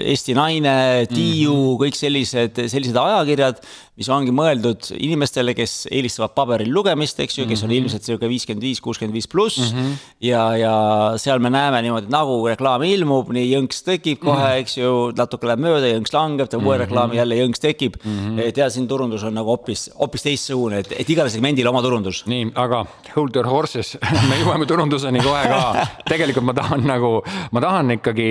Eesti 0.05 0.33
Naine, 0.33 1.05
Tiiu 1.09 1.53
mm, 1.53 1.67
-hmm. 1.67 1.81
kõik 1.83 1.95
sellised, 1.99 2.63
sellised 2.67 2.97
ajakirjad 2.97 3.61
mis 3.93 4.09
ongi 4.09 4.33
mõeldud 4.33 4.87
inimestele, 4.97 5.53
kes 5.57 5.85
eelistavad 5.93 6.33
paberil 6.33 6.71
lugemist, 6.73 7.19
eks 7.21 7.37
ju, 7.37 7.45
kes 7.49 7.61
on 7.61 7.69
mhm. 7.69 7.83
ilmselt 7.83 8.07
sihuke 8.07 8.29
viiskümmend 8.29 8.65
viis, 8.65 8.81
kuuskümmend 8.81 9.13
viis 9.13 9.29
pluss. 9.29 9.59
Mhm. 9.69 9.91
ja, 10.25 10.41
ja 10.57 10.73
seal 11.21 11.41
me 11.43 11.51
näeme 11.53 11.83
niimoodi, 11.85 12.09
nagu 12.13 12.39
reklaam 12.49 12.85
ilmub, 12.87 13.29
nii 13.35 13.51
jõnks 13.51 13.83
tekib 13.85 14.23
kohe, 14.23 14.41
mhm. 14.41 14.63
eks 14.63 14.79
ju, 14.79 14.93
natuke 15.17 15.49
läheb 15.49 15.61
mööda, 15.63 15.93
jõnks 15.93 16.15
langeb, 16.15 16.49
teeb 16.49 16.65
uue 16.65 16.79
reklaami, 16.81 17.19
jälle 17.21 17.37
jõnks 17.37 17.61
tekib 17.63 17.99
mm. 18.01 18.17
-hmm. 18.17 18.41
et 18.47 18.57
ja 18.57 18.69
siin 18.73 18.87
turundus 18.89 19.23
on 19.27 19.35
nagu 19.37 19.53
hoopis, 19.53 19.85
hoopis 19.99 20.25
teistsugune, 20.25 20.81
et, 20.83 20.91
et 21.03 21.09
igale 21.09 21.29
segmendile 21.29 21.69
oma 21.69 21.81
turundus. 21.85 22.23
nii, 22.29 22.51
aga 22.59 22.83
hold 23.15 23.35
your 23.35 23.49
horses 23.49 23.97
me 24.29 24.39
jõuame 24.41 24.67
turunduseni 24.69 25.21
kohe 25.23 25.43
ka. 25.49 25.87
tegelikult 26.09 26.45
ma 26.49 26.57
tahan 26.57 26.87
nagu, 26.87 27.15
ma 27.51 27.63
tahan 27.63 27.97
ikkagi 27.99 28.29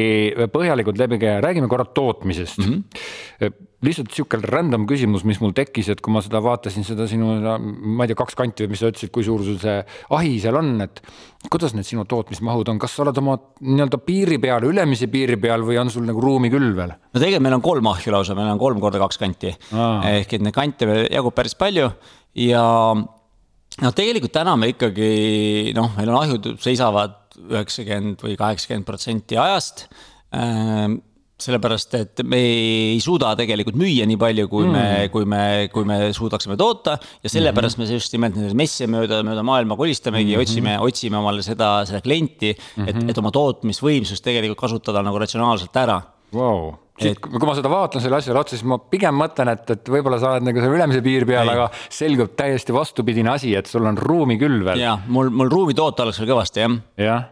põhjalikult 0.53 0.99
läbi 0.99 1.21
käia, 1.23 1.41
räägime 1.45 1.71
korra 1.71 1.85
tootmisest 1.85 2.59
mm. 2.59 2.73
-hmm 2.73 3.71
lihtsalt 3.83 4.13
sihuke 4.15 4.39
random 4.47 4.85
küsimus, 4.91 5.25
mis 5.27 5.41
mul 5.43 5.55
tekkis, 5.57 5.91
et 5.93 6.03
kui 6.05 6.15
ma 6.15 6.23
seda 6.23 6.41
vaatasin, 6.45 6.85
seda 6.87 7.09
sinu, 7.11 7.35
ma 7.43 8.07
ei 8.07 8.13
tea, 8.13 8.19
kaks 8.19 8.37
kanti 8.39 8.65
või 8.65 8.75
mis 8.75 8.83
sa 8.83 8.91
ütlesid, 8.93 9.11
kui 9.15 9.27
suur 9.27 9.43
sul 9.47 9.59
see 9.63 9.79
ahi 10.19 10.37
seal 10.43 10.59
on, 10.61 10.75
et 10.85 11.03
kuidas 11.51 11.75
need 11.75 11.89
sinu 11.89 12.07
tootmismahud 12.09 12.71
on, 12.71 12.81
kas 12.83 12.95
sa 12.95 13.05
oled 13.07 13.19
oma 13.23 13.37
nii-öelda 13.61 13.99
piiri 14.07 14.39
peal, 14.43 14.69
ülemise 14.71 15.11
piiri 15.13 15.39
peal 15.43 15.67
või 15.67 15.81
on 15.83 15.91
sul 15.93 16.07
nagu 16.07 16.23
ruumi 16.23 16.53
küll 16.53 16.71
veel? 16.77 16.95
no 16.95 17.19
tegelikult 17.19 17.47
meil 17.49 17.59
on 17.59 17.65
kolm 17.65 17.91
ahju 17.93 18.15
lausa, 18.15 18.39
meil 18.39 18.53
on 18.53 18.63
kolm 18.63 18.83
korda 18.83 19.03
kaks 19.03 19.19
kanti. 19.21 19.55
ehk 20.13 20.39
et 20.39 20.47
neid 20.47 20.55
kante 20.57 20.89
jagub 21.11 21.35
päris 21.35 21.59
palju 21.59 21.91
ja 22.39 22.65
noh, 22.95 23.95
tegelikult 23.97 24.35
täna 24.35 24.55
me 24.59 24.73
ikkagi 24.73 25.73
noh, 25.77 25.95
meil 25.99 26.13
on 26.13 26.21
ahjud 26.23 26.53
seisavad 26.63 27.19
üheksakümmend 27.43 28.23
või 28.23 28.37
kaheksakümmend 28.39 28.87
protsenti 28.87 29.39
ajast 29.41 29.87
ehm, 30.37 31.01
sellepärast, 31.47 31.97
et 31.99 32.23
me 32.27 32.39
ei 32.43 33.01
suuda 33.03 33.33
tegelikult 33.39 33.79
müüa 33.81 34.07
nii 34.09 34.19
palju, 34.21 34.49
kui 34.53 34.67
mm. 34.67 34.77
me, 34.77 35.09
kui 35.15 35.29
me, 35.29 35.43
kui 35.73 35.89
me 35.89 35.99
suudaksime 36.17 36.59
toota 36.61 36.99
ja 36.99 37.33
sellepärast 37.33 37.79
mm 37.79 37.85
-hmm. 37.85 37.89
me 37.89 38.01
just 38.01 38.13
nimelt 38.13 38.39
neid 38.39 38.55
messe 38.59 38.87
mööda, 38.87 39.23
mööda 39.27 39.43
maailma 39.43 39.77
kolistamegi 39.77 40.37
mm, 40.37 40.39
-hmm. 40.39 40.43
otsime, 40.43 40.79
otsime 40.79 41.19
omale 41.19 41.43
seda, 41.43 41.85
seda 41.87 42.01
klienti 42.01 42.53
mm, 42.53 42.83
-hmm. 42.83 42.89
et, 42.89 42.97
mhm. 42.97 43.11
et 43.11 43.19
oma 43.19 43.31
tootmisvõimsust 43.31 44.25
tegelikult 44.25 44.59
kasutada 44.59 45.03
nagu 45.03 45.19
ratsionaalselt 45.19 45.77
ära 45.77 46.03
wow 46.33 46.73
siit, 47.01 47.21
kui 47.23 47.49
ma 47.49 47.55
seda 47.57 47.71
vaatan 47.73 48.03
selle 48.05 48.19
asja 48.19 48.35
otsa, 48.37 48.57
siis 48.57 48.67
ma 48.69 48.79
pigem 48.93 49.17
mõtlen, 49.19 49.53
et, 49.55 49.71
et 49.75 49.91
võib-olla 49.95 50.19
sa 50.21 50.35
oled 50.35 50.47
nagu 50.47 50.63
selle 50.63 50.79
ülemise 50.79 51.03
piiri 51.05 51.29
peal, 51.29 51.49
aga 51.53 51.69
selgub 51.93 52.35
täiesti 52.39 52.75
vastupidine 52.77 53.33
asi, 53.35 53.55
et 53.59 53.71
sul 53.71 53.87
on 53.89 53.99
ruumi 53.99 54.39
küll 54.41 54.63
veel. 54.67 54.83
ja 54.83 54.97
mul, 55.07 55.33
mul 55.33 55.53
ruumi 55.53 55.77
toota 55.79 56.07
oleks 56.07 56.21
veel 56.23 56.33
kõvasti 56.35 56.65
jah. 56.65 56.77
jah. 57.01 57.25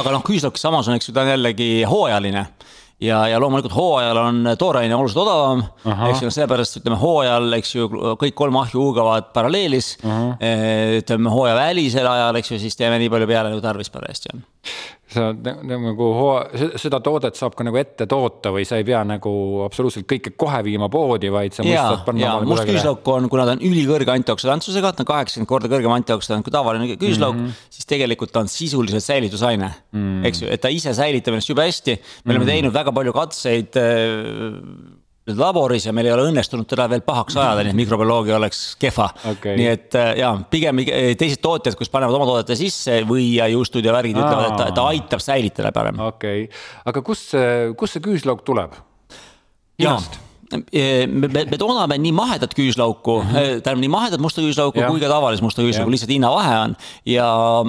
aga 0.00 0.16
noh, 0.16 0.24
küüslok 0.26 0.60
samas 0.60 0.88
on, 0.88 0.98
eks 0.98 1.10
ju, 1.10 1.16
ta 1.16 1.26
on 1.26 1.34
jällegi 1.34 1.70
hooajaline 1.88 2.46
ja, 3.00 3.20
ja 3.28 3.40
loomulikult 3.40 3.74
hooajal 3.76 4.20
on 4.20 4.50
tooraine 4.58 4.96
oluliselt 4.96 5.22
odavam, 5.24 5.62
eks 6.08 6.22
ju, 6.24 6.30
sellepärast 6.32 6.80
ütleme 6.80 6.98
hooajal, 7.00 7.48
eks 7.58 7.74
ju, 7.74 7.88
kõik 8.20 8.36
kolm 8.38 8.56
ahju 8.62 8.86
huugavad 8.88 9.30
paralleelis. 9.36 9.96
ütleme 11.00 11.32
hooajavälisel 11.32 12.08
ajal, 12.08 12.40
eks 12.40 12.54
ju, 12.54 12.60
siis 12.62 12.78
teeme 12.78 13.00
nii 13.02 13.12
palju 13.12 13.28
peale, 13.30 13.52
nagu 13.52 13.64
tarvis 13.64 13.92
parajasti 13.92 14.32
on 14.34 14.44
sa 15.16 15.30
nagu 15.32 16.08
seda 16.80 17.00
toodet 17.04 17.38
saab 17.38 17.56
ka 17.56 17.66
nagu 17.66 17.78
ette 17.80 18.06
toota 18.10 18.52
või 18.54 18.66
sa 18.68 18.80
ei 18.80 18.86
pea 18.86 19.02
nagu 19.08 19.32
absoluutselt 19.66 20.06
kõike 20.10 20.34
kohe 20.38 20.60
viima 20.66 20.90
poodi, 20.92 21.30
vaid 21.32 21.56
sa 21.56 21.64
saad 21.66 22.04
panna. 22.06 22.36
must 22.46 22.68
küüslauk 22.68 23.08
on, 23.14 23.30
kuna 23.32 23.46
ta 23.48 23.56
on 23.56 23.64
ülikõrge 23.66 24.12
antioksüdantsusega, 24.14 24.92
ta 24.92 25.04
on 25.04 25.10
kaheksakümmend 25.12 25.50
korda 25.50 25.72
kõrgem 25.72 25.96
antioksüdant 25.96 26.46
kui 26.46 26.54
tavaline 26.54 26.88
küüslauk 26.94 27.36
mm, 27.36 27.48
-hmm. 27.48 27.72
siis 27.78 27.88
tegelikult 27.88 28.34
ta 28.34 28.44
on 28.44 28.52
sisuliselt 28.52 29.04
säilitusaine 29.04 29.68
mm, 29.68 29.98
-hmm. 29.98 30.28
eks 30.30 30.42
ju, 30.42 30.52
et 30.52 30.60
ta 30.60 30.72
ise 30.72 30.94
säilitab 30.94 31.34
ennast 31.34 31.50
jube 31.50 31.64
hästi. 31.66 31.98
me 32.24 32.32
oleme 32.32 32.44
mm 32.44 32.48
-hmm. 32.48 32.52
teinud 32.52 32.72
väga 32.74 32.92
palju 32.92 33.12
katseid 33.12 33.76
äh, 33.76 34.95
laboris 35.34 35.86
ja 35.86 35.92
meil 35.96 36.06
ei 36.06 36.14
ole 36.14 36.28
õnnestunud 36.30 36.68
teda 36.70 36.86
veel 36.90 37.02
pahaks 37.06 37.36
ajada, 37.36 37.64
nii 37.64 37.74
et 37.74 37.78
mikrobioloogia 37.80 38.36
oleks 38.38 38.60
kehva 38.80 39.08
okay.. 39.32 39.56
nii 39.58 39.70
et 39.72 39.96
äh, 39.98 40.12
ja 40.20 40.32
pigem 40.50 40.84
teised 41.18 41.42
tootjad, 41.42 41.74
kus 41.78 41.90
panevad 41.92 42.18
oma 42.18 42.28
toodete 42.28 42.58
sisse 42.58 43.00
või 43.08 43.32
juustud 43.52 43.86
ja 43.86 43.94
värgid 43.96 44.18
Aa. 44.20 44.26
ütlevad, 44.26 44.52
et 44.52 44.60
ta, 44.60 44.68
ta 44.76 44.86
aitab 44.92 45.24
säilitada 45.24 45.72
parem. 45.74 45.98
okei 46.10 46.46
okay., 46.46 46.62
aga 46.92 47.02
kust 47.06 47.34
see, 47.34 47.72
kust 47.78 47.98
see 47.98 48.06
küüslauk 48.06 48.46
tuleb? 48.46 48.78
Hiinast? 49.80 50.20
Me, 50.52 51.44
me 51.50 51.58
toodame 51.58 51.98
nii 51.98 52.12
mahedat 52.14 52.54
küüslauku 52.54 53.22
mm, 53.22 53.28
-hmm. 53.30 53.60
tähendab 53.64 53.80
nii 53.82 53.90
mahedat 53.90 54.20
musta 54.20 54.40
küüslauku 54.40 54.80
ja. 54.80 54.88
kui 54.90 55.00
ka 55.00 55.08
tavalist 55.10 55.42
musta 55.42 55.62
küüslauku, 55.62 55.90
lihtsalt 55.90 56.12
hinnavahe 56.12 56.58
on. 56.58 56.76
ja 57.06 57.26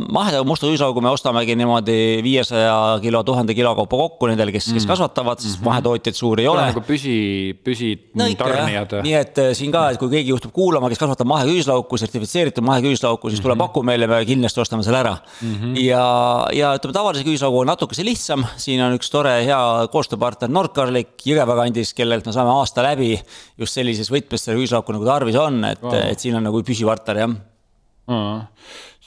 maheda 0.10 0.44
musta 0.44 0.68
küüslaugu 0.68 1.02
me 1.02 1.10
ostamegi 1.10 1.56
niimoodi 1.56 2.22
viiesaja 2.24 3.00
kilo, 3.02 3.24
tuhande 3.24 3.54
kilo 3.54 3.76
kaupa 3.76 3.98
kokku 3.98 4.28
nendele, 4.28 4.52
kes 4.52 4.68
mm, 4.68 4.72
-hmm. 4.72 4.74
kes 4.74 4.84
mhm. 4.84 4.92
kasvatavad, 4.92 5.40
sest 5.40 5.60
-hmm. 5.60 5.66
mahetootjaid 5.66 6.16
suuri 6.16 6.44
ei 6.44 6.48
ole. 6.48 6.62
nagu 6.62 6.82
püsi, 6.82 7.58
püsitarnijad 7.63 8.98
no,. 8.98 9.02
nii 9.02 9.13
et 9.13 9.38
äh, 9.38 9.52
siin 9.54 9.72
ka, 9.72 9.90
et 9.90 9.98
kui 9.98 10.10
keegi 10.10 10.30
juhtub 10.30 10.52
kuulama, 10.54 10.90
kes 10.90 11.00
kasvatab 11.00 11.28
maheküüslauku, 11.28 11.98
sertifitseeritud 11.98 12.63
maheküüslauku, 12.63 13.30
siis 13.30 13.40
mm 13.40 13.42
-hmm. 13.42 13.44
tuleb 13.44 13.58
paku 13.58 13.84
meile, 13.84 14.08
me 14.08 14.26
kindlasti 14.26 14.62
ostame 14.62 14.84
selle 14.84 15.00
ära 15.00 15.18
mm. 15.42 15.56
-hmm. 15.56 15.80
ja, 15.82 16.48
ja 16.54 16.76
ütleme, 16.76 16.94
tavalise 16.94 17.24
küüslaugu 17.24 17.60
on 17.60 17.68
natukese 17.68 18.06
lihtsam, 18.06 18.46
siin 18.58 18.84
on 18.84 18.94
üks 18.94 19.10
tore 19.12 19.46
hea 19.46 19.88
koostööpartner 19.92 20.50
Nordgarlic 20.50 21.08
Jõgeva 21.26 21.56
kandis, 21.56 21.94
kellelt 21.94 22.26
me 22.26 22.32
saame 22.32 22.52
aastas 22.52 22.66
aasta 22.67 22.86
läbi 22.86 23.15
just 23.15 23.77
sellises 23.77 24.12
võtmes 24.13 24.43
selle 24.43 24.60
küüslauku 24.62 24.95
nagu 24.95 25.08
tarvis 25.08 25.39
on, 25.39 25.63
et 25.71 25.84
wow., 25.84 25.97
et 26.12 26.21
siin 26.21 26.38
on 26.38 26.45
nagu 26.47 26.62
püsipartner 26.67 27.23
jah 27.23 27.32
mm.. 27.32 28.45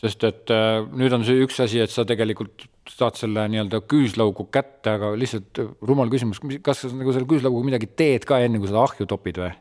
sest 0.01 0.27
et 0.29 0.53
äh, 0.55 0.83
nüüd 0.97 1.15
on 1.17 1.25
see 1.27 1.41
üks 1.45 1.61
asi, 1.65 1.81
et 1.85 1.93
sa 1.93 2.07
tegelikult 2.09 2.67
saad 2.91 3.19
selle 3.21 3.47
nii-öelda 3.53 3.83
küüslaugu 3.89 4.49
kätte, 4.53 4.97
aga 4.97 5.13
lihtsalt 5.19 5.61
rumal 5.87 6.11
küsimus, 6.13 6.41
kas 6.65 6.85
sa 6.85 6.93
nagu 6.93 7.13
selle 7.15 7.29
küüslauguga 7.31 7.69
midagi 7.73 7.91
teed 7.95 8.27
ka 8.29 8.41
enne, 8.43 8.61
kui 8.61 8.71
seda 8.71 8.85
ahju 8.87 9.09
topid 9.11 9.43
või? 9.43 9.53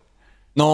no 0.59 0.69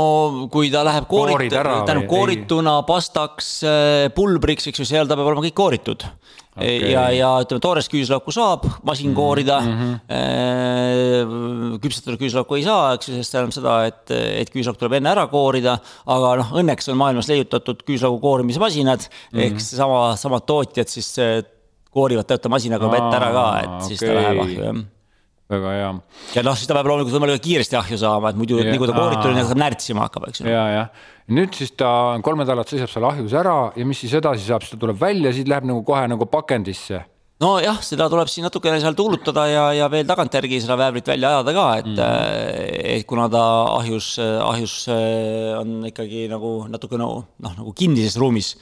kui 0.53 0.71
ta 0.73 0.85
läheb 0.87 1.09
koorit-, 1.09 1.51
tähendab 1.51 2.07
koorituna 2.09 2.79
pastaks, 2.87 3.57
äh, 3.67 4.07
pulbriks, 4.15 4.69
eks 4.71 4.81
ju, 4.81 4.87
seal 4.87 5.09
ta 5.09 5.17
peab 5.17 5.33
olema 5.33 5.45
kõik 5.45 5.57
kooritud 5.57 6.07
okay.. 6.55 6.91
ja, 6.91 7.03
ja 7.13 7.29
ütleme, 7.43 7.61
toorest 7.63 7.91
küüslauku 7.91 8.31
saab 8.35 8.65
masin 8.87 9.09
mhm, 9.11 9.17
koorida 9.17 9.59
mm. 9.61 9.73
-hmm. 9.81 11.79
küpsetatud 11.83 12.19
küüslauku 12.21 12.59
ei 12.59 12.65
saa, 12.67 12.93
eks 12.95 13.09
ju, 13.09 13.17
sest 13.17 13.29
see 13.31 13.37
tähendab 13.37 13.55
seda, 13.57 13.73
et, 13.91 14.05
et 14.43 14.49
küüslauk 14.53 14.77
tuleb 14.79 14.97
enne 14.99 15.09
ära 15.11 15.25
koorida. 15.31 15.73
aga 16.05 16.35
noh, 16.41 16.49
õnneks 16.61 16.91
on 16.91 16.97
maailmas 17.01 17.27
leiutatud 17.31 17.77
küüslaugu 17.87 18.19
koorimise 18.23 18.59
masinad 18.59 19.01
mm 19.05 19.11
-hmm. 19.11 19.45
ehk 19.45 19.59
seesama, 19.59 20.01
samad 20.17 20.43
tootjad 20.47 20.87
siis 20.87 21.15
koorivad 21.95 22.27
tööta 22.27 22.49
masinaga 22.49 22.91
vett 22.91 23.13
ära 23.19 23.31
ka, 23.31 23.47
et 23.63 23.87
siis 23.87 24.03
okay. 24.03 24.09
ta 24.09 24.21
läheb 24.21 24.39
ahju 24.43 24.61
jah 24.63 24.94
väga 25.51 25.73
hea. 25.77 25.89
ja 26.35 26.43
noh, 26.45 26.57
siis 26.57 26.69
ta 26.69 26.77
peab 26.77 26.89
loomulikult 26.89 27.15
võimalikult 27.15 27.45
kiiresti 27.45 27.77
ahju 27.79 27.99
saama, 28.01 28.31
et 28.33 28.39
muidu, 28.39 28.59
nii 28.65 28.79
kui 28.81 28.89
ta 28.89 28.97
kooritud 28.97 29.31
on, 29.31 29.41
hakkab 29.41 29.61
närtsima 29.61 30.07
hakkab, 30.07 30.29
eks 30.29 30.41
ju. 30.41 30.47
ja, 30.49 30.63
jah. 30.73 31.09
nüüd 31.37 31.57
siis 31.57 31.75
ta 31.77 31.89
kolm 32.25 32.41
nädalat 32.41 32.71
seisab 32.71 32.91
seal 32.91 33.09
ahjus 33.11 33.35
ära 33.37 33.57
ja 33.77 33.87
mis 33.87 34.01
siis 34.01 34.15
edasi 34.17 34.47
saab, 34.47 34.65
siis 34.65 34.73
ta 34.73 34.81
tuleb 34.81 34.97
välja, 35.01 35.33
siis 35.35 35.49
läheb 35.49 35.67
nagu 35.69 35.83
kohe 35.85 36.07
nagu 36.09 36.27
pakendisse 36.31 37.03
nojah, 37.43 37.77
seda 37.83 38.07
tuleb 38.11 38.29
siin 38.31 38.47
natukene 38.47 38.79
seal 38.81 38.95
tuulutada 38.97 39.45
ja, 39.51 39.67
ja 39.75 39.89
veel 39.91 40.07
tagantjärgi 40.07 40.61
seda 40.63 40.77
väävlit 40.79 41.13
välja 41.13 41.33
ajada 41.35 41.53
ka, 41.57 41.67
et 41.81 41.91
mm., 41.91 42.91
et 42.95 43.07
kuna 43.09 43.27
ta 43.29 43.43
ahjus, 43.75 44.15
ahjus 44.21 44.75
on 45.59 45.81
ikkagi 45.91 46.29
nagu 46.31 46.57
natuke 46.71 46.97
noh, 47.01 47.25
nagu 47.43 47.73
kinnises 47.75 48.17
ruumis 48.21 48.55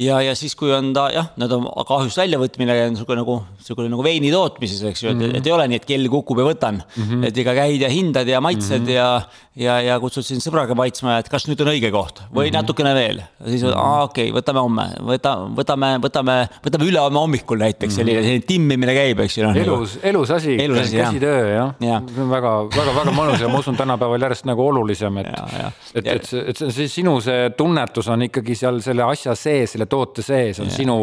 ja, 0.00 0.18
ja 0.24 0.34
siis, 0.34 0.54
kui 0.58 0.72
on 0.74 0.90
ta 0.94 1.06
jah, 1.14 1.28
need 1.38 1.52
on 1.54 1.66
kahjust 1.86 2.18
väljavõtmine 2.18 2.74
on 2.88 2.94
niisugune 2.96 3.20
nagu, 3.22 3.36
niisugune 3.60 3.90
nagu 3.92 4.04
veini 4.06 4.32
tootmises, 4.34 4.82
eks 4.90 5.04
ju, 5.04 5.12
et 5.12 5.16
mm, 5.16 5.28
-hmm. 5.28 5.38
et 5.38 5.46
ei 5.46 5.54
ole 5.54 5.66
nii, 5.70 5.78
et 5.82 5.86
kell 5.86 6.08
kukub 6.10 6.40
ja 6.42 6.46
võtan 6.48 6.80
mm. 6.82 7.02
-hmm. 7.02 7.26
et 7.28 7.38
ikka 7.38 7.54
käid 7.54 7.84
ja 7.84 7.90
hindad 7.92 8.28
ja 8.28 8.40
maitsed 8.40 8.80
mm 8.80 8.86
-hmm. 8.86 8.90
ja, 8.90 9.22
ja, 9.56 9.80
ja 9.80 9.98
kutsud 10.00 10.26
sind 10.26 10.42
sõbraga 10.42 10.74
maitsma, 10.74 11.18
et 11.18 11.28
kas 11.30 11.46
nüüd 11.46 11.60
on 11.62 11.70
õige 11.70 11.90
koht 11.94 12.22
või 12.22 12.48
mm 12.48 12.50
-hmm. 12.50 12.56
natukene 12.58 12.94
veel. 12.94 13.22
siis 13.46 13.62
mm 13.62 13.68
-hmm. 13.68 14.02
okei 14.02 14.30
okay,, 14.30 14.40
võtame 14.40 14.60
homme, 14.60 14.86
võta, 15.00 15.36
võtame, 15.56 15.90
võtame, 16.02 16.36
võtame 16.66 16.84
ülehomme 16.90 17.18
hommikul 17.18 17.58
näiteks 17.58 17.94
selline, 17.94 18.18
mhm. 18.18 18.26
selline 18.26 18.46
timmimine 18.46 18.94
käib, 18.94 19.20
eks 19.20 19.38
ju 19.38 19.46
no,. 19.46 19.54
elus, 19.54 19.98
elus 20.02 20.30
asi, 20.30 20.56
käsitöö 20.56 21.54
jah 21.54 21.74
ja. 21.80 21.86
ja., 21.88 22.02
see 22.14 22.22
on 22.22 22.30
väga, 22.30 22.52
väga, 22.76 22.96
väga 22.98 23.14
mõnus 23.14 23.40
ja 23.40 23.48
ma 23.48 23.58
usun, 23.58 23.76
tänapäeval 23.76 24.20
järjest 24.20 24.44
nagu 24.44 24.66
olulisem, 24.66 25.18
et, 25.18 25.26
et, 25.94 26.06
et, 26.06 26.32
et 26.48 26.56
see, 26.56 26.70
see 26.70 26.88
sinu 26.88 27.20
see 27.20 27.50
tunnetus 27.56 28.08
on 28.08 28.22
ikkagi 28.22 28.54
seal 28.58 28.80
selle 28.82 29.06
asja 29.06 29.34
sees, 29.38 29.72
selle 29.74 29.83
toote 29.90 30.22
sees 30.22 30.60
on 30.60 30.70
ja. 30.70 30.76
sinu 30.76 30.98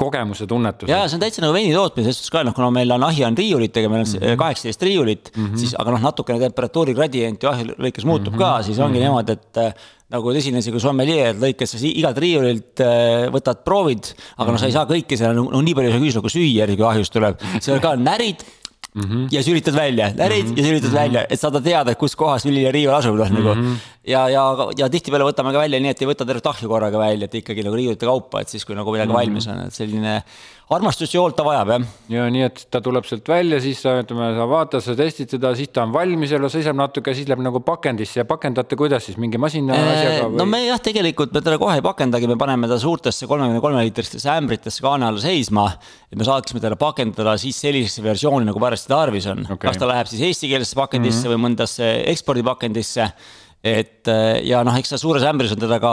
kogemuse 0.00 0.46
tunnetus. 0.48 0.88
ja 0.88 1.02
see 1.06 1.18
on 1.18 1.22
täitsa 1.22 1.44
nagu 1.44 1.54
veini 1.54 1.72
tootmine, 1.74 2.06
selles 2.06 2.20
suhtes 2.20 2.32
ka 2.32 2.42
noh, 2.46 2.56
kuna 2.56 2.70
meil 2.74 2.92
on 2.96 3.04
ahi 3.10 3.24
on 3.26 3.36
riiulitega, 3.36 3.90
meil 3.92 4.04
on 4.06 4.10
mhm. 4.10 4.36
kaheksateist 4.40 4.80
mm 4.80 4.84
-hmm. 4.84 4.90
riiulit 4.90 5.32
mm, 5.34 5.46
-hmm. 5.46 5.62
siis 5.62 5.74
aga 5.78 5.96
noh, 5.96 6.04
natukene 6.08 6.40
temperatuuri 6.46 6.94
gradient 6.96 7.42
ju 7.42 7.50
ahi 7.50 7.66
lõikes 7.72 8.06
muutub 8.08 8.32
mm 8.32 8.38
-hmm. 8.38 8.56
ka, 8.58 8.62
siis 8.62 8.78
ongi 8.78 8.98
mm 8.98 9.02
-hmm. 9.02 9.08
niimoodi, 9.08 9.32
et 9.32 9.56
äh, 9.64 9.74
nagu 10.10 10.32
esines 10.34 10.66
nagu 10.66 10.80
sommelier, 10.80 11.34
lõikes 11.44 11.76
sa 11.76 11.82
igalt 11.86 12.18
riiulilt 12.18 12.80
äh, 12.80 13.28
võtad 13.34 13.64
proovid, 13.64 14.14
aga 14.36 14.52
noh, 14.52 14.60
sa 14.60 14.66
ei 14.66 14.72
saa 14.72 14.86
kõike 14.88 15.16
seal, 15.16 15.36
no 15.36 15.62
nii 15.62 15.74
palju 15.74 15.90
ei 15.90 15.96
saa 15.96 16.06
küüslaku 16.06 16.32
süüa, 16.32 16.66
kui 16.76 16.86
ahjust 16.86 17.12
tuleb, 17.12 17.44
seal 17.60 17.80
ka 17.80 17.94
närid 17.96 18.42
Mm 18.90 19.02
-hmm. 19.06 19.26
ja 19.30 19.42
sa 19.42 19.50
üritad 19.50 19.74
välja, 19.74 20.06
närid 20.18 20.44
mm 20.44 20.54
-hmm. 20.54 20.58
ja 20.58 20.64
sa 20.64 20.70
üritad 20.70 20.88
mm 20.88 20.96
-hmm. 20.96 21.02
välja, 21.02 21.26
et 21.30 21.40
saada 21.40 21.60
teada, 21.60 21.94
kus 21.94 22.16
kohas 22.16 22.44
milline 22.44 22.72
riiul 22.72 22.94
asub, 22.94 23.14
noh 23.14 23.30
nagu 23.30 23.54
mm. 23.54 23.62
-hmm. 23.62 23.76
ja, 24.04 24.28
ja, 24.28 24.42
ja 24.78 24.88
tihtipeale 24.90 25.24
võtame 25.24 25.52
ka 25.52 25.58
välja 25.58 25.80
nii, 25.80 25.90
et 25.90 26.02
ei 26.02 26.08
võta 26.08 26.26
tervet 26.26 26.46
ahju 26.46 26.68
korraga 26.68 26.98
välja, 26.98 27.24
et 27.24 27.34
ikkagi 27.34 27.62
nagu 27.62 27.76
riiulite 27.76 28.06
kaupa, 28.06 28.40
et 28.40 28.48
siis, 28.48 28.64
kui 28.64 28.74
nagu 28.74 28.90
midagi 28.90 29.08
mm 29.08 29.14
-hmm. 29.14 29.20
valmis 29.20 29.46
on, 29.46 29.60
et 29.66 29.74
selline 29.74 30.22
armastust 30.70 31.14
ja 31.14 31.22
hoolt 31.22 31.34
ta 31.38 31.44
vajab, 31.46 31.72
jah. 31.74 31.86
ja 32.12 32.26
nii, 32.30 32.42
et 32.46 32.60
ta 32.70 32.80
tuleb 32.84 33.06
sealt 33.08 33.26
välja, 33.28 33.58
siis 33.62 33.80
sa 33.82 33.96
ütleme, 33.98 34.28
sa 34.36 34.46
vaatad, 34.50 34.84
sa 34.84 34.94
testid 34.98 35.32
teda, 35.32 35.50
siis 35.58 35.72
ta 35.74 35.82
on 35.82 35.94
valmis 35.94 36.30
jälle, 36.30 36.50
seisab 36.52 36.78
natuke, 36.78 37.14
siis 37.16 37.26
läheb 37.30 37.42
nagu 37.42 37.62
pakendisse 37.66 38.20
ja 38.20 38.26
pakendate 38.28 38.78
kuidas 38.78 39.08
siis 39.08 39.18
mingi 39.20 39.40
masina 39.40 39.74
asjaga 39.74 40.28
või...? 40.28 40.38
no 40.38 40.46
me 40.50 40.62
jah, 40.68 40.78
tegelikult 40.82 41.34
me 41.34 41.42
teda 41.42 41.58
kohe 41.58 41.74
ei 41.80 41.84
pakendagi, 41.84 42.30
me 42.30 42.38
paneme 42.40 42.70
ta 42.70 42.78
suurtesse 42.82 43.26
kolmekümne 43.30 43.62
kolme 43.64 43.82
liitristesse 43.88 44.30
ämbritesse 44.36 44.84
kaane 44.86 45.08
all 45.10 45.18
seisma. 45.22 45.66
et 46.06 46.18
me 46.18 46.28
saaksime 46.28 46.62
teda 46.62 46.78
pakendada 46.78 47.34
siis 47.42 47.58
sellisesse 47.66 48.06
versiooni, 48.06 48.46
nagu 48.46 48.62
parajasti 48.62 48.94
tarvis 48.94 49.26
on 49.32 49.42
okay.. 49.48 49.66
kas 49.66 49.80
ta 49.80 49.90
läheb 49.90 50.10
siis 50.12 50.22
eestikeelsesse 50.30 50.78
pakendisse 50.78 51.24
mm 51.24 51.26
-hmm. 51.26 51.34
või 51.34 51.46
mõndasse 51.48 51.92
ekspordipakendisse 52.14 53.10
et 53.60 54.08
äh, 54.08 54.40
ja 54.48 54.62
noh, 54.64 54.76
eks 54.80 54.94
seal 54.94 55.00
suures 55.02 55.24
ämbris 55.28 55.52
on 55.52 55.60
teda 55.60 55.76
ka 55.82 55.92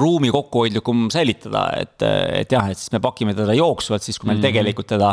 ruumi 0.00 0.30
kokkuhoidlikum 0.32 1.10
säilitada, 1.12 1.66
et, 1.82 1.98
et 2.00 2.54
jah, 2.54 2.70
et 2.72 2.80
siis 2.80 2.92
me 2.94 3.00
pakime 3.04 3.34
teda 3.36 3.56
jooksvalt, 3.58 4.04
siis 4.04 4.16
kui 4.18 4.30
meil 4.30 4.38
mm 4.38 4.44
-hmm. 4.44 4.48
tegelikult 4.48 4.88
teda 4.94 5.10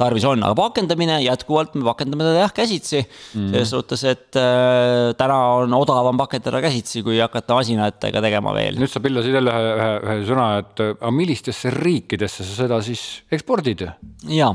tarvis 0.00 0.24
on, 0.28 0.42
aga 0.44 0.56
pakendamine 0.56 1.18
jätkuvalt 1.24 1.74
me 1.76 1.84
pakendame 1.84 2.24
teda 2.24 2.44
jah 2.44 2.52
käsitsi 2.52 3.00
mm. 3.00 3.40
-hmm. 3.40 3.50
selles 3.54 3.70
suhtes, 3.70 4.04
et 4.04 4.36
äh, 4.36 5.14
täna 5.16 5.38
on 5.62 5.74
odavam 5.74 6.16
pakendada 6.16 6.60
käsitsi, 6.60 7.02
kui 7.02 7.18
hakata 7.18 7.54
masinatega 7.54 8.20
tegema 8.20 8.54
veel. 8.54 8.76
nüüd 8.76 8.92
sa 8.92 9.00
pillasid 9.00 9.34
jälle 9.34 9.50
ühe, 9.50 9.72
ühe, 9.80 9.90
ühe 10.04 10.28
sõna, 10.28 10.46
et 10.60 10.84
aga 10.90 11.10
millistesse 11.10 11.70
riikidesse 11.70 12.44
sa 12.44 12.62
seda 12.64 12.82
siis 12.82 13.22
ekspordid? 13.32 13.88
ja 14.28 14.54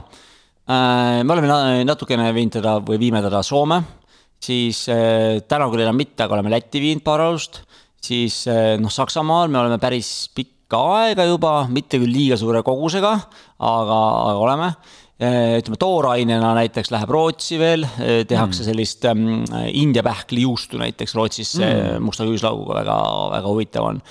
äh,, 0.70 1.24
me 1.24 1.34
oleme 1.34 1.84
natukene 1.86 2.34
viinud 2.34 2.62
teda 2.62 2.80
või 2.80 3.00
viime 3.00 3.22
teda 3.26 3.42
Soome 3.44 3.84
siis 4.46 4.86
äh, 4.92 5.42
täna 5.50 5.70
küll 5.72 5.86
enam 5.86 5.98
mitte, 6.00 6.26
aga 6.26 6.38
oleme 6.38 6.54
Lätti 6.54 6.82
viinud 6.84 7.06
paar 7.06 7.24
alust, 7.26 7.64
siis 8.04 8.44
äh, 8.52 8.76
noh, 8.82 8.94
Saksamaal 8.94 9.52
me 9.52 9.62
oleme 9.62 9.80
päris 9.82 10.30
pikka 10.36 10.82
aega 11.00 11.26
juba, 11.28 11.56
mitte 11.72 12.00
küll 12.02 12.14
liiga 12.14 12.38
suure 12.40 12.62
kogusega, 12.66 13.14
aga, 13.66 13.98
aga 14.32 14.44
oleme 14.44 14.70
äh, 14.70 15.56
ütleme 15.62 15.80
toorainena 15.82 16.54
näiteks 16.60 16.94
läheb 16.94 17.16
Rootsi 17.16 17.60
veel, 17.62 17.88
tehakse 18.30 18.64
mm. 18.64 18.70
sellist 18.70 19.10
ähm, 19.10 19.28
India 19.72 20.06
pähklijuustu 20.06 20.82
näiteks 20.82 21.18
Rootsis 21.18 21.58
mm. 21.62 22.06
musta 22.06 22.28
küüslauguga 22.28 22.82
väga, 22.82 23.00
väga 23.38 23.52
huvitav 23.52 23.90
on. 23.94 24.02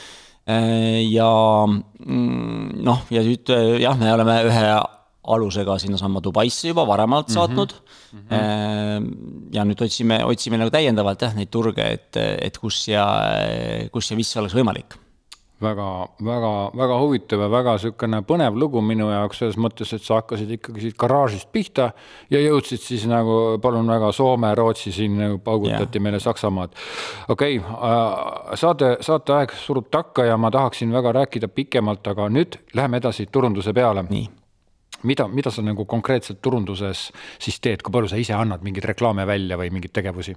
ja 0.45 1.29
mm, 1.65 2.83
noh, 2.85 3.07
ja 3.15 3.23
nüüd 3.25 3.49
jah, 3.81 3.97
me 3.97 4.11
oleme 4.13 4.43
ühe 4.51 4.67
alusega 5.25 5.79
sinnasamma 5.79 6.23
Dubaisse 6.25 6.69
juba 6.69 6.87
varemalt 6.87 7.29
mhm. 7.29 7.35
saatnud 7.35 7.75
mm. 8.13 8.27
-hmm. 8.31 9.55
ja 9.55 9.65
nüüd 9.65 9.87
otsime, 9.87 10.25
otsime 10.25 10.59
nagu 10.61 10.71
täiendavalt 10.71 11.23
jah, 11.23 11.35
neid 11.35 11.51
turge, 11.51 11.87
et, 11.99 12.17
et 12.17 12.59
kus 12.59 12.89
ja, 12.89 13.07
kus 13.93 14.11
ja 14.11 14.17
mis 14.17 14.37
oleks 14.37 14.55
võimalik 14.55 14.99
väga, 15.65 16.09
väga, 16.25 16.71
väga 16.77 16.99
huvitav 17.01 17.45
ja 17.45 17.49
väga 17.51 17.75
niisugune 17.79 18.21
põnev 18.27 18.59
lugu 18.59 18.83
minu 18.85 19.09
jaoks 19.11 19.41
selles 19.41 19.59
mõttes, 19.61 19.93
et 19.95 20.05
sa 20.05 20.21
hakkasid 20.21 20.51
ikkagi 20.57 20.85
siit 20.87 20.99
garaažist 21.01 21.51
pihta 21.55 21.91
ja 22.33 22.43
jõudsid 22.43 22.83
siis 22.83 23.07
nagu, 23.11 23.59
palun 23.63 23.91
väga, 23.91 24.13
Soome, 24.15 24.53
Rootsi 24.59 24.93
siin 24.95 25.17
nagu 25.21 25.41
paugutati 25.45 25.99
yeah. 25.99 26.07
meile 26.07 26.21
Saksamaad. 26.23 26.77
okei 27.29 27.59
okay,, 27.59 27.75
äh, 27.75 28.55
saade, 28.61 28.97
saateaeg 29.05 29.55
surub 29.65 29.91
takka 29.91 30.29
ja 30.29 30.37
ma 30.37 30.51
tahaksin 30.55 30.93
väga 30.93 31.15
rääkida 31.21 31.49
pikemalt, 31.49 32.07
aga 32.15 32.29
nüüd 32.33 32.61
läheme 32.75 33.03
edasi 33.03 33.27
turunduse 33.27 33.73
peale. 33.73 34.05
nii 34.11 34.44
mida, 35.05 35.29
mida 35.29 35.53
sa 35.55 35.65
nagu 35.65 35.87
konkreetselt 35.89 36.43
turunduses 36.45 37.09
siis 37.39 37.61
teed, 37.63 37.85
kui 37.85 37.95
palju 37.95 38.11
sa 38.13 38.21
ise 38.21 38.37
annad 38.37 38.65
mingeid 38.67 38.89
reklaame 38.95 39.27
välja 39.29 39.61
või 39.61 39.71
mingeid 39.75 39.95
tegevusi? 39.95 40.37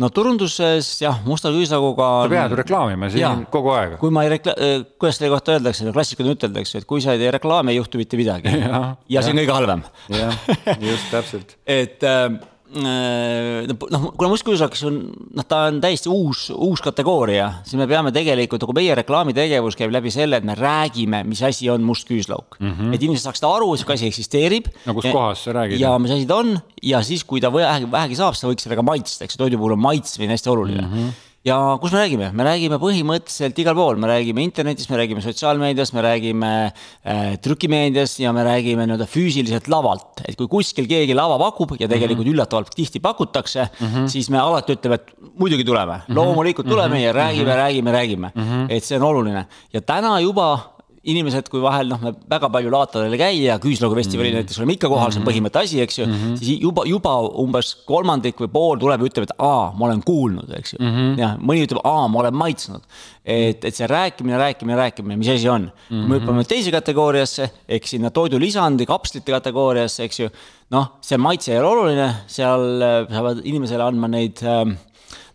no 0.00 0.08
turunduses 0.10 0.88
jah, 1.02 1.20
musta 1.28 1.52
küüslauguga. 1.54 2.08
sa 2.24 2.32
pead 2.32 2.54
ju 2.54 2.60
reklaamima 2.62 3.10
siin 3.12 3.22
ja, 3.22 3.34
kogu 3.52 3.74
aeg. 3.76 3.98
kui 4.00 4.14
ma 4.14 4.24
ei 4.26 4.32
rekla-, 4.32 4.56
äh, 4.56 4.80
kuidas 4.98 5.20
selle 5.20 5.30
kohta 5.34 5.56
öeldakse, 5.58 5.92
klassikuline 5.92 6.38
üteldakse, 6.38 6.80
et 6.80 6.88
kui 6.88 7.04
sa 7.04 7.14
ei 7.14 7.22
tee 7.22 7.30
reklaami, 7.36 7.74
ei 7.74 7.80
juhtu 7.82 8.00
mitte 8.00 8.18
midagi. 8.18 8.56
ja, 8.64 8.82
ja 9.12 9.22
see 9.22 9.36
on 9.36 9.42
kõige 9.42 9.58
halvem. 9.60 9.86
jah, 10.16 10.42
just 10.80 11.12
täpselt 11.12 11.58
et 11.80 12.02
Äh, 12.06 12.55
noh, 12.74 14.06
kuna 14.18 14.30
mustkujusaks 14.32 14.84
on, 14.88 14.98
noh, 15.38 15.46
ta 15.48 15.66
on 15.70 15.80
täiesti 15.82 16.10
uus, 16.12 16.48
uus 16.50 16.82
kategooria, 16.84 17.48
siis 17.66 17.78
me 17.80 17.86
peame 17.90 18.12
tegelikult, 18.14 18.64
nagu 18.64 18.76
meie 18.76 18.96
reklaamitegevus 18.98 19.78
käib 19.78 19.94
läbi 19.94 20.12
selle, 20.14 20.40
et 20.40 20.46
me 20.46 20.56
räägime, 20.58 21.22
mis 21.28 21.42
asi 21.46 21.70
on 21.72 21.84
must 21.86 22.08
küüslauk 22.08 22.58
mm. 22.58 22.72
-hmm. 22.72 22.94
et 22.94 23.02
inimesed 23.02 23.28
saaksid 23.28 23.46
aru, 23.48 23.70
sihuke 23.76 23.94
asi 23.94 24.10
eksisteerib. 24.10 24.70
no 24.86 24.94
kus 24.94 25.10
kohas 25.10 25.44
sa 25.44 25.52
räägid? 25.52 25.80
ja 25.80 25.98
mis 25.98 26.10
asi 26.10 26.26
ta 26.26 26.40
on 26.42 26.58
ja 26.82 27.02
siis, 27.02 27.24
kui 27.24 27.40
ta 27.40 27.52
vähegi, 27.52 27.90
vähegi 27.90 28.18
saab, 28.18 28.34
siis 28.34 28.42
ta 28.42 28.50
võiks 28.50 28.66
sellega 28.66 28.82
maitsta, 28.82 29.24
eks 29.24 29.36
toidu 29.36 29.58
puhul 29.58 29.78
on 29.78 29.84
maitsmine 29.86 30.34
hästi 30.34 30.50
oluline 30.50 30.82
mm. 30.82 30.92
-hmm 30.92 31.25
ja 31.46 31.56
kus 31.78 31.92
me 31.94 32.00
räägime, 32.00 32.28
me 32.34 32.44
räägime 32.46 32.78
põhimõtteliselt 32.82 33.58
igal 33.62 33.76
pool, 33.78 34.00
me 34.02 34.08
räägime 34.10 34.42
internetis, 34.42 34.88
me 34.90 34.98
räägime 34.98 35.22
sotsiaalmeedias, 35.22 35.92
me 35.94 36.02
räägime 36.02 36.50
äh, 36.66 37.36
trükimeedias 37.42 38.16
ja 38.22 38.32
me 38.34 38.42
räägime 38.46 38.86
nii-öelda 38.88 39.06
füüsiliselt 39.10 39.70
lavalt. 39.70 40.24
et 40.26 40.36
kui 40.38 40.48
kuskil 40.50 40.88
keegi 40.90 41.14
lava 41.14 41.38
pakub 41.38 41.76
ja 41.78 41.86
tegelikult 41.88 42.26
mm 42.26 42.32
-hmm. 42.32 42.34
üllatavalt 42.34 42.74
tihti 42.74 43.00
pakutakse 43.00 43.68
mm, 43.68 43.86
-hmm. 43.86 44.08
siis 44.08 44.30
me 44.30 44.38
alati 44.38 44.72
ütleme, 44.74 44.94
et 44.94 45.12
muidugi 45.38 45.64
tuleme 45.64 45.92
mm, 45.92 46.00
-hmm. 46.00 46.14
loomulikult 46.14 46.68
tuleme 46.68 46.88
mm 46.88 46.94
-hmm. 46.94 47.06
ja 47.06 47.12
räägime 47.12 47.44
mm, 47.44 47.50
-hmm. 47.50 47.56
räägime, 47.56 47.92
räägime 47.92 48.30
mm, 48.34 48.42
-hmm. 48.42 48.66
et 48.70 48.84
see 48.84 48.96
on 48.96 49.02
oluline 49.02 49.46
ja 49.72 49.80
täna 49.80 50.20
juba 50.20 50.75
inimesed, 51.10 51.48
kui 51.52 51.62
vahel 51.62 51.90
noh, 51.90 52.00
me 52.02 52.12
väga 52.30 52.48
palju 52.52 52.72
laatadel 52.72 53.14
ei 53.14 53.20
käi 53.20 53.34
ja 53.44 53.56
küüslaugu 53.62 53.98
festivalil 53.98 54.32
mm 54.32 54.38
-hmm. 54.38 54.46
näiteks 54.46 54.60
oleme 54.60 54.76
ikka 54.76 54.90
kohal, 54.90 55.12
see 55.12 55.20
on 55.22 55.26
põhimõtte 55.28 55.62
asi, 55.62 55.80
eks 55.82 55.98
ju 55.98 56.06
mm. 56.06 56.14
-hmm. 56.14 56.36
siis 56.40 56.62
juba, 56.62 56.84
juba 56.86 57.14
umbes 57.42 57.74
kolmandik 57.86 58.40
või 58.42 58.50
pool 58.52 58.80
tuleb 58.82 59.00
ja 59.00 59.10
ütleb, 59.10 59.28
et 59.28 59.34
aa, 59.38 59.72
ma 59.76 59.86
olen 59.86 60.02
kuulnud, 60.02 60.50
eks 60.58 60.74
ju 60.74 60.80
mm. 60.80 60.96
-hmm. 60.96 61.18
jah, 61.22 61.36
mõni 61.38 61.66
ütleb, 61.66 61.82
aa, 61.84 62.08
ma 62.08 62.20
olen 62.24 62.34
maitsnud. 62.34 62.82
et, 63.24 63.64
et 63.64 63.74
see 63.74 63.86
rääkimine, 63.86 64.38
rääkimine, 64.38 64.76
rääkimine, 64.76 65.16
mis 65.16 65.28
asi 65.28 65.48
on 65.48 65.62
mm. 65.62 65.70
-hmm. 65.70 66.00
kui 66.00 66.08
me 66.08 66.18
hüppame 66.18 66.44
teise 66.44 66.70
kategooriasse 66.70 67.50
ehk 67.68 67.86
sinna 67.86 68.10
toidulisandi, 68.10 68.86
kapslite 68.86 69.32
kategooriasse, 69.32 70.04
eks 70.04 70.20
ju. 70.20 70.28
noh, 70.70 70.98
see 71.00 71.18
maitse 71.18 71.52
ei 71.52 71.58
ole 71.58 71.68
oluline, 71.68 72.14
seal 72.26 72.82
äh, 72.82 73.08
saavad 73.10 73.40
inimesele 73.44 73.82
andma 73.82 74.08
neid 74.08 74.42
äh, 74.42 74.76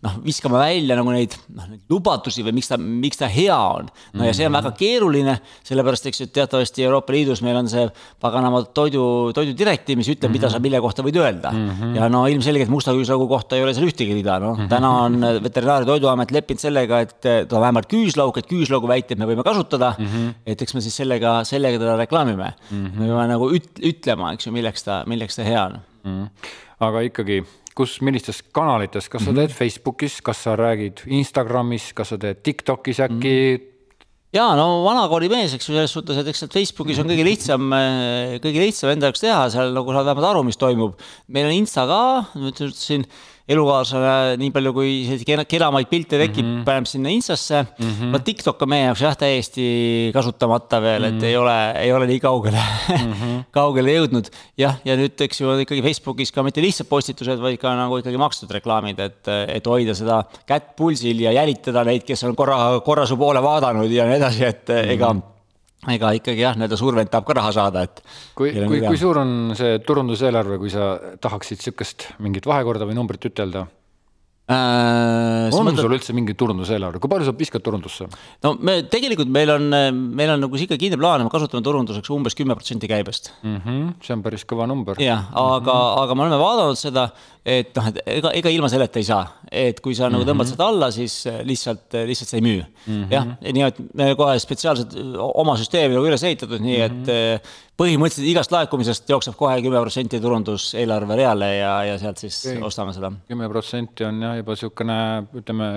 noh, 0.02 0.16
viskama 0.26 0.60
välja 0.62 0.96
nagu 0.98 1.12
neid, 1.14 1.36
noh, 1.54 1.68
neid 1.70 1.92
lubadusi 1.92 2.44
või 2.46 2.56
miks 2.58 2.72
ta, 2.72 2.78
miks 2.80 3.20
ta 3.20 3.30
hea 3.32 3.56
on. 3.56 3.90
no 4.18 4.26
ja 4.26 4.34
see 4.36 4.48
on 4.50 4.56
väga 4.56 4.72
keeruline, 4.78 5.36
sellepärast 5.68 6.10
eks 6.10 6.24
ju, 6.24 6.28
teatavasti 6.34 6.86
Euroopa 6.88 7.14
Liidus 7.14 7.44
meil 7.46 7.60
on 7.60 7.70
see 7.72 7.86
paganama 8.24 8.64
toidu, 8.78 9.04
toidudirektiiv, 9.38 10.00
mis 10.02 10.10
ütleb 10.10 10.30
mm, 10.30 10.34
-hmm. 10.34 10.40
mida 10.40 10.50
sa 10.54 10.62
mille 10.64 10.82
kohta 10.82 11.06
võid 11.06 11.20
öelda 11.22 11.54
mm. 11.54 11.70
-hmm. 11.70 11.94
ja 12.00 12.10
no 12.10 12.24
ilmselgelt 12.32 12.74
musta 12.74 12.96
küüslaugu 12.98 13.30
kohta 13.30 13.58
ei 13.58 13.64
ole 13.66 13.76
seal 13.78 13.90
ühtegi 13.90 14.18
rida, 14.18 14.40
noh 14.40 14.58
mm 14.58 14.66
-hmm. 14.66 14.74
täna 14.74 14.92
on 15.06 15.22
Veterinaar- 15.46 15.86
ja 15.86 15.92
Toiduamet 15.92 16.32
leppinud 16.32 16.60
sellega, 16.60 17.02
et 17.02 17.22
ta 17.22 17.62
vähemalt 17.62 17.90
küüslauk, 17.92 18.38
et 18.38 18.50
küüslaugu 18.50 18.88
väiteid 18.90 19.20
me 19.20 19.30
võime 19.30 19.44
kasutada 19.44 19.94
mm. 19.98 20.06
-hmm. 20.06 20.34
et 20.46 20.62
eks 20.62 20.74
me 20.74 20.82
siis 20.82 20.98
sellega, 20.98 21.44
sellega 21.44 21.78
teda 21.78 21.98
reklaamime 21.98 22.54
mm. 22.72 22.86
-hmm. 22.86 23.00
me 23.00 23.06
peame 23.06 23.28
nagu 23.28 23.50
üt-, 23.54 23.82
ütlema, 23.86 24.34
eks 24.34 24.48
ju, 24.48 24.52
milleks 24.52 24.84
ta, 24.84 25.04
milleks 25.06 25.36
ta 25.36 25.44
hea 25.44 25.66
on 25.66 25.80
mm. 26.04 26.22
-hmm. 26.24 26.30
aga 26.80 27.02
ikkagi 27.02 27.44
kus, 27.78 27.98
millistes 28.06 28.42
kanalites, 28.56 29.10
kas 29.12 29.26
sa 29.26 29.32
mhm. 29.32 29.42
teed 29.42 29.56
Facebookis, 29.56 30.22
kas 30.26 30.46
sa 30.46 30.56
räägid 30.60 31.04
Instagramis, 31.08 31.92
kas 31.98 32.14
sa 32.14 32.22
teed 32.22 32.42
TikTokis 32.46 33.04
äkki 33.08 33.36
mm.? 33.36 33.68
ja 34.36 34.48
no 34.60 34.82
vanakooli 34.86 35.30
mees, 35.32 35.56
eks 35.56 35.70
ju, 35.70 35.76
selles 35.76 35.96
suhtes, 35.96 36.22
et 36.22 36.32
eks 36.32 36.44
sealt 36.44 36.56
Facebookis 36.56 37.02
on 37.04 37.10
kõige 37.12 37.26
lihtsam, 37.28 37.74
kõige 38.44 38.64
lihtsam 38.64 38.94
enda 38.94 39.10
jaoks 39.10 39.24
teha, 39.26 39.42
seal 39.54 39.76
nagu 39.76 39.96
saad 39.96 40.08
vähemalt 40.08 40.30
aru, 40.32 40.46
mis 40.48 40.60
toimub. 40.60 40.96
meil 41.28 41.50
on 41.50 41.58
Insta 41.58 41.88
ka, 41.90 42.02
ma 42.36 42.54
ütlesin 42.54 43.08
elukaaslane, 43.52 44.38
nii 44.42 44.52
palju 44.56 44.74
kui 44.76 44.92
selliseid 45.08 45.46
kenamaid 45.50 45.90
pilte 45.92 46.20
tekib 46.20 46.44
mm, 46.44 46.52
-hmm. 46.52 46.66
paneb 46.68 46.88
sinna 46.90 47.12
Instasse 47.14 47.62
mm. 47.64 47.88
-hmm. 47.88 48.12
no 48.14 48.20
TikTok 48.20 48.62
on 48.62 48.72
meie 48.74 48.86
jaoks 48.86 49.04
jah, 49.06 49.18
täiesti 49.18 49.66
kasutamata 50.14 50.82
veel, 50.82 51.04
et 51.10 51.14
mm 51.14 51.20
-hmm. 51.20 51.26
ei 51.26 51.38
ole, 51.38 51.58
ei 51.86 51.94
ole 51.94 52.08
nii 52.08 52.20
kaugele 52.20 52.62
mm, 52.62 53.14
-hmm. 53.14 53.44
kaugele 53.58 53.98
jõudnud. 53.98 54.32
jah, 54.58 54.78
ja 54.86 54.96
nüüd, 54.98 55.16
eks 55.28 55.42
ju, 55.42 55.58
ikkagi 55.66 55.82
Facebookis 55.82 56.32
ka 56.32 56.44
mitte 56.44 56.62
lihtsalt 56.62 56.90
postitused, 56.90 57.40
vaid 57.40 57.60
ka 57.60 57.76
nagu 57.76 57.98
ikkagi 57.98 58.18
makstud 58.18 58.52
reklaamid, 58.52 59.00
et, 59.00 59.28
et 59.48 59.68
hoida 59.68 59.96
seda 59.96 60.24
kätt 60.46 60.76
pulsil 60.76 61.20
ja 61.22 61.32
jälitada 61.32 61.84
neid, 61.84 62.04
kes 62.08 62.24
on 62.24 62.36
korra, 62.36 62.80
korra 62.86 63.06
su 63.06 63.18
poole 63.18 63.42
vaadanud 63.42 63.92
ja 63.92 64.06
nii 64.06 64.18
edasi, 64.22 64.46
et 64.46 64.68
mm 64.68 64.76
-hmm. 64.76 64.96
ega 64.96 65.16
ega 65.90 66.14
ikkagi 66.14 66.44
jah, 66.44 66.58
nii-öelda 66.58 66.78
survent 66.78 67.10
tahab 67.10 67.26
ka 67.26 67.36
raha 67.40 67.52
saada, 67.56 67.86
et. 67.88 68.02
kui, 68.38 68.54
kui, 68.54 68.82
kui 68.86 69.00
suur 69.02 69.18
on 69.24 69.56
see 69.58 69.80
turunduseelarve, 69.86 70.60
kui 70.62 70.70
sa 70.74 70.94
tahaksid 71.22 71.64
sihukest 71.64 72.12
mingit 72.22 72.46
vahekorda 72.50 72.86
või 72.86 73.00
numbrit 73.00 73.32
ütelda? 73.32 73.66
äh,. 74.52 75.50
on 75.54 75.66
mõtled... 75.66 75.82
sul 75.82 75.96
üldse 75.96 76.16
mingi 76.16 76.36
turunduseelarve, 76.38 77.02
kui 77.02 77.12
palju 77.12 77.28
sa 77.30 77.34
viskad 77.38 77.64
turundusse? 77.66 78.08
no 78.46 78.54
me 78.62 78.82
tegelikult 78.92 79.32
meil 79.34 79.54
on, 79.56 79.68
meil 80.18 80.34
on 80.36 80.44
nagu 80.46 80.60
sihuke 80.60 80.78
kindel 80.82 81.02
plaan, 81.02 81.26
me 81.26 81.34
kasutame 81.34 81.64
turunduseks 81.66 82.14
umbes 82.14 82.38
kümme 82.38 82.58
protsenti 82.58 82.90
käibest 82.92 83.32
mm. 83.42 83.60
-hmm, 83.66 83.92
see 84.06 84.16
on 84.18 84.26
päris 84.26 84.46
kõva 84.50 84.68
number. 84.70 85.00
jah, 85.02 85.30
aga 85.30 85.62
mm, 85.62 85.66
-hmm. 85.66 86.04
aga 86.04 86.18
me 86.18 86.26
oleme 86.28 86.42
vaadanud 86.42 86.82
seda, 86.82 87.10
et 87.46 87.72
noh, 87.76 87.88
et 87.90 88.02
ega, 88.20 88.32
ega 88.38 88.52
ilma 88.54 88.70
selleta 88.70 89.00
ei 89.02 89.08
saa, 89.08 89.24
et 89.52 89.80
kui 89.82 89.96
sa 89.96 90.06
mm 90.06 90.08
-hmm. 90.08 90.18
nagu 90.20 90.30
tõmbad 90.30 90.46
mhm. 90.46 90.52
seda 90.52 90.68
alla, 90.68 90.92
siis 90.92 91.26
lihtsalt, 91.44 91.98
lihtsalt 92.06 92.30
sa 92.30 92.38
ei 92.38 92.42
müü 92.42 92.62
mm. 92.62 93.04
-hmm. 93.04 93.12
jah, 93.12 93.28
nii 93.42 93.64
et 93.64 93.80
me 93.94 94.16
kohe 94.16 94.40
spetsiaalselt 94.40 94.96
oma 95.22 95.58
süsteemi 95.58 95.96
nagu 95.96 96.06
üles 96.06 96.24
ehitatud, 96.24 96.62
nii 96.62 96.78
mm 96.78 96.84
-hmm. 96.84 97.40
et 97.40 97.44
põhimõtteliselt 97.82 98.30
igast 98.30 98.52
laekumisest 98.54 99.10
jookseb 99.10 99.36
kohe 99.40 99.56
kümme 99.64 99.80
protsenti 99.82 100.20
turunduseelarve 100.22 101.16
reale 101.18 101.48
ja, 101.56 101.72
ja 101.88 101.98
sealt 102.02 102.20
siis 102.22 102.38
okay. 102.46 102.62
ostame 102.68 102.94
seda. 102.94 103.10
kümme 103.28 103.48
protsenti 103.50 104.06
on 104.06 104.20
jah, 104.22 104.36
juba 104.38 104.56
niisugune, 104.56 104.98
ütleme, 105.42 105.70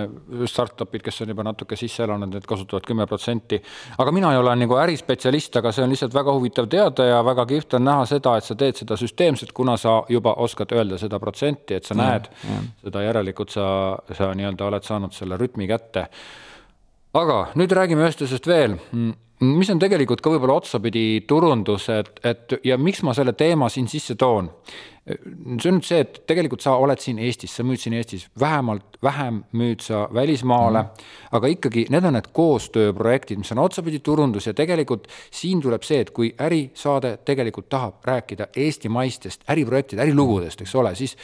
startup'id, 0.51 1.05
kes 1.05 1.23
on 1.25 1.33
juba 1.33 1.47
natuke 1.47 1.79
sisse 1.81 2.05
elanud, 2.05 2.33
need 2.35 2.49
kasutavad 2.49 2.85
kümme 2.89 3.07
protsenti. 3.09 3.61
aga 3.99 4.12
mina 4.12 4.33
ei 4.35 4.41
ole 4.43 4.57
nagu 4.61 4.79
ärispetsialist, 4.83 5.57
aga 5.61 5.73
see 5.73 5.85
on 5.87 5.95
lihtsalt 5.95 6.15
väga 6.15 6.35
huvitav 6.37 6.69
teada 6.73 7.09
ja 7.09 7.23
väga 7.25 7.47
kihvt 7.55 7.79
on 7.79 7.87
näha 7.89 8.05
seda, 8.11 8.37
et 8.37 8.49
sa 8.49 8.59
teed 8.59 8.83
seda 8.83 8.99
süsteemselt, 9.01 9.55
kuna 9.57 9.79
sa 9.81 10.03
juba 10.12 10.35
oskad 10.45 10.75
öelda 10.77 10.99
seda 11.01 11.21
protsenti, 11.23 11.54
et 11.77 11.85
sa 11.87 11.95
ja, 11.95 12.01
näed 12.03 12.31
ja. 12.45 12.63
seda, 12.87 13.03
järelikult 13.07 13.55
sa, 13.55 13.67
sa 14.13 14.33
nii-öelda 14.37 14.71
oled 14.71 14.87
saanud 14.87 15.15
selle 15.17 15.39
rütmi 15.41 15.69
kätte. 15.71 16.09
Aga 17.15 17.45
nüüd 17.59 17.73
räägime 17.73 18.09
asjast 18.09 18.49
veel. 18.51 18.79
Mis 19.45 19.71
on 19.71 19.81
tegelikult 19.83 20.23
ka 20.25 20.31
võib-olla 20.33 20.57
otsapidi 20.61 21.25
turundus, 21.29 21.89
et, 21.93 22.21
et 22.25 22.55
ja 22.65 22.79
miks 22.81 23.03
ma 23.07 23.15
selle 23.15 23.35
teema 23.39 23.69
siin 23.71 23.89
sisse 23.91 24.15
toon 24.19 24.49
see 25.05 25.69
on 25.69 25.77
nüüd 25.77 25.85
see, 25.85 26.01
et 26.01 26.23
tegelikult 26.25 26.65
sa 26.65 26.79
oled 26.81 27.01
siin 27.01 27.19
Eestis, 27.21 27.53
sa 27.53 27.65
müüd 27.67 27.83
siin 27.83 27.93
Eestis, 27.99 28.25
vähemalt 28.41 28.97
vähem 29.05 29.43
müüd 29.53 29.83
sa 29.85 30.07
välismaale 30.15 30.81
mm., 30.83 31.11
aga 31.37 31.51
ikkagi 31.53 31.85
need 31.93 32.07
on 32.09 32.15
need 32.17 32.31
koostööprojektid, 32.33 33.41
mis 33.43 33.53
on 33.53 33.61
otsapidi 33.61 33.99
turundus 34.05 34.47
ja 34.49 34.55
tegelikult 34.57 35.09
siin 35.35 35.61
tuleb 35.61 35.85
see, 35.85 35.99
et 36.05 36.13
kui 36.15 36.31
ärisaade 36.41 37.19
tegelikult 37.27 37.69
tahab 37.75 38.07
rääkida 38.09 38.47
eestimaistest 38.57 39.45
äriprojektide, 39.53 40.01
ärilugudest, 40.07 40.63
eks 40.65 40.75
ole, 40.81 40.95
siis 40.97 41.17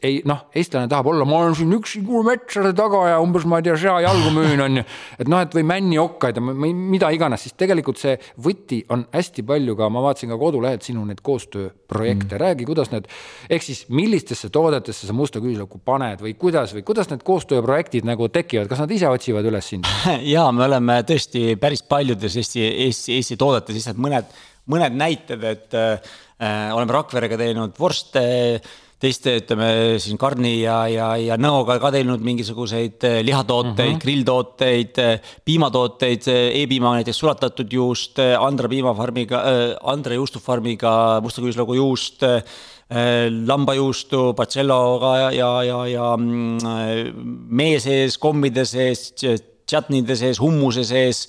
ei 0.00 0.22
noh, 0.24 0.46
eestlane 0.56 0.88
tahab 0.88 1.10
olla, 1.12 1.26
ma 1.28 1.42
olen 1.42 1.58
siin 1.58 1.76
üksi 1.76 2.00
metsade 2.24 2.72
taga 2.78 3.02
ja 3.10 3.20
umbes 3.20 3.44
ma 3.44 3.60
ei 3.60 3.68
tea, 3.68 3.76
seajalgu 3.84 4.32
müün, 4.38 4.64
on 4.64 4.80
ju. 4.80 4.86
et 5.18 5.28
noh, 5.28 5.44
et 5.44 5.58
või 5.58 5.66
männiokkaid 5.74 6.40
ja 6.40 6.46
mida 6.46 7.12
iganes, 7.12 7.44
siis 7.44 7.58
tegelikult 7.60 8.00
see 8.00 8.16
võti 8.40 8.80
on 8.88 9.04
hästi 9.12 9.44
palju 9.44 9.76
ka, 9.76 9.92
ma 9.92 10.06
vaatasin 10.08 10.32
ka 10.32 10.40
kodulehelt 10.40 10.88
sinu 10.88 11.04
neid 11.04 11.20
koostööprojekte 11.26 12.32
mm., 12.32 12.40
räägi, 12.46 12.70
kuidas 12.70 12.94
need 12.94 13.09
ehk 13.50 13.64
siis 13.64 13.84
millistesse 13.92 14.50
toodetesse 14.52 15.08
sa 15.08 15.16
musta 15.16 15.42
küüslauku 15.42 15.80
paned 15.84 16.22
või 16.24 16.34
kuidas 16.38 16.74
või 16.76 16.84
kuidas 16.86 17.10
need 17.10 17.24
koostööprojektid 17.26 18.08
nagu 18.08 18.28
tekivad, 18.32 18.68
kas 18.70 18.82
nad 18.84 18.92
ise 18.94 19.08
otsivad 19.10 19.46
üles 19.50 19.72
sind? 19.72 19.88
ja 20.34 20.46
me 20.54 20.66
oleme 20.68 21.00
tõesti 21.08 21.56
päris 21.60 21.82
paljudes 21.86 22.36
Eesti, 22.40 22.64
Eesti, 22.86 23.16
Eesti 23.18 23.38
toodetes 23.40 23.78
lihtsalt 23.78 24.00
mõned, 24.02 24.30
mõned 24.70 25.00
näited, 25.00 25.44
et 25.50 25.78
äh, 25.78 26.14
oleme 26.74 26.96
Rakverega 26.98 27.40
teinud 27.40 27.76
vorste 27.78 28.22
teiste, 29.00 29.36
ütleme 29.40 29.68
siin 30.02 30.18
Karni 30.20 30.58
ja, 30.60 30.82
ja, 30.90 31.08
ja 31.20 31.38
Nõoga 31.40 31.78
ka 31.80 31.90
teinud 31.94 32.22
mingisuguseid 32.24 33.06
äh, 33.08 33.20
lihatooteid 33.24 33.94
uh, 33.94 33.94
-huh. 33.94 34.02
grilltooteid, 34.02 35.00
äh, 35.00 35.32
piimatooteid 35.44 36.28
e, 36.28 36.36
E-piima 36.62 36.94
näiteks 36.98 37.22
sulatatud 37.22 37.72
juust, 37.72 38.20
Andra 38.20 38.68
piimafarmiga 38.68 39.42
Andre 39.88 40.20
juustufarmiga 40.20 41.20
musta 41.22 41.40
küüslaugu 41.42 41.74
juust 41.78 42.24
lambajuustu, 43.46 44.32
Barcelloga 44.34 45.16
ja, 45.16 45.30
ja, 45.30 45.50
ja, 45.62 45.86
ja 45.86 46.16
mm, 46.16 46.58
mee 47.48 47.78
sees, 47.80 48.18
kommide 48.18 48.64
sees, 48.66 49.12
tšatnide 49.14 50.16
sees, 50.18 50.40
hummuse 50.42 50.82
sees, 50.84 51.28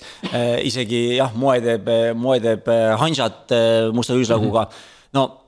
isegi 0.66 1.04
jah, 1.20 1.30
moe 1.38 1.60
teeb, 1.62 1.86
moe 2.18 2.40
teeb 2.42 2.66
hanžat 2.98 3.54
musta 3.94 4.18
küüslauguga 4.18 4.66
mm. 4.66 4.74
-hmm. 4.74 5.14
no 5.14 5.41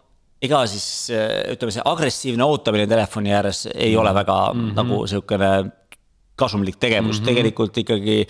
ega 0.44 0.64
siis 0.70 0.86
ütleme, 1.54 1.72
see 1.74 1.84
agressiivne 1.84 2.44
ootamine 2.44 2.86
telefoni 2.90 3.32
ääres 3.34 3.66
ei 3.74 3.96
ole 3.96 4.14
väga 4.14 4.38
mm 4.52 4.60
-hmm. 4.60 4.74
nagu 4.80 5.06
sihukene 5.06 5.52
kasumlik 6.36 6.76
tegevus 6.76 7.20
mm, 7.20 7.22
-hmm. 7.22 7.28
tegelikult 7.30 7.78
ikkagi 7.78 8.26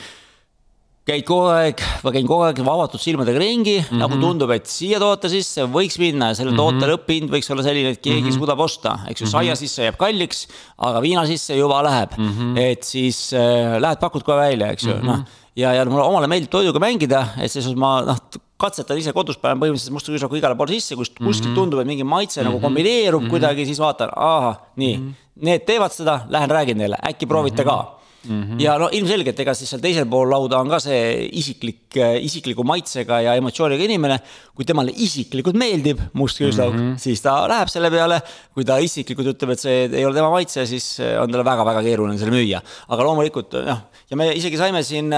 käid 1.05 1.25
kogu 1.29 1.51
aeg, 1.53 1.81
ma 2.05 2.13
käin 2.15 2.29
kogu 2.29 2.47
aeg 2.47 2.61
avatud 2.65 3.01
silmadega 3.01 3.41
ringi 3.41 3.77
mm, 3.77 3.89
-hmm. 3.91 4.01
nagu 4.01 4.17
tundub, 4.21 4.53
et 4.55 4.69
siia 4.71 5.01
toote 5.01 5.29
sisse 5.29 5.67
võiks 5.69 5.99
minna 6.01 6.31
ja 6.31 6.39
selle 6.39 6.55
mm 6.55 6.59
-hmm. 6.59 6.81
toote 6.81 6.93
lõpphind 6.93 7.35
võiks 7.35 7.51
olla 7.53 7.65
selline, 7.67 7.93
et 7.93 8.01
keegi 8.01 8.23
mm 8.23 8.31
-hmm. 8.31 8.39
suudab 8.39 8.61
osta, 8.61 8.99
eks 9.09 9.21
ju, 9.21 9.29
saia 9.29 9.53
mhm. 9.53 9.61
sisse 9.61 9.85
jääb 9.85 9.99
kalliks, 10.01 10.47
aga 10.79 11.03
viina 11.05 11.27
sisse 11.27 11.57
juba 11.57 11.83
läheb 11.85 12.17
mm. 12.17 12.31
-hmm. 12.31 12.59
et 12.59 12.83
siis 12.83 13.33
äh, 13.33 13.77
lähed 13.81 14.01
pakud 14.01 14.25
kohe 14.25 14.37
välja, 14.37 14.73
eks 14.73 14.85
ju 14.85 14.95
mm 14.95 15.01
-hmm., 15.01 15.07
noh. 15.07 15.25
ja, 15.57 15.75
ja 15.75 15.85
mulle 15.85 16.05
omale 16.05 16.27
meeldib 16.27 16.51
toiduga 16.51 16.81
mängida, 16.81 17.29
et 17.37 17.53
selles 17.53 17.69
suhtes 17.69 17.79
ma 17.79 18.01
noh, 18.01 18.17
katsetan 18.61 19.01
ise 19.01 19.13
kodus, 19.17 19.39
panen 19.41 19.59
põhimõtteliselt 19.63 19.95
musta 19.97 20.13
küüsaku 20.15 20.39
igale 20.39 20.57
poole 20.59 20.77
sisse, 20.77 20.97
kuskilt 20.97 21.21
mm 21.21 21.33
-hmm. 21.33 21.59
tundub, 21.59 21.81
et 21.81 21.91
mingi 21.91 22.05
maitse 22.05 22.41
mm 22.41 22.43
-hmm. 22.43 22.49
nagu 22.49 22.59
mhm. 22.59 22.67
kombineerub 22.67 23.21
mm 23.21 23.27
-hmm. 23.27 23.31
kuidagi, 23.31 23.67
siis 23.67 23.79
vaatan, 23.79 24.11
ahah, 24.17 24.57
nii 24.77 24.97
mm, 24.97 25.09
-hmm. 25.09 25.45
need 25.47 25.67
teevad 25.67 25.93
seda, 25.93 26.21
lähen 26.29 26.51
räägin 26.51 26.79
neile, 26.79 26.97
äkki 27.09 27.27
proovite 27.27 27.65
mm 27.65 27.71
-hmm. 27.71 27.85
ka 27.85 28.05
Mm 28.25 28.43
-hmm. 28.43 28.61
ja 28.63 28.79
no 28.79 28.89
ilmselgelt, 28.93 29.41
ega 29.41 29.55
siis 29.55 29.71
seal 29.71 29.83
teisel 29.83 30.07
pool 30.09 30.31
lauda 30.31 30.59
on 30.59 30.69
ka 30.69 30.79
see 30.81 31.29
isiklik, 31.33 31.93
isikliku 32.21 32.65
maitsega 32.65 33.21
ja 33.21 33.35
emotsiooniga 33.35 33.85
inimene. 33.85 34.19
kui 34.55 34.65
temale 34.65 34.93
isiklikult 34.97 35.57
meeldib 35.57 36.01
must 36.13 36.41
küüslauk 36.41 36.73
mm, 36.73 36.95
-hmm. 36.95 36.99
siis 36.99 37.21
ta 37.21 37.49
läheb 37.49 37.69
selle 37.69 37.91
peale. 37.91 38.21
kui 38.55 38.65
ta 38.65 38.79
isiklikult 38.79 39.27
ütleb, 39.27 39.51
et 39.51 39.61
see 39.61 39.89
ei 39.93 40.05
ole 40.05 40.15
tema 40.15 40.31
maitse, 40.31 40.67
siis 40.67 41.01
on 41.21 41.31
talle 41.31 41.45
väga-väga 41.45 41.83
keeruline 41.83 42.19
selle 42.19 42.33
müüa. 42.33 42.61
aga 42.89 43.03
loomulikult 43.03 43.53
noh, 43.53 43.79
ja 44.11 44.17
me 44.17 44.33
isegi 44.33 44.57
saime 44.57 44.83
siin 44.83 45.13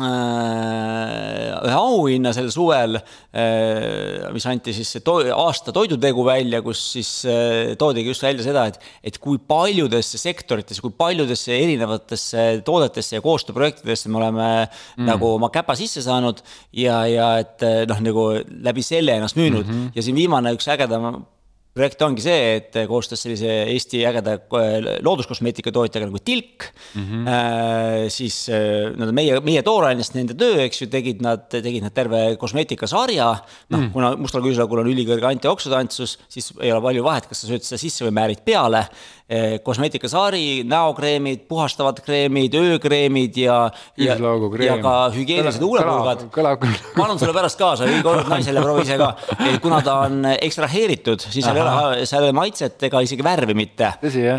ühe 0.00 1.76
auhinna 1.76 2.32
sel 2.36 2.50
suvel, 2.52 2.98
mis 4.34 4.46
anti 4.50 4.74
siis 4.76 4.92
to 5.04 5.18
aasta 5.34 5.74
toidutegu 5.76 6.24
välja, 6.26 6.62
kus 6.64 6.82
siis 6.96 7.10
toodigi 7.80 8.12
just 8.12 8.24
välja 8.24 8.46
seda, 8.46 8.66
et, 8.70 8.78
et 9.12 9.18
kui 9.22 9.38
paljudesse 9.38 10.20
sektoritesse, 10.20 10.82
kui 10.84 10.94
paljudesse 10.96 11.54
erinevatesse 11.56 12.46
toodetesse 12.66 13.18
ja 13.18 13.24
koostööprojektidesse 13.24 14.12
me 14.12 14.20
oleme 14.22 14.48
mm. 14.66 15.08
nagu 15.08 15.34
oma 15.36 15.50
käpa 15.54 15.76
sisse 15.78 16.04
saanud 16.04 16.42
ja, 16.76 17.02
ja 17.10 17.32
et 17.42 17.66
noh, 17.90 18.00
nagu 18.06 18.30
läbi 18.70 18.84
selle 18.86 19.18
ennast 19.18 19.38
müünud 19.38 19.66
mm 19.66 19.76
-hmm. 19.76 19.92
ja 19.94 20.02
siin 20.02 20.16
viimane 20.16 20.54
üks 20.56 20.68
ägedam 20.72 21.24
projekt 21.76 22.02
ongi 22.02 22.24
see, 22.24 22.54
et 22.58 22.78
koostöös 22.90 23.22
sellise 23.24 23.50
Eesti 23.70 24.00
ägeda 24.08 24.36
looduskosmeetika 25.06 25.70
tootjaga 25.74 26.08
nagu 26.08 26.18
Tilk 26.24 26.66
mm, 26.66 27.04
-hmm. 27.04 27.28
äh, 27.30 28.08
siis 28.10 28.48
äh, 28.48 28.90
nad 28.98 29.12
meie, 29.14 29.38
meie 29.40 29.62
toorainest 29.62 30.16
nende 30.18 30.34
töö, 30.34 30.58
eks 30.64 30.82
ju, 30.82 30.88
tegid 30.90 31.22
nad, 31.22 31.46
tegid 31.50 31.84
nad 31.86 31.94
terve 31.94 32.36
kosmeetikasarja. 32.40 33.28
noh 33.70 33.80
mm., 33.80 33.92
kuna 33.94 34.16
mustal 34.16 34.42
küüslaugul 34.42 34.82
on 34.82 34.90
ülikõrge 34.90 35.30
antioksüdantsus, 35.30 36.18
siis 36.28 36.52
ei 36.60 36.72
ole 36.72 36.82
palju 36.82 37.06
vahet, 37.06 37.30
kas 37.30 37.44
sa 37.44 37.52
sööd 37.52 37.62
seda 37.66 37.78
sisse 37.78 38.04
või 38.04 38.16
määrid 38.18 38.42
peale 38.44 38.88
Eh, 39.30 39.60
kosmeetikasari, 39.62 40.64
näokreemid, 40.66 41.44
puhastavad 41.46 42.00
kreemid, 42.02 42.54
öökreemid 42.58 43.36
ja, 43.38 43.58
ja, 43.94 44.16
ja 44.18 44.78
ka 44.82 44.94
hügieenilised 45.14 45.62
huulepulgad. 45.62 46.24
ma 46.96 47.04
annan 47.04 47.18
sulle 47.20 47.34
pärast 47.36 47.58
kaasa, 47.60 47.86
kord 48.02 48.26
naisele, 48.26 48.58
proovi 48.64 48.82
ise 48.88 48.96
ka. 48.98 49.12
kuna 49.62 49.78
ta 49.86 50.00
on 50.08 50.26
ekstraheeritud, 50.32 51.22
siis 51.22 51.46
seal 51.46 51.60
ei 51.60 51.62
ole, 51.62 52.08
seal 52.10 52.26
ei 52.26 52.32
ole 52.32 52.36
maitset 52.40 52.82
ega 52.88 53.04
isegi 53.06 53.22
värvi 53.22 53.54
mitte. 53.54 53.92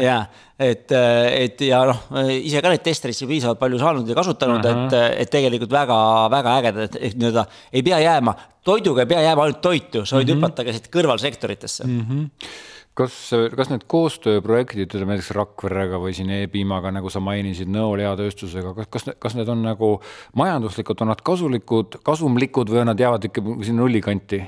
ja, 0.03 0.17
et, 0.59 0.91
et 0.91 1.63
ja 1.69 1.79
noh, 1.87 2.01
ise 2.35 2.59
ka 2.59 2.73
neid 2.73 2.83
testereid 2.83 3.15
siin 3.15 3.31
piisavalt 3.31 3.61
palju 3.63 3.79
saanud 3.79 4.11
ja 4.11 4.17
kasutanud, 4.19 4.67
et, 4.73 4.97
et 5.23 5.31
tegelikult 5.31 5.71
väga, 5.71 6.01
väga 6.35 6.57
ägedad, 6.57 6.89
et, 6.89 6.99
et 6.99 7.15
nii-öelda 7.15 7.45
ei 7.71 7.85
pea 7.87 8.01
jääma, 8.09 8.35
toiduga 8.67 9.07
ei 9.07 9.13
pea 9.15 9.23
jääma 9.29 9.47
ainult 9.47 9.63
toitu, 9.63 10.03
sa 10.03 10.19
võid 10.19 10.27
mm 10.27 10.35
-hmm. 10.35 10.43
hüpata 10.43 10.67
ka 10.67 10.75
siit 10.75 10.91
kõrvalsektoritesse 10.91 11.87
mm. 11.87 12.03
-hmm 12.09 12.67
kas, 12.97 13.17
kas 13.55 13.71
need 13.71 13.85
koostööprojektid, 13.91 14.85
ütleme 14.87 15.15
näiteks 15.15 15.31
Rakverega 15.37 15.99
või 16.01 16.15
siin 16.17 16.31
E-piimaga, 16.35 16.91
nagu 16.93 17.11
sa 17.13 17.21
mainisid, 17.23 17.71
Nõo 17.71 17.93
lihatööstusega, 17.99 18.73
kas, 18.77 18.89
kas, 18.91 19.11
kas 19.21 19.37
need 19.37 19.51
on 19.51 19.63
nagu 19.65 19.93
majanduslikult, 20.39 21.03
on 21.03 21.13
nad 21.13 21.21
kasulikud, 21.25 22.01
kasumlikud 22.07 22.73
või 22.73 22.87
nad 22.89 22.99
jäävad 22.99 23.29
ikka 23.29 23.45
sinna 23.61 23.83
nulli 23.83 24.03
kanti? 24.03 24.41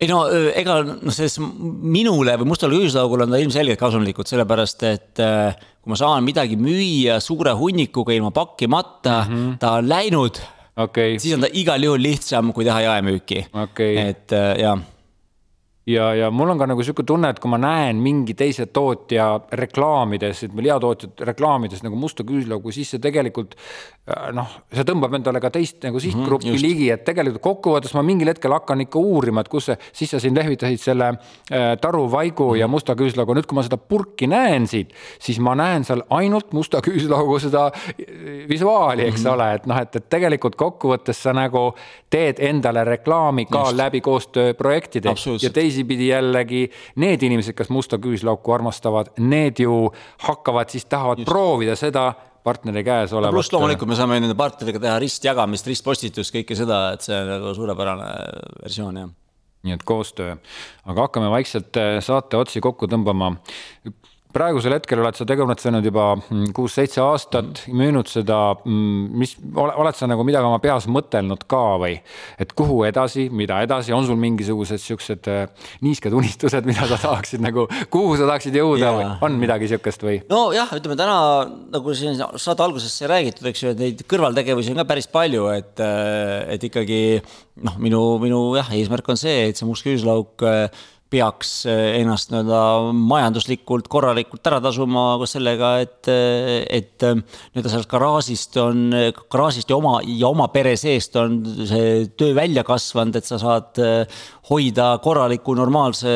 ei 0.00 0.08
no 0.08 0.22
ega 0.56 0.78
noh, 0.86 1.12
selles 1.12 1.34
minule 1.44 2.32
või 2.40 2.48
mustale 2.48 2.78
küüslaugule 2.78 3.26
on 3.26 3.34
ta 3.34 3.40
ilmselgelt 3.42 3.80
kasumlikud, 3.82 4.28
sellepärast 4.30 4.84
et 4.88 5.20
kui 5.20 5.92
ma 5.92 5.98
saan 6.00 6.24
midagi 6.24 6.56
müüa 6.56 7.18
suure 7.20 7.52
hunnikuga 7.58 8.14
ilma 8.16 8.30
pakkimata 8.32 9.18
mm, 9.26 9.34
-hmm. 9.34 9.58
ta 9.60 9.74
on 9.76 9.90
läinud. 9.90 10.40
Okay.. 10.80 11.18
siis 11.18 11.34
on 11.36 11.44
ta 11.44 11.50
igal 11.52 11.84
juhul 11.84 12.00
lihtsam, 12.00 12.54
kui 12.56 12.64
teha 12.64 12.80
jaemüüki. 12.80 13.44
Okay.. 13.52 13.96
et 14.08 14.32
jah 14.62 14.80
ja, 15.90 16.10
ja 16.14 16.30
mul 16.30 16.52
on 16.52 16.58
ka 16.60 16.68
nagu 16.70 16.84
sihuke 16.84 17.04
tunne, 17.06 17.30
et 17.32 17.40
kui 17.42 17.50
ma 17.50 17.58
näen 17.60 18.00
mingi 18.02 18.34
teise 18.38 18.66
tootja 18.72 19.28
reklaamides, 19.60 20.44
ütleme 20.46 20.64
liatootjate 20.68 21.26
reklaamides 21.28 21.84
nagu 21.86 21.98
musta 21.98 22.24
küüslaugu, 22.26 22.72
siis 22.74 22.92
see 22.94 23.02
tegelikult 23.02 23.56
äh, 23.56 24.30
noh, 24.36 24.50
see 24.74 24.86
tõmbab 24.88 25.16
endale 25.18 25.42
ka 25.42 25.52
teist 25.54 25.82
nagu 25.86 26.00
sihtgruppi 26.02 26.50
mm 26.50 26.56
-hmm, 26.56 26.64
ligi, 26.64 26.90
et 26.94 27.04
tegelikult 27.06 27.42
kokkuvõttes 27.44 27.94
ma 27.96 28.04
mingil 28.06 28.30
hetkel 28.32 28.54
hakkan 28.54 28.84
ikka 28.86 28.98
uurima, 28.98 29.44
et 29.44 29.52
kus 29.52 29.70
see, 29.70 29.78
siis 29.92 30.14
sa 30.14 30.20
siin 30.20 30.36
lehvitasid 30.36 30.80
selle 30.80 31.08
äh, 31.08 31.76
taruvaigu 31.80 32.44
mm 32.44 32.54
-hmm. 32.54 32.60
ja 32.60 32.66
mhm. 32.66 32.70
musta 32.70 32.94
küüslaugu, 32.94 33.34
nüüd 33.34 33.46
kui 33.46 33.58
ma 33.58 33.66
seda 33.66 33.76
purki 33.76 34.26
näen 34.26 34.66
siit, 34.66 34.94
siis 35.18 35.40
ma 35.40 35.54
näen 35.54 35.84
seal 35.84 36.02
ainult 36.10 36.52
musta 36.52 36.80
küüslaugu 36.86 37.38
seda 37.38 37.66
äh, 37.66 38.48
visuaali, 38.48 39.08
eks 39.08 39.20
mm 39.20 39.26
-hmm. 39.26 39.34
ole, 39.34 39.54
et 39.54 39.66
noh, 39.66 39.78
et, 39.78 39.96
et 39.96 40.08
tegelikult 40.08 40.56
kokkuvõttes 40.56 41.22
sa 41.22 41.32
nagu 41.32 41.74
teed 42.10 42.38
endale 42.38 42.84
reklaami 42.84 43.46
ka 43.46 43.58
Just. 43.58 43.76
läbi 43.76 44.00
koostööprojektide 44.00 45.14
ja 45.42 45.50
teisi 45.50 45.79
teisipidi 45.80 46.10
jällegi 46.10 46.64
need 47.00 47.22
inimesed, 47.22 47.56
kes 47.56 47.70
musta 47.72 47.98
küüslauku 47.98 48.52
armastavad, 48.54 49.12
need 49.18 49.60
ju 49.60 49.90
hakkavad 50.26 50.70
siis, 50.70 50.84
tahavad 50.84 51.18
Just. 51.18 51.28
proovida 51.30 51.76
seda 51.76 52.12
partneri 52.44 52.84
käes 52.84 53.12
olevat. 53.12 53.34
pluss 53.34 53.52
loomulikult 53.52 53.88
me 53.88 53.96
saame 53.96 54.20
nende 54.20 54.36
partneritega 54.36 54.80
teha 54.80 54.98
ristjagamist, 55.00 55.66
ristpostitust, 55.66 56.34
kõike 56.34 56.56
seda, 56.56 56.92
et 56.94 57.04
see 57.04 57.16
on 57.16 57.28
nagu 57.34 57.54
suurepärane 57.56 58.12
versioon, 58.62 59.02
jah 59.04 59.16
nii 59.60 59.74
et 59.76 59.82
koostöö, 59.84 60.38
aga 60.88 61.02
hakkame 61.04 61.26
vaikselt 61.28 61.76
eh, 61.76 61.98
saate 62.00 62.38
otsi 62.40 62.62
kokku 62.64 62.86
tõmbama 62.88 63.34
praegusel 64.34 64.74
hetkel 64.76 65.00
oled 65.02 65.16
sa 65.18 65.26
tegutsenud 65.28 65.84
juba 65.86 66.12
mm, 66.16 66.50
kuus-seitse 66.56 67.02
aastat, 67.02 67.64
müünud 67.74 68.08
seda, 68.10 68.38
mm, 68.62 69.08
mis, 69.20 69.34
oled 69.58 69.98
sa 69.98 70.08
nagu 70.10 70.24
midagi 70.26 70.48
oma 70.48 70.60
peas 70.62 70.86
mõtelnud 70.90 71.44
ka 71.50 71.62
või? 71.82 71.96
et 72.40 72.54
kuhu 72.56 72.82
edasi, 72.88 73.28
mida 73.34 73.60
edasi, 73.64 73.94
on 73.96 74.06
sul 74.06 74.18
mingisugused 74.20 74.82
siuksed 74.82 75.30
äh, 75.30 75.68
niisked 75.84 76.14
unistused, 76.16 76.68
mida 76.68 76.86
sa 76.90 77.00
tahaksid 77.00 77.42
nagu, 77.44 77.66
kuhu 77.92 78.14
sa 78.20 78.28
tahaksid 78.28 78.60
jõuda 78.60 78.86
ja. 78.86 78.92
või 78.96 79.08
on 79.28 79.40
midagi 79.42 79.70
sihukest 79.72 80.06
või? 80.06 80.20
nojah, 80.30 80.76
ütleme 80.78 80.98
täna 81.00 81.18
nagu 81.74 81.96
siin 81.96 82.18
saate 82.20 82.66
alguses 82.66 82.94
sai 82.94 83.10
räägitud, 83.10 83.50
eks 83.50 83.64
ju, 83.64 83.74
et 83.74 83.82
neid 83.82 84.06
kõrvaltegevusi 84.10 84.74
on 84.74 84.82
ka 84.82 84.88
päris 84.92 85.10
palju, 85.10 85.50
et, 85.56 85.74
äh, 85.82 86.54
et 86.56 86.70
ikkagi 86.70 87.02
noh, 87.66 87.76
minu, 87.82 88.04
minu 88.22 88.40
jah, 88.58 88.70
eesmärk 88.78 89.10
on 89.12 89.20
see, 89.20 89.50
et 89.50 89.58
see 89.58 89.68
must 89.68 89.86
küüslauk 89.86 90.46
äh, 90.46 90.88
peaks 91.10 91.50
eh, 91.68 91.98
ennast 92.00 92.30
nii-öelda 92.30 92.60
majanduslikult 92.94 93.88
korralikult 93.90 94.46
ära 94.46 94.60
tasuma 94.62 95.04
sellega, 95.28 95.72
et, 95.82 96.10
eh, 96.10 96.60
et 96.78 97.06
eh, 97.06 97.16
nii-öelda 97.18 97.72
sellest 97.72 97.90
garaažist 97.90 98.58
on, 98.62 98.84
garaažist 99.32 99.72
ja 99.72 99.78
oma, 99.78 99.98
ja 100.06 100.30
oma 100.30 100.46
pere 100.54 100.76
seest 100.80 101.18
on 101.20 101.40
see 101.68 102.06
töö 102.18 102.34
välja 102.38 102.64
kasvanud, 102.66 103.18
et 103.18 103.26
sa 103.26 103.40
saad 103.42 103.80
hoida 104.50 104.92
korraliku 105.02 105.54
normaalse 105.58 106.12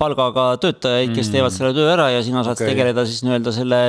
palgaga 0.00 0.52
töötajaid, 0.62 1.14
kes 1.14 1.28
mm. 1.28 1.36
teevad 1.36 1.54
selle 1.54 1.72
töö 1.76 1.88
ära 1.94 2.10
ja 2.14 2.22
sina 2.26 2.42
saad 2.46 2.58
okay. 2.58 2.72
tegeleda 2.74 3.06
siis 3.08 3.22
nii-öelda 3.26 3.54
selle 3.54 3.80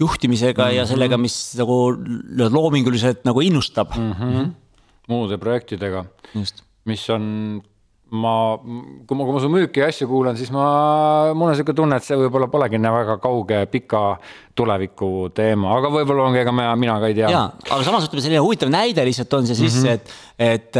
juhtimisega 0.00 0.66
mm 0.66 0.70
-hmm. 0.70 0.76
ja 0.76 0.86
sellega, 0.88 1.20
mis 1.20 1.38
nagu 1.60 1.80
loominguliselt 2.52 3.24
nagu 3.28 3.44
innustab 3.44 3.96
mm. 3.96 4.12
-hmm. 4.12 4.54
muude 5.08 5.40
projektidega, 5.40 6.04
mis 6.84 7.10
on 7.10 7.62
ma, 8.10 8.34
kui 9.06 9.16
ma, 9.16 9.24
kui 9.24 9.34
ma 9.34 9.40
su 9.42 9.50
müüki 9.52 9.82
ja 9.82 9.88
asju 9.90 10.08
kuulan, 10.10 10.38
siis 10.38 10.50
ma, 10.54 10.64
mul 11.34 11.46
on 11.48 11.52
niisugune 11.54 11.78
tunne, 11.78 11.98
et 12.00 12.06
see 12.06 12.18
võib-olla 12.18 12.48
polegi 12.50 12.80
nii 12.80 12.94
väga 12.94 13.16
kauge 13.22 13.60
pika 13.70 14.02
tuleviku 14.58 15.30
teema, 15.34 15.76
aga 15.78 15.92
võib-olla 15.94 16.26
ongi, 16.26 16.40
ega 16.42 16.54
mina, 16.54 16.74
mina 16.80 16.96
ka 17.02 17.10
ei 17.10 17.16
tea. 17.20 17.30
jaa, 17.30 17.46
aga 17.68 17.80
samas 17.86 18.08
ütleme, 18.08 18.24
selline 18.26 18.42
huvitav 18.42 18.72
näide 18.72 19.04
lihtsalt 19.06 19.38
on 19.38 19.46
see 19.48 19.58
sisse 19.62 19.84
mm, 19.84 19.92
-hmm. 19.92 20.00
et, 20.00 20.29
et, 20.40 20.76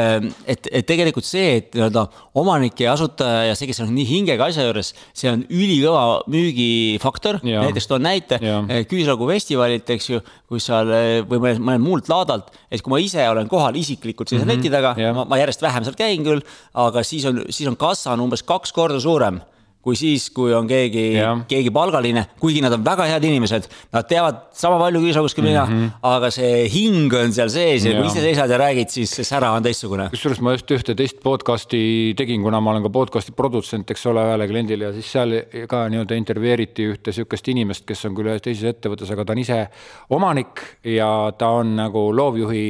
et, 0.48 0.68
et 0.72 0.86
tegelikult 0.88 1.26
see, 1.26 1.58
et 1.58 1.74
nii-öelda 1.76 2.06
omanik 2.40 2.80
ja 2.80 2.94
asutaja 2.94 3.50
ja 3.50 3.56
see, 3.58 3.68
kes 3.68 3.82
on 3.84 3.92
nii 3.92 4.06
hingega 4.08 4.48
asja 4.48 4.64
juures, 4.64 4.94
see 5.16 5.28
on 5.28 5.42
ülikõva 5.52 6.04
müügifaktor. 6.32 7.42
näiteks 7.44 7.90
toon 7.90 8.06
näite 8.06 8.40
Küüslagu 8.88 9.28
festivalilt, 9.28 9.92
eks 9.92 10.11
ju, 10.14 10.22
kus 10.48 10.70
seal 10.70 10.88
või 11.28 11.42
mõnelt, 11.42 11.64
mõnelt 11.66 11.84
muult 11.84 12.11
laadalt, 12.12 12.48
et 12.72 12.80
kui 12.80 12.94
ma 12.94 13.02
ise 13.04 13.28
olen 13.28 13.50
kohal 13.52 13.76
isiklikult 13.76 14.32
sellise 14.32 14.46
mm 14.46 14.50
-hmm. 14.50 14.64
leti 14.64 14.72
taga, 14.72 15.14
ma, 15.14 15.28
ma 15.28 15.40
järjest 15.42 15.62
vähem 15.62 15.84
sealt 15.84 16.00
käin 16.00 16.24
küll, 16.24 16.40
aga 16.74 17.04
siis 17.04 17.28
on, 17.28 17.44
siis 17.50 17.68
on 17.68 17.76
kassa 17.76 18.16
on 18.16 18.24
umbes 18.24 18.42
kaks 18.42 18.72
korda 18.72 19.00
suurem 19.00 19.42
kui 19.80 19.96
siis, 19.96 20.28
kui 20.34 20.52
on 20.52 20.66
keegi, 20.68 21.04
keegi 21.48 21.70
palgaline, 21.72 22.26
kuigi 22.40 22.60
nad 22.60 22.74
on 22.76 22.82
väga 22.84 23.06
head 23.08 23.24
inimesed, 23.24 23.68
nad 23.94 24.08
teavad 24.08 24.42
sama 24.56 24.76
palju 24.80 25.00
kui 25.00 25.44
mina 25.44 25.64
mm, 25.64 25.72
-hmm. 25.72 25.90
aga 26.02 26.30
see 26.30 26.68
hing 26.68 27.12
on 27.14 27.32
seal 27.32 27.48
sees 27.48 27.84
ja, 27.84 27.92
ja 27.92 28.00
kui 28.00 28.10
ise 28.10 28.20
seisad 28.20 28.50
ja 28.50 28.58
räägid, 28.58 28.88
siis 28.88 29.10
see 29.10 29.24
sära 29.24 29.52
on 29.52 29.62
teistsugune. 29.62 30.10
kusjuures 30.10 30.40
ma 30.40 30.52
just 30.52 30.70
ühte 30.70 30.94
teist 30.94 31.22
podcast'i 31.24 32.14
tegin, 32.16 32.42
kuna 32.42 32.60
ma 32.60 32.70
olen 32.70 32.82
ka 32.82 32.90
podcast'i 32.90 33.32
produtsent, 33.32 33.90
eks 33.90 34.06
ole, 34.06 34.20
ühele 34.20 34.48
kliendile 34.48 34.84
ja 34.84 34.92
siis 34.92 35.12
seal 35.12 35.32
ka 35.68 35.88
nii-öelda 35.88 36.14
intervjueeriti 36.14 36.90
ühte 36.92 37.12
sihukest 37.12 37.48
inimest, 37.48 37.86
kes 37.86 38.04
on 38.04 38.14
küll 38.14 38.28
ühes 38.28 38.42
teises 38.42 38.74
ettevõttes, 38.74 39.10
aga 39.10 39.24
ta 39.24 39.32
on 39.32 39.38
ise 39.38 39.60
omanik 40.10 40.60
ja 40.84 41.32
ta 41.38 41.48
on 41.48 41.76
nagu 41.76 42.10
loovjuhi 42.16 42.66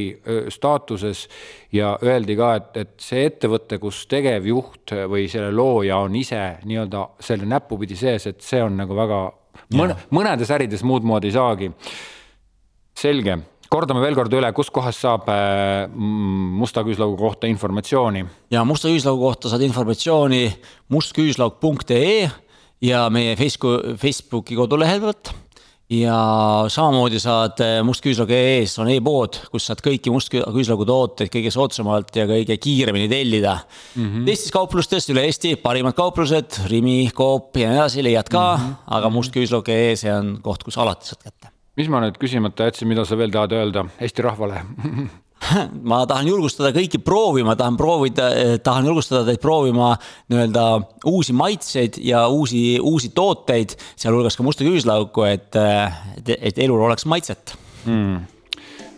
staatuses 0.48 1.26
ja 1.72 1.92
öeldi 2.02 2.36
ka, 2.38 2.54
et, 2.58 2.70
et 2.82 2.94
see 3.02 3.26
ettevõte, 3.28 3.78
kus 3.82 4.04
tegevjuht 4.10 4.94
või 5.10 5.28
selle 5.30 5.52
looja 5.54 6.00
on 6.04 6.16
ise 6.18 6.40
nii-öelda 6.66 7.04
selle 7.22 7.46
näpupidi 7.48 7.98
sees, 7.98 8.26
et 8.30 8.42
see 8.44 8.62
on 8.64 8.78
nagu 8.80 8.96
väga 8.98 9.22
mõne, 9.78 9.96
mõnedes 10.14 10.50
ärides 10.54 10.84
muud 10.86 11.06
moodi 11.06 11.30
ei 11.30 11.36
saagi. 11.36 11.70
selge, 13.00 13.38
kordame 13.70 14.02
veel 14.02 14.16
kord 14.18 14.34
üle, 14.34 14.50
kuskohast 14.52 15.00
saab 15.06 15.28
äh, 15.32 15.86
musta 15.94 16.84
küüslaugu 16.86 17.16
kohta 17.20 17.50
informatsiooni? 17.50 18.24
ja 18.50 18.64
musta 18.64 18.90
küüslaugu 18.90 19.28
kohta 19.28 19.52
saad 19.52 19.62
informatsiooni 19.66 20.48
mustküüslauk.ee 20.88 22.30
ja 22.82 23.06
meie 23.10 23.36
Facebooki, 23.36 23.94
Facebooki 24.00 24.58
kodulehel 24.58 25.00
pealt 25.04 25.34
ja 25.90 26.16
samamoodi 26.70 27.18
saad 27.20 27.60
eh, 27.64 27.76
mustküüslaug.ee-s 27.86 28.78
on 28.82 28.90
e-pood, 28.92 29.40
kus 29.50 29.66
saad 29.70 29.82
kõiki 29.84 30.12
mustküüslaugu 30.14 30.86
tooteid 30.86 31.32
kõige 31.34 31.50
soodsamalt 31.54 32.14
ja 32.16 32.26
kõige 32.30 32.56
kiiremini 32.62 33.08
tellida 33.10 33.56
mm. 33.58 34.04
-hmm. 34.04 34.26
teistes 34.28 34.54
kauplustes 34.54 35.10
üle 35.10 35.24
Eesti 35.26 35.56
parimad 35.62 35.96
kauplused, 35.98 36.60
Rimi, 36.70 37.10
Coop 37.16 37.58
ja 37.58 37.72
nii 37.72 37.80
edasi 37.80 38.04
leiad 38.06 38.30
ka 38.30 38.44
mm, 38.56 38.68
-hmm. 38.68 38.92
aga 38.98 39.10
mustküüslaug.ee, 39.16 39.96
see 39.96 40.14
on 40.14 40.36
koht, 40.42 40.62
kus 40.62 40.78
alati 40.78 41.10
saad 41.10 41.26
kätte. 41.26 41.50
mis 41.76 41.88
ma 41.88 42.04
nüüd 42.04 42.18
küsimata 42.22 42.70
jätsin, 42.70 42.88
mida 42.88 43.04
sa 43.04 43.18
veel 43.18 43.34
tahad 43.34 43.52
öelda 43.52 43.86
Eesti 44.00 44.22
rahvale 44.22 44.62
ma 45.90 46.02
tahan 46.08 46.28
julgustada 46.28 46.72
kõiki 46.76 47.00
proovima, 47.04 47.56
tahan 47.58 47.78
proovida, 47.80 48.30
tahan 48.64 48.90
julgustada 48.90 49.24
teid 49.28 49.40
proovima 49.42 49.92
nii-öelda 50.30 50.66
uusi 51.10 51.36
maitseid 51.36 52.00
ja 52.04 52.26
uusi, 52.28 52.78
uusi 52.80 53.12
tooteid, 53.16 53.76
sealhulgas 53.96 54.36
ka 54.36 54.46
musta 54.46 54.66
küüslauku, 54.66 55.24
et, 55.28 55.56
et, 55.56 56.36
et 56.36 56.62
elul 56.66 56.84
oleks 56.88 57.08
maitset. 57.10 57.56
Mm 57.86 58.20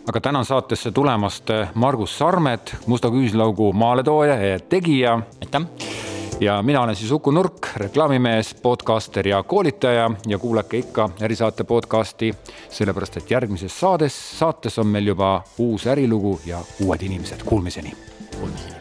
aga 0.03 0.19
tänan 0.19 0.45
saatesse 0.45 0.91
tulemast 0.91 1.47
Margus 1.79 2.17
Sarmet, 2.17 2.75
Musta 2.91 3.07
küüslaugu 3.07 3.71
maaletooja 3.73 4.35
ja 4.35 4.59
tegija. 4.59 5.19
aitäh 5.41 6.12
ja 6.39 6.61
mina 6.61 6.81
olen 6.81 6.95
siis 6.95 7.11
Uku 7.11 7.31
Nurk, 7.31 7.67
reklaamimees, 7.75 8.53
podcaster 8.53 9.27
ja 9.27 9.43
koolitaja 9.43 10.11
ja 10.27 10.37
kuulake 10.39 10.77
ikka 10.77 11.09
ärisaate 11.21 11.63
podcasti, 11.63 12.33
sellepärast 12.69 13.17
et 13.17 13.31
järgmises 13.31 13.79
saades, 13.79 14.39
saates 14.39 14.79
on 14.79 14.87
meil 14.87 15.07
juba 15.07 15.43
uus 15.57 15.87
ärilugu 15.87 16.39
ja 16.45 16.61
uued 16.81 17.01
inimesed, 17.01 17.43
kuulmiseni. 17.45 17.93
Kuulmiseni. 18.39 18.72